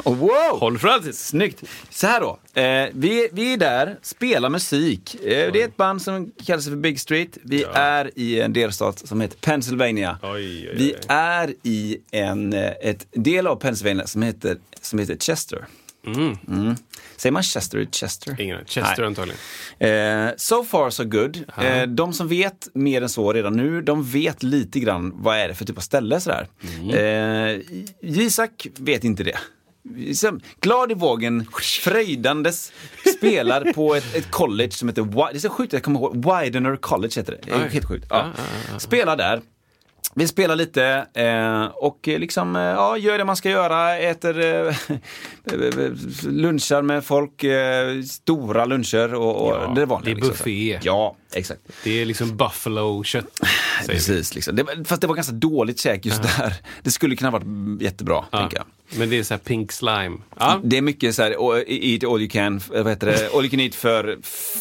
Oh, 0.07 0.15
wow! 0.15 0.61
Håll 0.61 0.79
för 0.79 0.89
alltid. 0.89 1.15
Snyggt! 1.15 1.63
Så 1.91 2.07
här 2.07 2.21
då, 2.21 2.61
eh, 2.61 2.89
vi, 2.93 3.29
vi 3.33 3.53
är 3.53 3.57
där, 3.57 3.99
spelar 4.03 4.49
musik. 4.51 5.15
Eh, 5.15 5.53
det 5.53 5.63
är 5.63 5.65
ett 5.65 5.77
band 5.77 6.03
som 6.03 6.31
kallar 6.47 6.61
sig 6.61 6.73
för 6.73 6.77
Big 6.77 7.01
Street. 7.01 7.39
Vi 7.43 7.65
är 7.75 8.11
i 8.15 8.41
en 8.41 8.53
delstat 8.53 8.99
som 8.99 9.21
heter 9.21 9.37
Pennsylvania. 9.37 10.19
Oj, 10.23 10.31
oj, 10.31 10.69
oj. 10.71 10.75
Vi 10.77 10.95
är 11.09 11.55
i 11.63 11.99
en 12.11 12.53
eh, 12.53 12.73
ett 12.83 13.07
del 13.11 13.47
av 13.47 13.57
Pennsylvania 13.57 14.07
som 14.07 14.23
heter, 14.23 14.57
som 14.81 14.99
heter 14.99 15.17
Chester. 15.17 15.67
Mm. 16.07 16.77
Säger 17.17 17.33
man 17.33 17.43
Chester 17.43 17.79
eller 17.79 17.91
Chester? 17.91 18.41
Ingen. 18.41 18.65
Chester 18.67 18.95
Nej. 18.99 19.07
antagligen. 19.07 19.39
Eh, 19.79 20.31
so 20.37 20.65
far 20.65 20.91
so 20.91 21.05
good. 21.05 21.45
Eh, 21.63 21.83
de 21.83 22.13
som 22.13 22.29
vet 22.29 22.69
mer 22.75 23.03
än 23.03 23.09
så 23.09 23.33
redan 23.33 23.57
nu, 23.57 23.83
de 23.83 24.05
vet 24.05 24.43
lite 24.43 24.81
grann 24.81 25.13
vad 25.17 25.37
är 25.37 25.49
det 25.49 25.55
för 25.55 25.65
typ 25.65 25.77
av 25.77 25.81
ställe 25.83 26.21
sådär. 26.21 26.49
Eh, 26.93 27.61
Isak 28.01 28.67
vet 28.77 29.05
inte 29.05 29.25
det. 29.25 29.39
Som 30.15 30.41
glad 30.61 30.91
i 30.91 30.95
vågen, 30.95 31.47
fröjdandes, 31.81 32.73
spelar 33.17 33.73
på 33.73 33.95
ett, 33.95 34.15
ett 34.15 34.31
college 34.31 34.71
som 34.71 34.89
heter, 34.89 35.03
det 35.03 35.39
är 35.39 35.39
så 35.39 35.51
sjukt, 35.51 35.73
jag 35.73 35.83
kommer 35.83 36.01
ihåg, 36.01 36.17
Widener 36.17 36.77
College 36.77 37.13
heter 37.17 37.33
det. 37.33 37.39
det 37.45 37.53
är 37.53 37.69
helt 37.69 37.89
sjukt. 37.89 38.07
Ja. 38.11 38.31
Spelar 38.79 39.17
där. 39.17 39.41
Vi 40.19 40.27
spelar 40.29 40.57
lite 40.57 41.07
eh, 41.15 41.65
och 41.65 42.09
eh, 42.09 42.19
liksom, 42.19 42.57
eh, 42.57 42.63
ja, 42.63 42.99
gör 42.99 43.19
det 43.19 43.25
man 43.25 43.37
ska 43.37 43.51
göra, 43.51 43.99
äter 43.99 44.41
eh, 44.41 44.75
lunchar 46.23 46.83
med 46.83 47.05
folk, 47.05 47.45
eh, 47.45 48.03
stora 48.03 48.65
luncher 48.65 49.15
och, 49.15 49.47
och 49.47 49.53
Ja, 49.55 49.73
det 49.77 49.87
vanliga. 49.87 50.05
det 50.05 50.11
är 50.11 50.15
liksom. 50.15 50.31
buffé. 50.31 50.79
Ja, 50.83 51.17
exakt. 51.33 51.61
Det 51.85 52.01
är 52.03 52.05
liksom 52.07 52.37
buffalo-kött. 52.37 53.41
Precis, 53.87 54.35
liksom. 54.35 54.57
det, 54.57 54.65
fast 54.85 55.01
det 55.01 55.07
var 55.07 55.15
ganska 55.15 55.33
dåligt 55.35 55.81
käk 55.81 56.07
just 56.07 56.23
där. 56.23 56.55
Det 56.83 56.91
skulle 56.91 57.17
kunna 57.17 57.31
varit 57.31 57.83
jättebra, 57.83 58.25
tänker 58.33 58.57
jag. 58.57 58.67
Men 58.99 59.11
det 59.11 59.19
är 59.19 59.23
så 59.23 59.35
här 59.35 59.39
pink 59.39 59.73
slime. 59.73 60.17
Ja. 60.39 60.61
Det 60.65 60.77
är 60.77 60.83
mycket 60.83 61.15
så 61.15 61.23
här, 61.23 61.31
eat 61.71 62.05
all 62.05 62.21
you 62.21 62.29
can, 62.31 62.57
eh, 62.75 62.83
vad 62.83 62.93
heter 62.93 63.07
det, 63.07 63.31
all 63.35 63.41
you 63.45 63.51
can 63.51 63.61
eat 63.61 63.75
för 63.75 64.19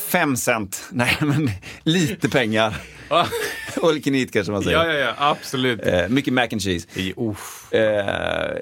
fem 0.09 0.35
cent. 0.37 0.83
Nej, 0.91 1.17
men 1.19 1.49
lite 1.83 2.29
pengar. 2.29 2.75
Eat 4.15 4.31
kanske 4.31 4.51
man 4.51 4.63
säger. 4.63 4.77
ja, 4.77 4.93
ja, 4.93 4.99
ja, 4.99 5.13
absolut. 5.17 5.85
Eh, 5.85 6.07
mycket 6.09 6.33
mac 6.33 6.47
and 6.51 6.61
cheese. 6.61 6.87
I-. 6.99 7.13
Eh, 7.71 7.81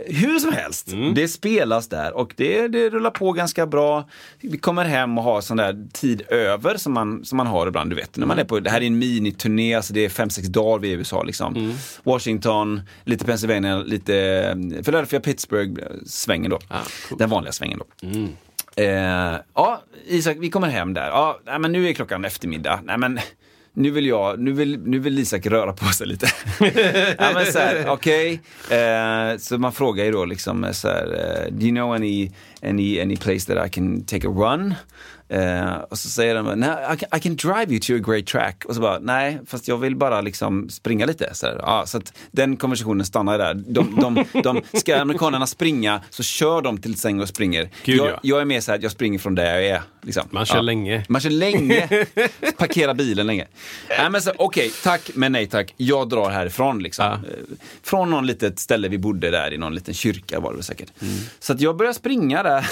hur 0.08 0.40
som 0.40 0.54
helst, 0.54 0.90
det 1.16 1.28
spelas 1.28 1.88
där 1.88 2.14
och 2.14 2.34
det, 2.38 2.68
det 2.68 2.90
rullar 2.90 3.12
på 3.12 3.32
ganska 3.32 3.66
bra. 3.66 4.10
Vi 4.42 4.58
kommer 4.58 4.86
hem 4.86 5.18
och 5.18 5.24
har 5.24 5.42
sån 5.42 5.58
där 5.58 5.88
tid 5.94 6.22
över 6.28 6.78
som 6.78 6.94
man, 6.94 7.26
som 7.26 7.38
man 7.38 7.48
har 7.48 7.68
ibland. 7.68 7.90
Du 7.90 7.96
vet, 7.96 8.18
när 8.18 8.28
man 8.28 8.40
är 8.40 8.44
på, 8.44 8.60
det 8.60 8.70
här 8.70 8.82
är 8.82 8.88
en 8.88 9.00
miniturné, 9.00 9.76
alltså 9.76 9.94
det 9.94 10.06
är 10.06 10.10
fem 10.10 10.30
sex 10.30 10.48
dagar 10.48 10.80
vi 10.80 10.88
är 10.88 10.92
i 10.92 10.96
USA. 10.96 11.24
Liksom. 11.24 11.74
Washington, 12.04 12.82
lite 13.04 13.26
Pennsylvania, 13.26 13.78
lite 13.78 14.16
eh, 14.18 14.82
Philadelphia, 14.84 15.20
Pittsburgh, 15.20 15.84
eh, 15.84 15.88
svängen 16.06 16.52
då. 16.52 16.60
Ah, 16.68 16.80
cool. 17.10 17.18
Den 17.18 17.30
vanliga 17.30 17.52
svängen 17.52 17.80
då. 17.80 18.08
Eh, 18.76 19.36
ja, 19.54 19.84
Isak, 20.06 20.38
vi 20.40 20.50
kommer 20.50 20.68
hem 20.68 20.94
där. 20.94 21.08
Ja, 21.08 21.40
nej, 21.46 21.60
men 21.60 21.72
nu 21.72 21.90
är 21.90 21.94
klockan 21.94 22.26
eftermiddag. 22.26 22.80
Nej, 22.84 22.98
men 22.98 23.20
nu 23.76 23.92
vill 23.92 24.06
jag, 24.06 24.40
nu 24.40 24.52
vill, 24.52 24.80
nu 24.80 25.00
vill 25.00 25.20
Isak 25.20 25.46
röra 25.46 25.74
på 25.74 25.86
sig 25.86 26.08
lite. 26.08 26.28
ja, 27.18 27.32
men 27.34 27.46
så 27.46 27.60
här, 27.60 27.90
okej. 27.90 28.42
Eh, 28.70 29.38
så 29.38 29.58
man 29.58 29.74
frågar 29.74 30.06
ju 30.06 30.12
då 30.12 30.26
liksom 30.26 30.68
så 30.72 30.88
här, 30.88 31.06
eh, 31.06 31.52
do 31.52 31.66
you 31.66 31.76
know 31.76 31.94
any, 31.94 32.32
any, 32.64 33.02
any 33.02 33.18
place 33.18 33.54
that 33.54 33.68
I 33.68 33.70
can 33.70 34.06
take 34.06 34.28
a 34.28 34.32
run? 34.32 34.74
Eh, 35.34 35.76
och 35.90 35.98
så 35.98 36.10
säger 36.10 36.36
de, 36.36 36.60
nej, 36.60 36.70
I 36.94 36.98
can, 36.98 37.18
I 37.18 37.22
can 37.22 37.36
drive 37.36 37.72
you 37.72 37.80
to 37.80 37.94
a 37.94 38.12
great 38.12 38.26
track. 38.26 38.66
Och 38.66 38.76
så 38.76 38.82
bara, 38.82 39.00
nej, 39.00 39.40
fast 39.48 39.68
jag 39.68 39.78
vill 39.78 39.96
bara 39.96 40.22
liksom 40.22 40.70
springa 40.70 41.06
lite. 41.06 41.30
Så, 41.34 41.46
ja, 41.60 41.86
så 41.86 41.98
att 41.98 42.14
den 42.32 42.58
konversationen 42.58 43.06
stannar 43.06 43.38
där. 43.38 43.54
De, 43.54 43.96
de, 43.96 44.42
de, 44.44 44.80
ska 44.80 45.02
amerikanerna 45.02 45.48
springa 45.48 46.02
så 46.10 46.24
kör 46.24 46.62
de 46.62 46.78
till 46.78 46.96
säng 46.96 47.22
och 47.22 47.28
springer. 47.28 47.70
Gud, 47.84 47.98
jag, 47.98 48.08
ja. 48.08 48.20
jag 48.22 48.42
är 48.42 48.46
mer 48.46 48.62
så 48.62 48.72
här, 48.72 48.80
jag 48.82 48.92
springer 48.92 49.20
från 49.20 49.36
där 49.36 49.46
jag 49.46 49.66
är. 49.66 49.82
Liksom. 50.02 50.24
Man 50.30 50.46
kör 50.46 50.62
länge. 50.62 51.06
Man 51.10 51.22
kör 51.22 51.30
länge. 51.30 51.88
Parkera 52.58 52.94
bilen 52.94 53.28
länge. 53.28 53.48
Men 54.12 54.22
så, 54.22 54.32
Okej, 54.38 54.72
tack, 54.84 55.12
men 55.14 55.32
nej 55.32 55.48
tack. 55.48 55.74
Jag 55.78 56.10
drar 56.10 56.30
härifrån. 56.30 56.84
Liksom. 56.84 57.06
Ja. 57.06 57.14
Eh, 57.14 57.20
Från 57.84 58.10
någon 58.10 58.28
litet 58.28 58.60
ställe 58.60 58.88
vi 58.88 58.98
bodde 58.98 59.32
där 59.32 59.54
i 59.54 59.58
någon 59.58 59.76
liten 59.76 59.94
kyrka 59.94 60.40
var 60.40 60.54
det 60.54 60.64
säkert. 60.64 61.02
Mm. 61.02 61.14
Så 61.40 61.54
att 61.54 61.62
jag 61.62 61.78
börjar 61.78 61.94
springa 61.94 62.44
där. 62.44 62.66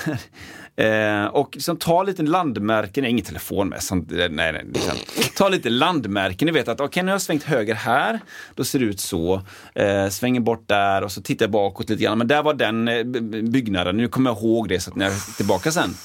Eh, 0.76 1.26
och 1.26 1.50
liksom 1.54 1.78
ta 1.78 2.04
lite 2.04 2.24
landmärken, 2.24 3.06
ingen 3.06 3.26
telefon 3.26 3.70
med, 3.70 3.84
sånt, 3.84 4.12
nej, 4.12 4.30
nej, 4.30 4.66
liksom. 4.74 4.98
ta 5.36 5.50
lite 5.50 5.70
landmärken, 5.70 6.46
ni 6.46 6.52
vet 6.52 6.68
att 6.68 6.80
okej 6.80 7.04
nu 7.04 7.10
har 7.10 7.14
jag 7.14 7.22
svängt 7.22 7.44
höger 7.44 7.76
här, 7.76 8.20
då 8.56 8.64
ser 8.64 8.80
det 8.80 8.86
ut 8.86 9.00
så, 9.00 9.42
eh, 9.76 10.10
svänger 10.10 10.40
bort 10.40 10.68
där 10.68 11.04
och 11.04 11.12
så 11.12 11.22
tittar 11.22 11.46
jag 11.46 11.52
bakåt 11.52 11.90
lite 11.90 12.04
grann, 12.04 12.18
men 12.18 12.28
där 12.28 12.44
var 12.44 12.54
den 12.54 12.88
eh, 12.88 13.04
byggnaden, 13.44 13.98
nu 13.98 14.08
kommer 14.08 14.30
jag 14.30 14.38
ihåg 14.38 14.70
det 14.70 14.80
så 14.80 14.90
att 14.90 14.96
när 14.96 15.06
jag 15.06 15.16
är 15.16 15.36
tillbaka 15.38 15.72
sen. 15.72 15.96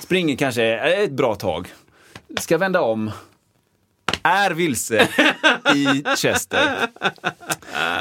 Springer 0.00 0.36
kanske 0.36 0.64
ett 0.78 1.12
bra 1.12 1.34
tag, 1.34 1.68
ska 2.38 2.58
vända 2.58 2.80
om, 2.80 3.10
är 4.22 4.50
vilse 4.50 5.08
i 5.74 6.04
Chester. 6.16 6.76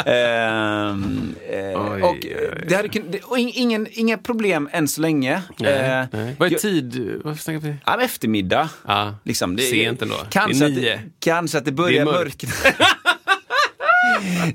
Ehm, 0.05 1.35
eh, 1.49 1.91
Oj, 1.93 2.01
och 2.03 2.17
det 2.67 2.75
hade 2.75 2.87
och 3.23 3.37
ing- 3.37 3.51
ingen, 3.55 3.87
inga 3.91 4.17
problem 4.17 4.69
än 4.71 4.87
så 4.87 5.01
länge. 5.01 5.41
Nej, 5.59 5.73
Eh, 5.73 6.05
nej. 6.11 6.35
Vad 6.39 6.47
är 6.47 6.51
jag- 6.51 6.61
tid? 6.61 7.13
Varför 7.23 7.41
snackar 7.43 7.59
vi? 7.59 7.75
Ja, 7.85 8.01
eftermiddag. 8.01 8.69
Ja, 8.87 9.15
Liksom, 9.23 9.55
det, 9.55 9.63
sent 9.63 10.01
ändå. 10.01 10.15
Kanske, 10.29 10.59
Det 10.59 10.65
är 10.65 10.67
att 10.69 10.75
nio. 10.75 10.89
det, 10.95 11.01
kanske 11.19 11.57
att 11.57 11.65
det 11.65 11.71
börjar 11.71 12.05
Det 12.05 12.11
mörkt. 12.11 12.43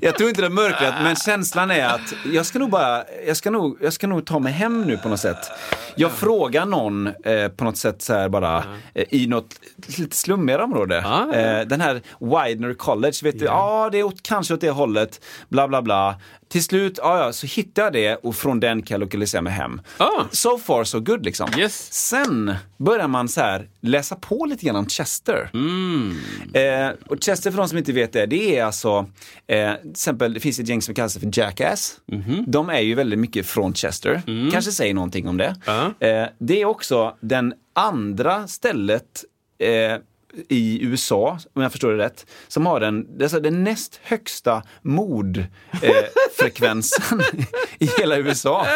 jag 0.01 0.17
tror 0.17 0.29
inte 0.29 0.41
det 0.41 0.47
är 0.47 0.49
mörkret, 0.49 0.93
men 1.03 1.15
känslan 1.15 1.71
är 1.71 1.85
att 1.85 2.13
jag 2.33 2.45
ska 2.45 2.59
nog 2.59 2.69
bara, 2.69 3.03
jag 3.27 3.37
ska 3.37 3.51
nog, 3.51 3.77
jag 3.81 3.93
ska 3.93 4.07
nog 4.07 4.25
ta 4.25 4.39
mig 4.39 4.53
hem 4.53 4.81
nu 4.81 4.97
på 4.97 5.09
något 5.09 5.19
sätt. 5.19 5.51
Jag 5.95 6.11
frågar 6.11 6.65
någon 6.65 7.07
eh, 7.07 7.47
på 7.47 7.63
något 7.63 7.77
sätt 7.77 8.01
så 8.01 8.13
här 8.13 8.29
bara 8.29 8.63
eh, 8.93 9.05
i 9.09 9.27
något 9.27 9.59
lite 9.97 10.15
slummigare 10.15 10.63
område. 10.63 10.97
Eh, 11.33 11.67
den 11.67 11.81
här 11.81 12.01
Widener 12.19 12.73
College, 12.73 13.17
vet 13.23 13.39
du, 13.39 13.45
ja 13.45 13.89
det 13.91 13.99
är 13.99 14.03
åt, 14.03 14.23
kanske 14.23 14.53
åt 14.53 14.61
det 14.61 14.69
hållet, 14.69 15.25
bla 15.49 15.67
bla 15.67 15.81
bla. 15.81 16.15
Till 16.53 16.63
slut, 16.63 16.99
ja, 17.01 17.25
ja, 17.25 17.33
så 17.33 17.47
hittar 17.47 17.83
jag 17.83 17.93
det 17.93 18.15
och 18.15 18.35
från 18.35 18.59
den 18.59 18.81
kan 18.81 18.95
jag 18.95 18.99
lokalisera 18.99 19.41
mig 19.41 19.53
hem. 19.53 19.81
Ah. 19.97 20.23
So 20.31 20.57
far 20.57 20.83
so 20.83 20.99
good 20.99 21.25
liksom. 21.25 21.49
Yes. 21.57 21.93
Sen 21.93 22.55
börjar 22.77 23.07
man 23.07 23.29
så 23.29 23.41
här 23.41 23.67
läsa 23.81 24.15
på 24.15 24.45
lite 24.45 24.65
grann 24.65 24.75
om 24.75 24.89
Chester. 24.89 25.49
Mm. 25.53 26.17
Eh, 26.53 26.95
och 27.07 27.17
Chester 27.23 27.51
för 27.51 27.57
de 27.57 27.69
som 27.69 27.77
inte 27.77 27.93
vet 27.93 28.13
det, 28.13 28.25
det 28.25 28.57
är 28.57 28.65
alltså, 28.65 29.05
eh, 29.47 29.73
till 29.81 29.91
exempel 29.91 30.33
det 30.33 30.39
finns 30.39 30.59
ett 30.59 30.67
gäng 30.67 30.81
som 30.81 30.95
kallas 30.95 31.17
för 31.17 31.39
Jackass. 31.39 31.99
Mhm. 32.05 32.43
De 32.47 32.69
är 32.69 32.79
ju 32.79 32.95
väldigt 32.95 33.19
mycket 33.19 33.45
från 33.45 33.73
Chester. 33.73 34.21
Kanske 34.51 34.71
säger 34.71 34.93
någonting 34.93 35.27
om 35.27 35.37
det. 35.37 35.55
Mm. 35.67 35.93
Ja. 35.99 36.07
Eh, 36.07 36.27
det 36.37 36.61
är 36.61 36.65
också 36.65 37.17
den 37.19 37.53
andra 37.73 38.47
stället 38.47 39.23
eh, 39.59 39.97
i 40.49 40.83
USA, 40.83 41.39
om 41.53 41.61
jag 41.61 41.71
förstår 41.71 41.91
det 41.91 41.97
rätt, 41.97 42.25
som 42.47 42.65
har 42.65 42.79
den, 42.79 43.17
det 43.17 43.39
den 43.39 43.63
näst 43.63 43.99
högsta 44.03 44.63
mordfrekvensen 44.81 47.19
eh, 47.19 47.25
i 47.79 47.89
hela 47.99 48.17
USA. 48.17 48.67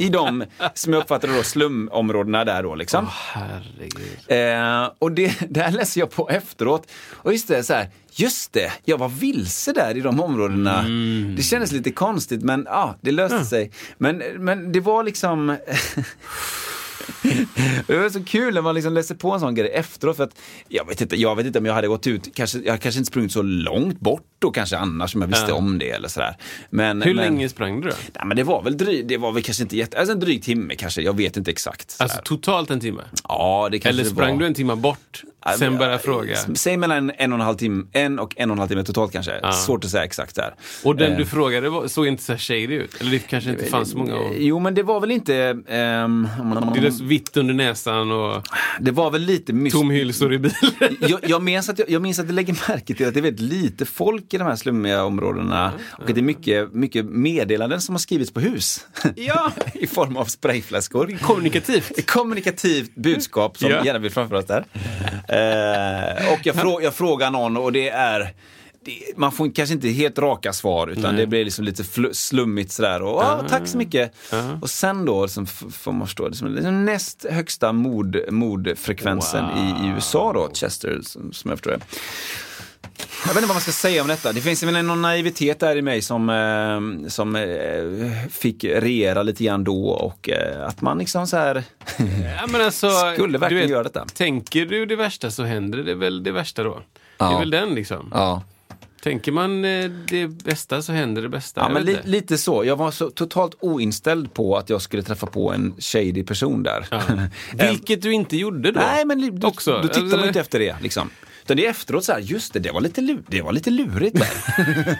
I 0.00 0.08
de, 0.08 0.44
som 0.74 0.92
jag 0.92 1.00
uppfattar 1.00 1.28
då, 1.28 1.42
slumområdena 1.42 2.44
där 2.44 2.62
då 2.62 2.74
liksom. 2.74 3.06
Herregud. 3.10 4.18
Eh, 4.26 4.90
och 4.98 5.12
det, 5.12 5.36
det 5.48 5.60
här 5.60 5.70
läser 5.70 6.00
jag 6.00 6.10
på 6.10 6.30
efteråt. 6.30 6.90
Och 7.10 7.32
just 7.32 7.48
det, 7.48 7.62
så 7.62 7.74
här, 7.74 7.90
just 8.12 8.52
det, 8.52 8.72
jag 8.84 8.98
var 8.98 9.08
vilse 9.08 9.72
där 9.72 9.96
i 9.96 10.00
de 10.00 10.20
områdena. 10.20 10.78
Mm. 10.78 11.36
Det 11.36 11.42
kändes 11.42 11.72
lite 11.72 11.92
konstigt 11.92 12.42
men 12.42 12.66
ja, 12.70 12.94
det 13.00 13.10
löste 13.10 13.44
sig. 13.44 13.70
Men, 13.98 14.22
men 14.38 14.72
det 14.72 14.80
var 14.80 15.02
liksom... 15.02 15.56
Det 17.86 17.96
var 17.98 18.08
så 18.10 18.24
kul 18.24 18.54
när 18.54 18.62
man 18.62 18.74
liksom 18.74 18.94
läser 18.94 19.14
på 19.14 19.32
en 19.32 19.40
sån 19.40 19.54
grej 19.54 19.70
efteråt. 19.74 20.16
För 20.16 20.24
att, 20.24 20.38
jag, 20.68 20.86
vet 20.88 21.00
inte, 21.00 21.16
jag 21.16 21.36
vet 21.36 21.46
inte 21.46 21.58
om 21.58 21.66
jag 21.66 21.74
hade 21.74 21.88
gått 21.88 22.06
ut, 22.06 22.34
kanske, 22.34 22.58
jag 22.58 22.80
kanske 22.80 22.98
inte 22.98 23.08
sprungit 23.08 23.32
så 23.32 23.42
långt 23.42 24.00
bort 24.00 24.22
då 24.38 24.50
kanske 24.50 24.76
annars 24.78 25.14
om 25.14 25.20
jag 25.20 25.28
visste 25.28 25.46
Ja. 25.48 25.54
om 25.54 25.78
det 25.78 25.90
eller 25.90 26.08
sådär. 26.08 26.36
Men, 26.70 27.02
Hur 27.02 27.14
men, 27.14 27.24
länge 27.24 27.48
sprang 27.48 27.80
du 27.80 27.88
då? 27.88 27.94
Nej, 28.14 28.26
men 28.26 28.36
det 28.36 28.42
var 28.42 28.62
väl 28.62 28.76
dryg, 28.76 29.06
det 29.06 29.16
var 29.16 29.32
väl 29.32 29.42
kanske 29.42 29.62
inte 29.62 29.76
jätte, 29.76 29.98
alltså 29.98 30.12
en 30.12 30.20
dryg 30.20 30.42
timme 30.42 30.74
kanske, 30.74 31.02
jag 31.02 31.16
vet 31.16 31.36
inte 31.36 31.50
exakt. 31.50 31.90
sådär. 31.90 32.04
Alltså 32.04 32.20
totalt 32.24 32.70
en 32.70 32.80
timme? 32.80 33.02
ja, 33.28 33.68
det 33.70 33.78
kanske 33.78 33.88
Eller 33.88 34.04
det 34.04 34.10
sprang 34.10 34.32
var. 34.32 34.40
du 34.40 34.46
en 34.46 34.54
timme 34.54 34.74
bort, 34.76 35.22
sen 35.58 35.70
men, 35.70 35.78
började 35.78 35.94
ja, 35.94 35.98
fråga? 35.98 36.36
Säg 36.54 36.76
mellan 36.76 37.10
en 37.16 37.32
och 37.32 37.38
en 37.38 37.44
halv 37.44 37.56
timme, 37.56 37.84
en 37.92 38.18
och 38.18 38.34
en 38.36 38.50
och 38.50 38.54
en 38.54 38.58
halv 38.58 38.68
timme 38.68 38.84
totalt 38.84 39.12
kanske. 39.12 39.38
Ja. 39.42 39.52
Svårt 39.52 39.84
att 39.84 39.90
säga 39.90 40.04
exakt 40.04 40.36
där. 40.36 40.54
Och 40.84 40.96
den 40.96 41.12
Eh, 41.12 41.18
du 41.18 41.24
frågade 41.26 41.68
var- 41.70 41.88
såg 41.88 42.06
inte 42.06 42.22
så 42.22 42.36
shady 42.36 42.74
ut? 42.74 43.00
Eller 43.00 43.10
det 43.10 43.18
kanske 43.18 43.50
inte 43.50 43.64
fanns 43.64 43.90
så 43.90 43.98
många? 43.98 44.14
Och... 44.16 44.34
Jo, 44.38 44.58
men 44.58 44.74
det 44.74 44.82
var 44.82 45.00
väl 45.00 45.10
inte... 45.10 45.56
ehm, 45.68 46.28
Är 46.94 46.98
så 46.98 47.04
vitt 47.04 47.36
under 47.36 47.54
näsan 47.54 48.12
och 48.12 48.42
det 48.80 48.90
var 48.90 49.10
väl 49.10 49.22
lite... 49.22 49.52
Mys- 49.52 49.70
tom 49.70 49.90
hyll 49.90 50.14
står 50.14 50.34
i 50.34 50.38
bilen. 50.38 50.96
jag, 51.00 51.20
jag, 51.22 51.42
minns 51.42 51.68
att 51.68 51.78
jag, 51.78 51.90
jag 51.90 52.02
minns 52.02 52.18
att 52.18 52.26
jag 52.26 52.34
lägger 52.34 52.68
märke 52.68 52.94
till 52.94 53.08
att 53.08 53.14
det 53.14 53.20
är 53.20 53.22
väldigt 53.22 53.40
lite 53.52 53.84
folk 53.86 54.34
i 54.34 54.38
de 54.38 54.44
här 54.44 54.56
slummiga 54.56 55.04
områdena. 55.04 55.72
Och 55.98 56.08
att 56.08 56.14
det 56.14 56.20
är 56.20 56.22
mycket, 56.22 56.72
mycket 56.74 57.04
meddelanden 57.04 57.80
som 57.80 57.94
har 57.94 58.00
skrivits 58.00 58.32
på 58.32 58.40
hus. 58.40 58.86
Ja. 59.16 59.52
I 59.74 59.86
form 59.86 60.16
av 60.16 60.24
sprayflaskor. 60.24 61.18
Kommunikativt. 61.22 62.06
Kommunikativt 62.06 62.94
budskap 62.94 63.58
som 63.58 63.70
Ja. 63.70 63.84
gärna 63.84 63.98
vill 63.98 64.10
framföras 64.10 64.44
där. 64.46 64.64
Eh, 65.28 66.32
och 66.32 66.40
jag, 66.46 66.54
frå, 66.54 66.80
jag 66.82 66.94
frågar 66.94 67.30
någon 67.30 67.56
och 67.56 67.72
det 67.72 67.88
är 67.88 68.32
det, 68.84 68.92
man 69.16 69.32
får 69.32 69.54
kanske 69.54 69.74
inte 69.74 69.88
helt 69.88 70.18
raka 70.18 70.52
svar 70.52 70.86
utan 70.88 71.16
det 71.16 71.26
blir 71.26 71.44
liksom 71.44 71.64
lite 71.64 71.84
slummigt 72.12 72.72
sådär. 72.72 73.02
Och, 73.02 73.22
ah, 73.22 73.44
tack 73.48 73.68
så 73.68 73.76
mycket. 73.78 74.12
Och 74.60 74.70
sen 74.70 75.04
då 75.04 75.22
liksom, 75.22 75.46
får 75.46 75.92
man 75.92 76.06
förstå, 76.06 76.28
liksom, 76.28 76.54
liksom 76.54 76.84
näst 76.84 77.26
högsta 77.30 77.72
mord, 77.72 78.18
mordfrekvensen 78.28 79.44
i, 79.44 79.86
i 79.86 79.88
USA 79.94 80.32
då, 80.32 80.50
Chester, 80.54 81.00
som, 81.02 81.32
som 81.32 81.50
jag 81.50 81.58
förstår 81.58 81.70
det. 81.70 81.80
Jag 83.26 83.28
vet 83.28 83.36
inte 83.36 83.46
vad 83.46 83.54
man 83.56 83.60
ska 83.60 83.72
säga 83.72 84.02
om 84.02 84.08
detta. 84.08 84.32
Det 84.32 84.40
finns 84.40 84.62
väl 84.62 84.84
någon 84.84 85.02
naivitet 85.02 85.60
där 85.60 85.76
i 85.76 85.82
mig 85.82 86.02
som, 86.02 86.30
eh, 86.30 87.08
som 87.08 87.36
eh, 87.36 88.28
fick 88.30 88.64
regera 88.64 89.22
lite 89.22 89.44
grann 89.44 89.64
då 89.64 89.88
och 89.88 90.28
eh, 90.28 90.66
att 90.66 90.80
man 90.80 90.98
liksom 90.98 91.26
så 91.26 91.36
här 91.36 91.64
Ja, 92.56 92.64
alltså, 92.64 92.90
Skulle 93.14 93.38
verkligen 93.38 93.62
vet, 93.62 93.70
göra 93.70 93.82
detta. 93.82 94.06
Tänker 94.14 94.66
du 94.66 94.86
det 94.86 94.96
värsta 94.96 95.30
så 95.30 95.42
händer 95.42 95.78
det 95.78 95.94
väl 95.94 96.22
det 96.22 96.32
värsta 96.32 96.62
då? 96.62 96.74
Det 96.74 96.84
Ja. 97.18 97.34
är 97.34 97.38
väl 97.38 97.50
den 97.50 97.74
liksom. 97.74 98.08
Ja. 98.14 98.42
Tänker 99.02 99.32
man 99.32 99.64
eh, 99.64 99.90
det 100.08 100.26
bästa 100.26 100.82
så 100.82 100.92
händer 100.92 101.22
det 101.22 101.28
bästa. 101.28 101.60
Ja, 101.60 101.68
men 101.68 101.84
li, 101.84 101.98
lite 102.04 102.38
så. 102.38 102.64
Jag 102.64 102.76
var 102.76 102.90
så 102.90 103.10
totalt 103.10 103.54
oinställd 103.60 104.34
på 104.34 104.56
att 104.56 104.70
jag 104.70 104.82
skulle 104.82 105.02
träffa 105.02 105.26
på 105.26 105.52
en 105.52 105.74
shady 105.78 106.24
person 106.24 106.62
där. 106.62 106.86
Ja. 106.90 107.02
Vilket 107.68 108.02
du 108.02 108.12
inte 108.12 108.36
gjorde 108.36 108.72
då. 108.72 108.80
Nej, 108.80 109.04
men 109.04 109.40
då, 109.40 109.48
Också. 109.48 109.80
då 109.82 109.88
tittar 109.88 110.18
man 110.18 110.26
inte 110.26 110.40
efter 110.40 110.58
det. 110.58 110.76
Liksom. 110.82 111.10
Utan 111.44 111.56
det 111.56 111.66
är 111.66 111.70
efteråt 111.70 112.04
så 112.04 112.12
här, 112.12 112.20
just 112.20 112.52
det, 112.52 112.58
det 112.58 112.72
var 112.72 112.80
lite, 112.80 113.18
det 113.28 113.42
var 113.42 113.52
lite 113.52 113.70
lurigt 113.70 114.16
där. 114.16 114.98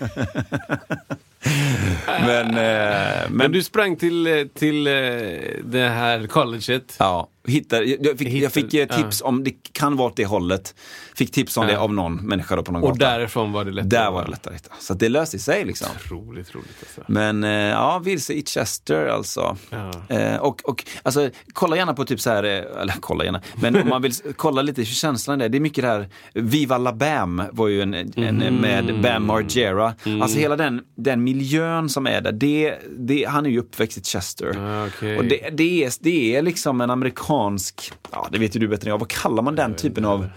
men, 2.07 2.47
eh, 2.47 2.55
men, 2.55 3.33
Men 3.37 3.53
du 3.53 3.63
sprang 3.63 3.97
till, 3.97 4.27
eh, 4.27 4.45
till 4.55 4.87
eh, 4.87 4.93
det 5.65 5.89
här 5.89 6.27
colleget. 6.27 6.97
ja, 6.99 7.29
hittar, 7.47 7.83
jag, 7.83 8.07
jag 8.07 8.19
fick, 8.19 8.29
jag 8.29 8.33
Hittar- 8.33 8.49
fick 8.51 8.75
eh, 8.75 8.87
tips 8.97 9.23
om, 9.23 9.45
det 9.45 9.53
kan 9.73 9.97
vara 9.97 10.09
åt 10.09 10.17
det 10.17 10.25
hållet. 10.27 10.75
Fick 11.15 11.33
tips 11.33 11.57
om 11.57 11.65
Ja. 11.65 11.71
det 11.71 11.79
av 11.79 11.95
någon 11.95 12.17
människa 12.17 12.57
då 12.57 12.63
på 12.63 12.73
någon 12.73 12.83
Och 12.83 12.99
gata. 12.99 13.19
därifrån 13.19 13.53
var 13.53 13.65
det 13.65 13.71
lättare. 13.71 13.89
Där 14.05 14.11
var 14.11 14.25
det 14.25 14.31
lättare 14.31 14.55
att 14.55 14.61
hitta. 14.61 14.75
Så 14.81 14.95
det 14.95 15.09
löste 15.09 15.39
sig 15.39 15.65
liksom. 15.65 15.89
Roligt, 16.11 16.55
roligt 16.55 16.77
alltså. 16.81 17.01
Men 17.07 17.45
eh, 17.45 17.51
ja, 17.51 17.99
vilse 18.05 18.33
i 18.33 18.43
Chester 18.47 19.07
alltså. 19.07 19.57
Ja. 19.71 19.91
Eh, 20.17 20.37
och, 20.37 20.61
och 20.65 20.85
alltså, 21.03 21.31
kolla 21.53 21.77
gärna 21.77 21.95
på 21.95 22.05
typ 22.05 22.21
så 22.21 22.31
här, 22.31 22.43
eller 22.45 22.95
kolla 23.01 23.25
gärna, 23.25 23.43
men 23.55 23.77
om 23.83 23.89
man 23.89 24.03
vill 24.03 24.13
kolla 24.37 24.63
lite 24.63 24.81
hur 24.81 24.87
känslan 24.87 25.41
är. 25.41 25.49
Det 25.49 25.59
är 25.59 25.61
mycket 25.61 25.83
det 25.85 25.89
här, 25.89 26.09
Viva 26.35 26.79
La 26.79 26.93
Bam 26.93 27.43
var 27.53 27.69
ju 27.69 27.83
en, 27.83 27.95
en 27.95 28.57
med 28.61 29.01
Bam 29.03 29.27
Margera. 29.27 29.95
Alltså 30.23 30.39
hela 30.39 30.57
den, 30.57 30.81
den 30.97 31.25
miljön 31.35 31.89
som 31.89 32.07
är 32.07 32.21
där, 32.21 32.33
det, 32.33 32.79
det, 32.99 33.25
han 33.25 33.47
är 33.47 33.51
ju 33.51 33.59
uppväxt 33.59 33.99
i 33.99 34.03
Chester. 34.03 34.57
Ah, 34.59 34.87
okej. 34.87 35.19
Och 35.19 35.25
det, 35.25 35.51
det, 35.53 35.85
är, 35.85 35.93
det 36.01 36.37
är 36.37 36.43
liksom 36.43 36.81
en 36.81 36.91
amerikansk, 36.91 37.93
ja 38.11 38.29
det 38.33 38.39
vet 38.39 38.57
ju 38.57 38.61
du 38.61 38.69
bättre 38.69 38.89
än 38.89 38.91
jag, 38.91 38.99
vad 38.99 39.09
kallar 39.09 39.43
man 39.43 39.55
den 39.57 39.75
typen 39.75 40.05
av 40.05 40.29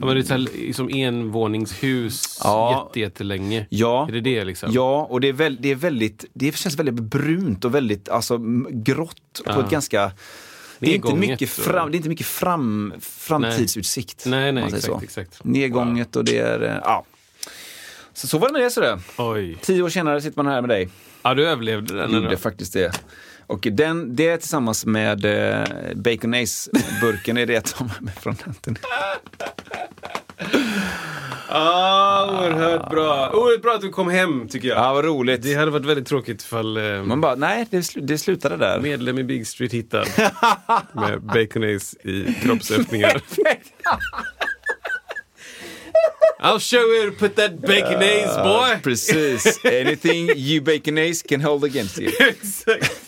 Ja, 0.00 0.06
men 0.06 0.14
det 0.14 0.20
är 0.20 0.22
så 0.22 0.32
här, 0.34 0.72
som 0.72 0.88
envåningshus 0.88 2.40
Ja. 2.44 2.86
jätte, 2.86 3.00
jättelänge. 3.00 3.66
Ja. 3.70 4.08
Är 4.08 4.12
det 4.12 4.20
det 4.20 4.44
liksom? 4.44 4.70
Ja, 4.72 5.06
och 5.10 5.20
det 5.20 5.28
är, 5.28 5.32
väl, 5.32 5.58
det 5.60 5.70
är 5.70 5.74
väldigt, 5.74 6.24
det 6.34 6.56
känns 6.56 6.78
väldigt 6.78 6.94
brunt 6.94 7.64
och 7.64 7.74
väldigt 7.74 8.08
alltså, 8.08 8.38
grått 8.70 9.42
på 9.44 9.50
Ja. 9.50 9.64
ett 9.64 9.70
ganska 9.70 10.12
det 10.78 10.90
är, 10.90 10.94
inte 10.94 11.14
mycket 11.14 11.50
fram, 11.50 11.90
det 11.90 11.94
är 11.94 11.96
inte 11.96 12.08
mycket 12.08 12.26
fram, 12.26 12.94
framtidsutsikt. 13.00 14.26
Nej, 14.26 14.52
nej, 14.52 14.64
säger 14.70 14.76
exakt, 14.76 15.02
exakt. 15.02 15.44
Nedgånget 15.44 16.16
och 16.16 16.24
det 16.24 16.38
är, 16.38 16.62
eh, 16.62 16.80
ja. 16.84 17.04
Så, 18.16 18.26
så 18.26 18.38
var 18.38 18.48
det 18.48 18.52
med 18.52 18.62
det 18.62 18.70
så 18.70 18.80
det. 18.80 18.98
Oj. 19.18 19.58
Tio 19.62 19.82
år 19.82 19.88
senare 19.88 20.20
sitter 20.20 20.42
man 20.42 20.52
här 20.52 20.60
med 20.60 20.70
dig. 20.70 20.88
Ja, 21.22 21.34
du 21.34 21.48
överlevde 21.48 21.94
den 21.94 22.04
ändå. 22.04 22.16
Gjorde 22.18 22.36
faktiskt 22.36 22.72
det. 22.72 23.00
Och 23.46 23.68
den, 23.72 24.16
det 24.16 24.36
tillsammans 24.36 24.86
med 24.86 25.24
eh, 25.24 25.64
Bacon 25.94 26.34
Ace-burken 26.34 27.36
är 27.38 27.46
det 27.46 27.66
som 27.66 27.86
är 27.98 28.02
med 28.02 28.14
från 28.14 28.36
den. 28.64 28.76
Ah, 31.48 32.24
oerhört 32.40 32.90
bra. 32.90 33.30
Oerhört 33.34 33.62
bra 33.62 33.72
att 33.74 33.80
du 33.80 33.88
kom 33.88 34.10
hem, 34.10 34.48
tycker 34.48 34.68
jag. 34.68 34.78
Ja, 34.78 34.92
vad 34.94 35.04
roligt. 35.04 35.42
Det 35.42 35.54
hade 35.54 35.70
varit 35.70 35.84
väldigt 35.86 36.06
tråkigt 36.06 36.42
ifall 36.42 36.76
eh, 36.76 37.02
Man 37.02 37.20
bara, 37.20 37.34
nej, 37.34 37.66
det, 37.70 37.80
slu- 37.80 38.00
det 38.00 38.18
slutade 38.18 38.56
där. 38.56 38.80
medlem 38.80 39.18
i 39.18 39.24
Big 39.24 39.46
Street 39.46 39.72
hittad 39.72 40.04
med 40.92 41.22
Bacon 41.22 41.76
Ace 41.76 41.96
i 42.08 42.34
kroppsöppningar. 42.42 43.20
I'll 46.40 46.58
show 46.60 46.80
you 46.94 47.10
to 47.10 47.16
put 47.18 47.36
that 47.36 47.60
Bacon 47.60 48.02
Ace, 48.02 48.36
boy! 48.44 48.78
Precis. 48.82 49.64
Anything 49.64 50.30
you 50.36 50.60
bacon 50.64 50.98
ace 50.98 51.22
can 51.28 51.40
hold 51.40 51.64
against 51.64 51.98
you. 51.98 52.10
Exakt. 52.20 53.00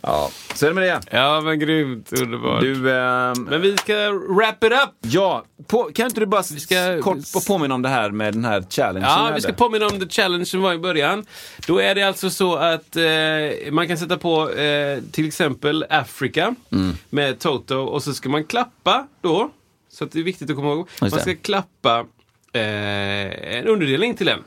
Ja, 0.00 0.30
så 0.54 0.66
är 0.66 0.70
det 0.70 0.74
med 0.74 0.84
det. 0.84 1.00
Ja, 1.10 1.40
men 1.40 1.58
grymt. 1.58 2.12
Underbart. 2.12 2.60
Du, 2.60 2.92
ehm, 2.92 3.42
Men 3.44 3.60
vi 3.60 3.76
ska 3.76 3.94
wrap 4.12 4.64
it 4.64 4.72
up! 4.72 4.90
ja, 5.00 5.44
på, 5.66 5.90
kan 5.94 6.06
inte 6.06 6.20
du 6.20 6.26
bara 6.26 6.42
Vi 6.52 6.60
ska- 6.60 7.00
kort 7.02 7.28
få 7.32 7.40
påminna 7.40 7.74
om 7.74 7.82
det 7.82 7.88
här 7.88 8.10
med 8.10 8.34
den 8.34 8.44
här 8.44 8.64
challengen 8.70 9.08
Ja, 9.10 9.32
vi 9.34 9.40
ska 9.40 9.52
påminna 9.52 9.86
om 9.86 10.00
the 10.00 10.08
challenge 10.08 10.44
som 10.44 10.60
var 10.62 10.72
i 10.74 10.78
början. 10.78 11.26
Då 11.66 11.78
är 11.78 11.94
det 11.94 12.02
alltså 12.02 12.30
så 12.30 12.54
att 12.56 12.96
eh, 12.96 13.72
man 13.72 13.88
kan 13.88 13.98
sätta 13.98 14.16
på 14.18 14.50
eh, 14.50 14.98
till 15.12 15.26
exempel 15.28 15.84
Africa 15.90 16.54
Mm. 16.72 16.92
med 17.10 17.38
Toto 17.38 17.76
och 17.76 18.02
så 18.02 18.14
ska 18.14 18.28
man 18.28 18.44
klappa 18.44 19.06
då. 19.20 19.50
Så 19.92 20.04
det 20.04 20.18
är 20.18 20.22
viktigt 20.22 20.50
att 20.50 20.56
komma 20.56 20.72
ihåg. 20.72 20.88
Man 21.00 21.10
ska 21.10 21.34
klappa 21.42 22.06
eh, 22.52 23.56
en 23.58 23.66
underdelning 23.66 24.14
till 24.16 24.28
en. 24.28 24.44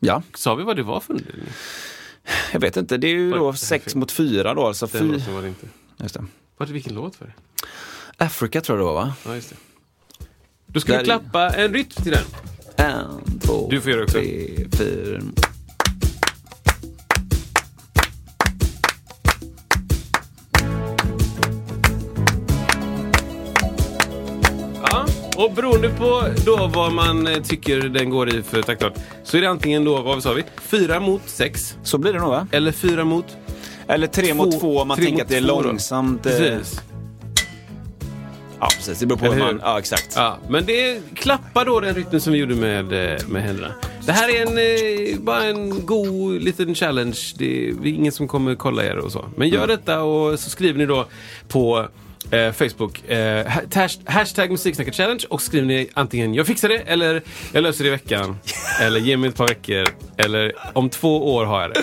Ja, 0.00 0.22
Sa 0.34 0.54
vi 0.54 0.64
vad 0.64 0.76
det 0.76 0.82
var 0.82 1.00
för 1.00 1.12
underdelning? 1.14 1.48
jag 2.52 2.60
vet 2.60 2.76
inte. 2.76 2.96
Det 2.96 3.06
är 3.06 3.10
ju 3.12 3.32
Oj, 3.32 3.38
då 3.38 3.44
det 3.44 3.50
här 3.50 3.52
sex 3.52 3.84
fel. 3.92 3.96
mot 4.00 4.12
fyra 4.12 4.54
då. 4.54 4.66
Alltså 4.66 4.86
Den 4.86 5.00
fy... 5.00 5.12
låten 5.18 5.34
var 5.34 5.42
det 5.42 5.48
inte. 5.48 5.66
Just 5.96 6.14
det. 6.14 6.24
Var 6.56 6.66
det 6.66 6.72
vilken 6.72 6.94
låt 6.94 7.20
var 7.20 7.26
det? 7.26 7.34
Africa 8.24 8.60
tror 8.60 8.78
jag 8.78 8.86
det 8.88 8.92
var 8.92 9.04
va? 9.04 9.14
Ja, 9.26 9.34
just 9.34 9.50
det. 9.50 9.56
Då 10.66 10.80
ska 10.80 10.92
Där 10.92 11.00
är- 11.00 11.04
klappa 11.04 11.50
en 11.50 11.74
rytm 11.74 11.88
till 12.02 12.12
den. 12.12 12.24
En, 12.76 13.38
två, 13.40 13.68
Du 13.70 13.80
får 13.80 13.90
göra 13.92 14.02
också. 14.02 14.18
tre, 14.18 14.48
fyra. 14.72 15.20
Och 25.44 25.52
beroende 25.52 25.88
på 25.88 26.22
då 26.46 26.70
vad 26.74 26.92
man 26.92 27.26
eh, 27.26 27.42
tycker 27.42 27.80
den 27.80 28.10
går 28.10 28.34
i 28.34 28.42
för 28.42 28.62
taktart 28.62 28.92
så 29.24 29.36
är 29.36 29.40
det 29.40 29.50
antingen 29.50 29.84
då, 29.84 30.02
vad 30.02 30.22
sa 30.22 30.32
vi, 30.32 30.42
fyra 30.60 31.00
mot 31.00 31.22
sex 31.26 31.76
Så 31.82 31.98
blir 31.98 32.12
det 32.12 32.18
nog 32.18 32.28
va? 32.30 32.46
eller 32.52 32.72
fyra 32.72 33.04
mot 33.04 33.26
Eller 33.88 34.06
tre 34.06 34.34
mot 34.34 34.60
två 34.60 34.78
om 34.80 34.88
man 34.88 34.96
tänker 34.96 35.22
att 35.22 35.28
det 35.28 35.36
är 35.36 35.40
två 35.40 35.46
då. 35.46 35.62
långsamt. 35.62 36.26
eh, 36.26 36.32
Precis. 36.32 36.80
Ja, 38.60 38.68
precis. 38.76 38.98
Det 38.98 39.06
beror 39.06 39.18
på 39.18 39.24
Eller 39.24 39.34
hur 39.36 39.42
man... 39.44 39.60
Ja, 39.64 39.78
exakt. 39.78 40.12
Ja, 40.16 40.38
men 40.48 40.64
det 40.66 40.90
är, 40.90 41.00
klappa 41.14 41.64
då 41.64 41.80
den 41.80 41.94
rytmen 41.94 42.20
som 42.20 42.32
vi 42.32 42.38
gjorde 42.38 42.54
med, 42.54 42.92
eh, 43.12 43.18
med 43.28 43.42
händerna. 43.42 43.72
Det 44.06 44.12
här 44.12 44.28
är 44.28 44.42
en, 45.14 45.24
bara 45.24 45.44
en 45.44 45.86
god 45.86 46.42
liten 46.42 46.74
challenge. 46.74 47.18
Det 47.38 47.68
är 47.68 47.86
ingen 47.86 48.12
som 48.12 48.28
kommer 48.28 48.54
kolla 48.54 48.84
er 48.84 48.96
och 48.96 49.12
så. 49.12 49.24
Men 49.36 49.48
gör 49.48 49.66
detta 49.66 50.02
och 50.02 50.38
så 50.40 50.50
skriver 50.50 50.78
ni 50.78 50.86
då 50.86 51.06
på 51.48 51.86
eh, 52.30 52.52
Facebook 52.52 53.08
eh, 53.10 53.46
hash, 53.74 53.98
hashtag 54.04 54.50
musiksnacket 54.50 54.94
challenge 54.94 55.24
och 55.30 55.42
skriver 55.42 55.66
ni 55.66 55.88
antingen 55.94 56.34
jag 56.34 56.46
fixar 56.46 56.68
det 56.68 56.78
eller 56.78 57.22
jag 57.52 57.62
löser 57.62 57.84
det 57.84 57.88
i 57.88 57.90
veckan. 57.90 58.38
eller 58.80 59.00
ge 59.00 59.16
mig 59.16 59.28
ett 59.30 59.36
par 59.36 59.48
veckor. 59.48 59.86
Eller 60.16 60.52
om 60.72 60.90
två 60.90 61.34
år 61.34 61.44
har 61.44 61.60
jag 61.62 61.70
det. 61.70 61.80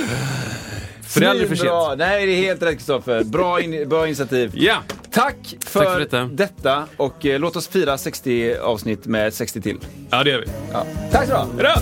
För 1.08 1.20
det 1.20 1.26
är 1.26 1.30
aldrig 1.30 1.50
för 1.50 1.56
sent. 1.56 1.72
Nej, 1.98 2.26
det 2.26 2.32
är 2.32 2.42
helt 2.42 2.62
rätt 2.62 2.76
Kristoffer. 2.78 3.24
Bra, 3.24 3.62
in, 3.62 3.90
bra 3.90 4.06
initiativ. 4.08 4.52
Ja! 4.54 4.78
Tack 5.12 5.56
för, 5.66 5.80
Tack 5.80 5.94
för 5.94 6.00
detta. 6.00 6.24
detta 6.24 6.86
och 6.98 7.26
eh, 7.26 7.40
låt 7.40 7.56
oss 7.56 7.68
fira 7.68 7.98
60 7.98 8.56
avsnitt 8.58 9.06
med 9.06 9.34
60 9.34 9.62
till. 9.62 9.78
ja, 10.10 10.24
det 10.24 10.30
gör 10.30 10.40
vi. 10.40 10.46
Ja. 10.72 10.86
Tack 11.12 11.28
så 11.28 11.48
du 11.58 11.64
Hejdå! 11.64 11.82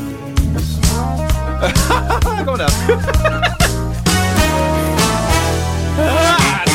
Här 2.35 2.45
kommer 2.45 2.57
den. 2.57 2.69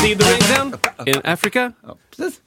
Did 0.01 0.17
the 0.17 0.25
ring 0.25 0.41
then? 0.47 0.79
in 1.05 1.21
Africa. 1.23 1.73
Ja, 1.83 1.95
precis. 2.09 2.41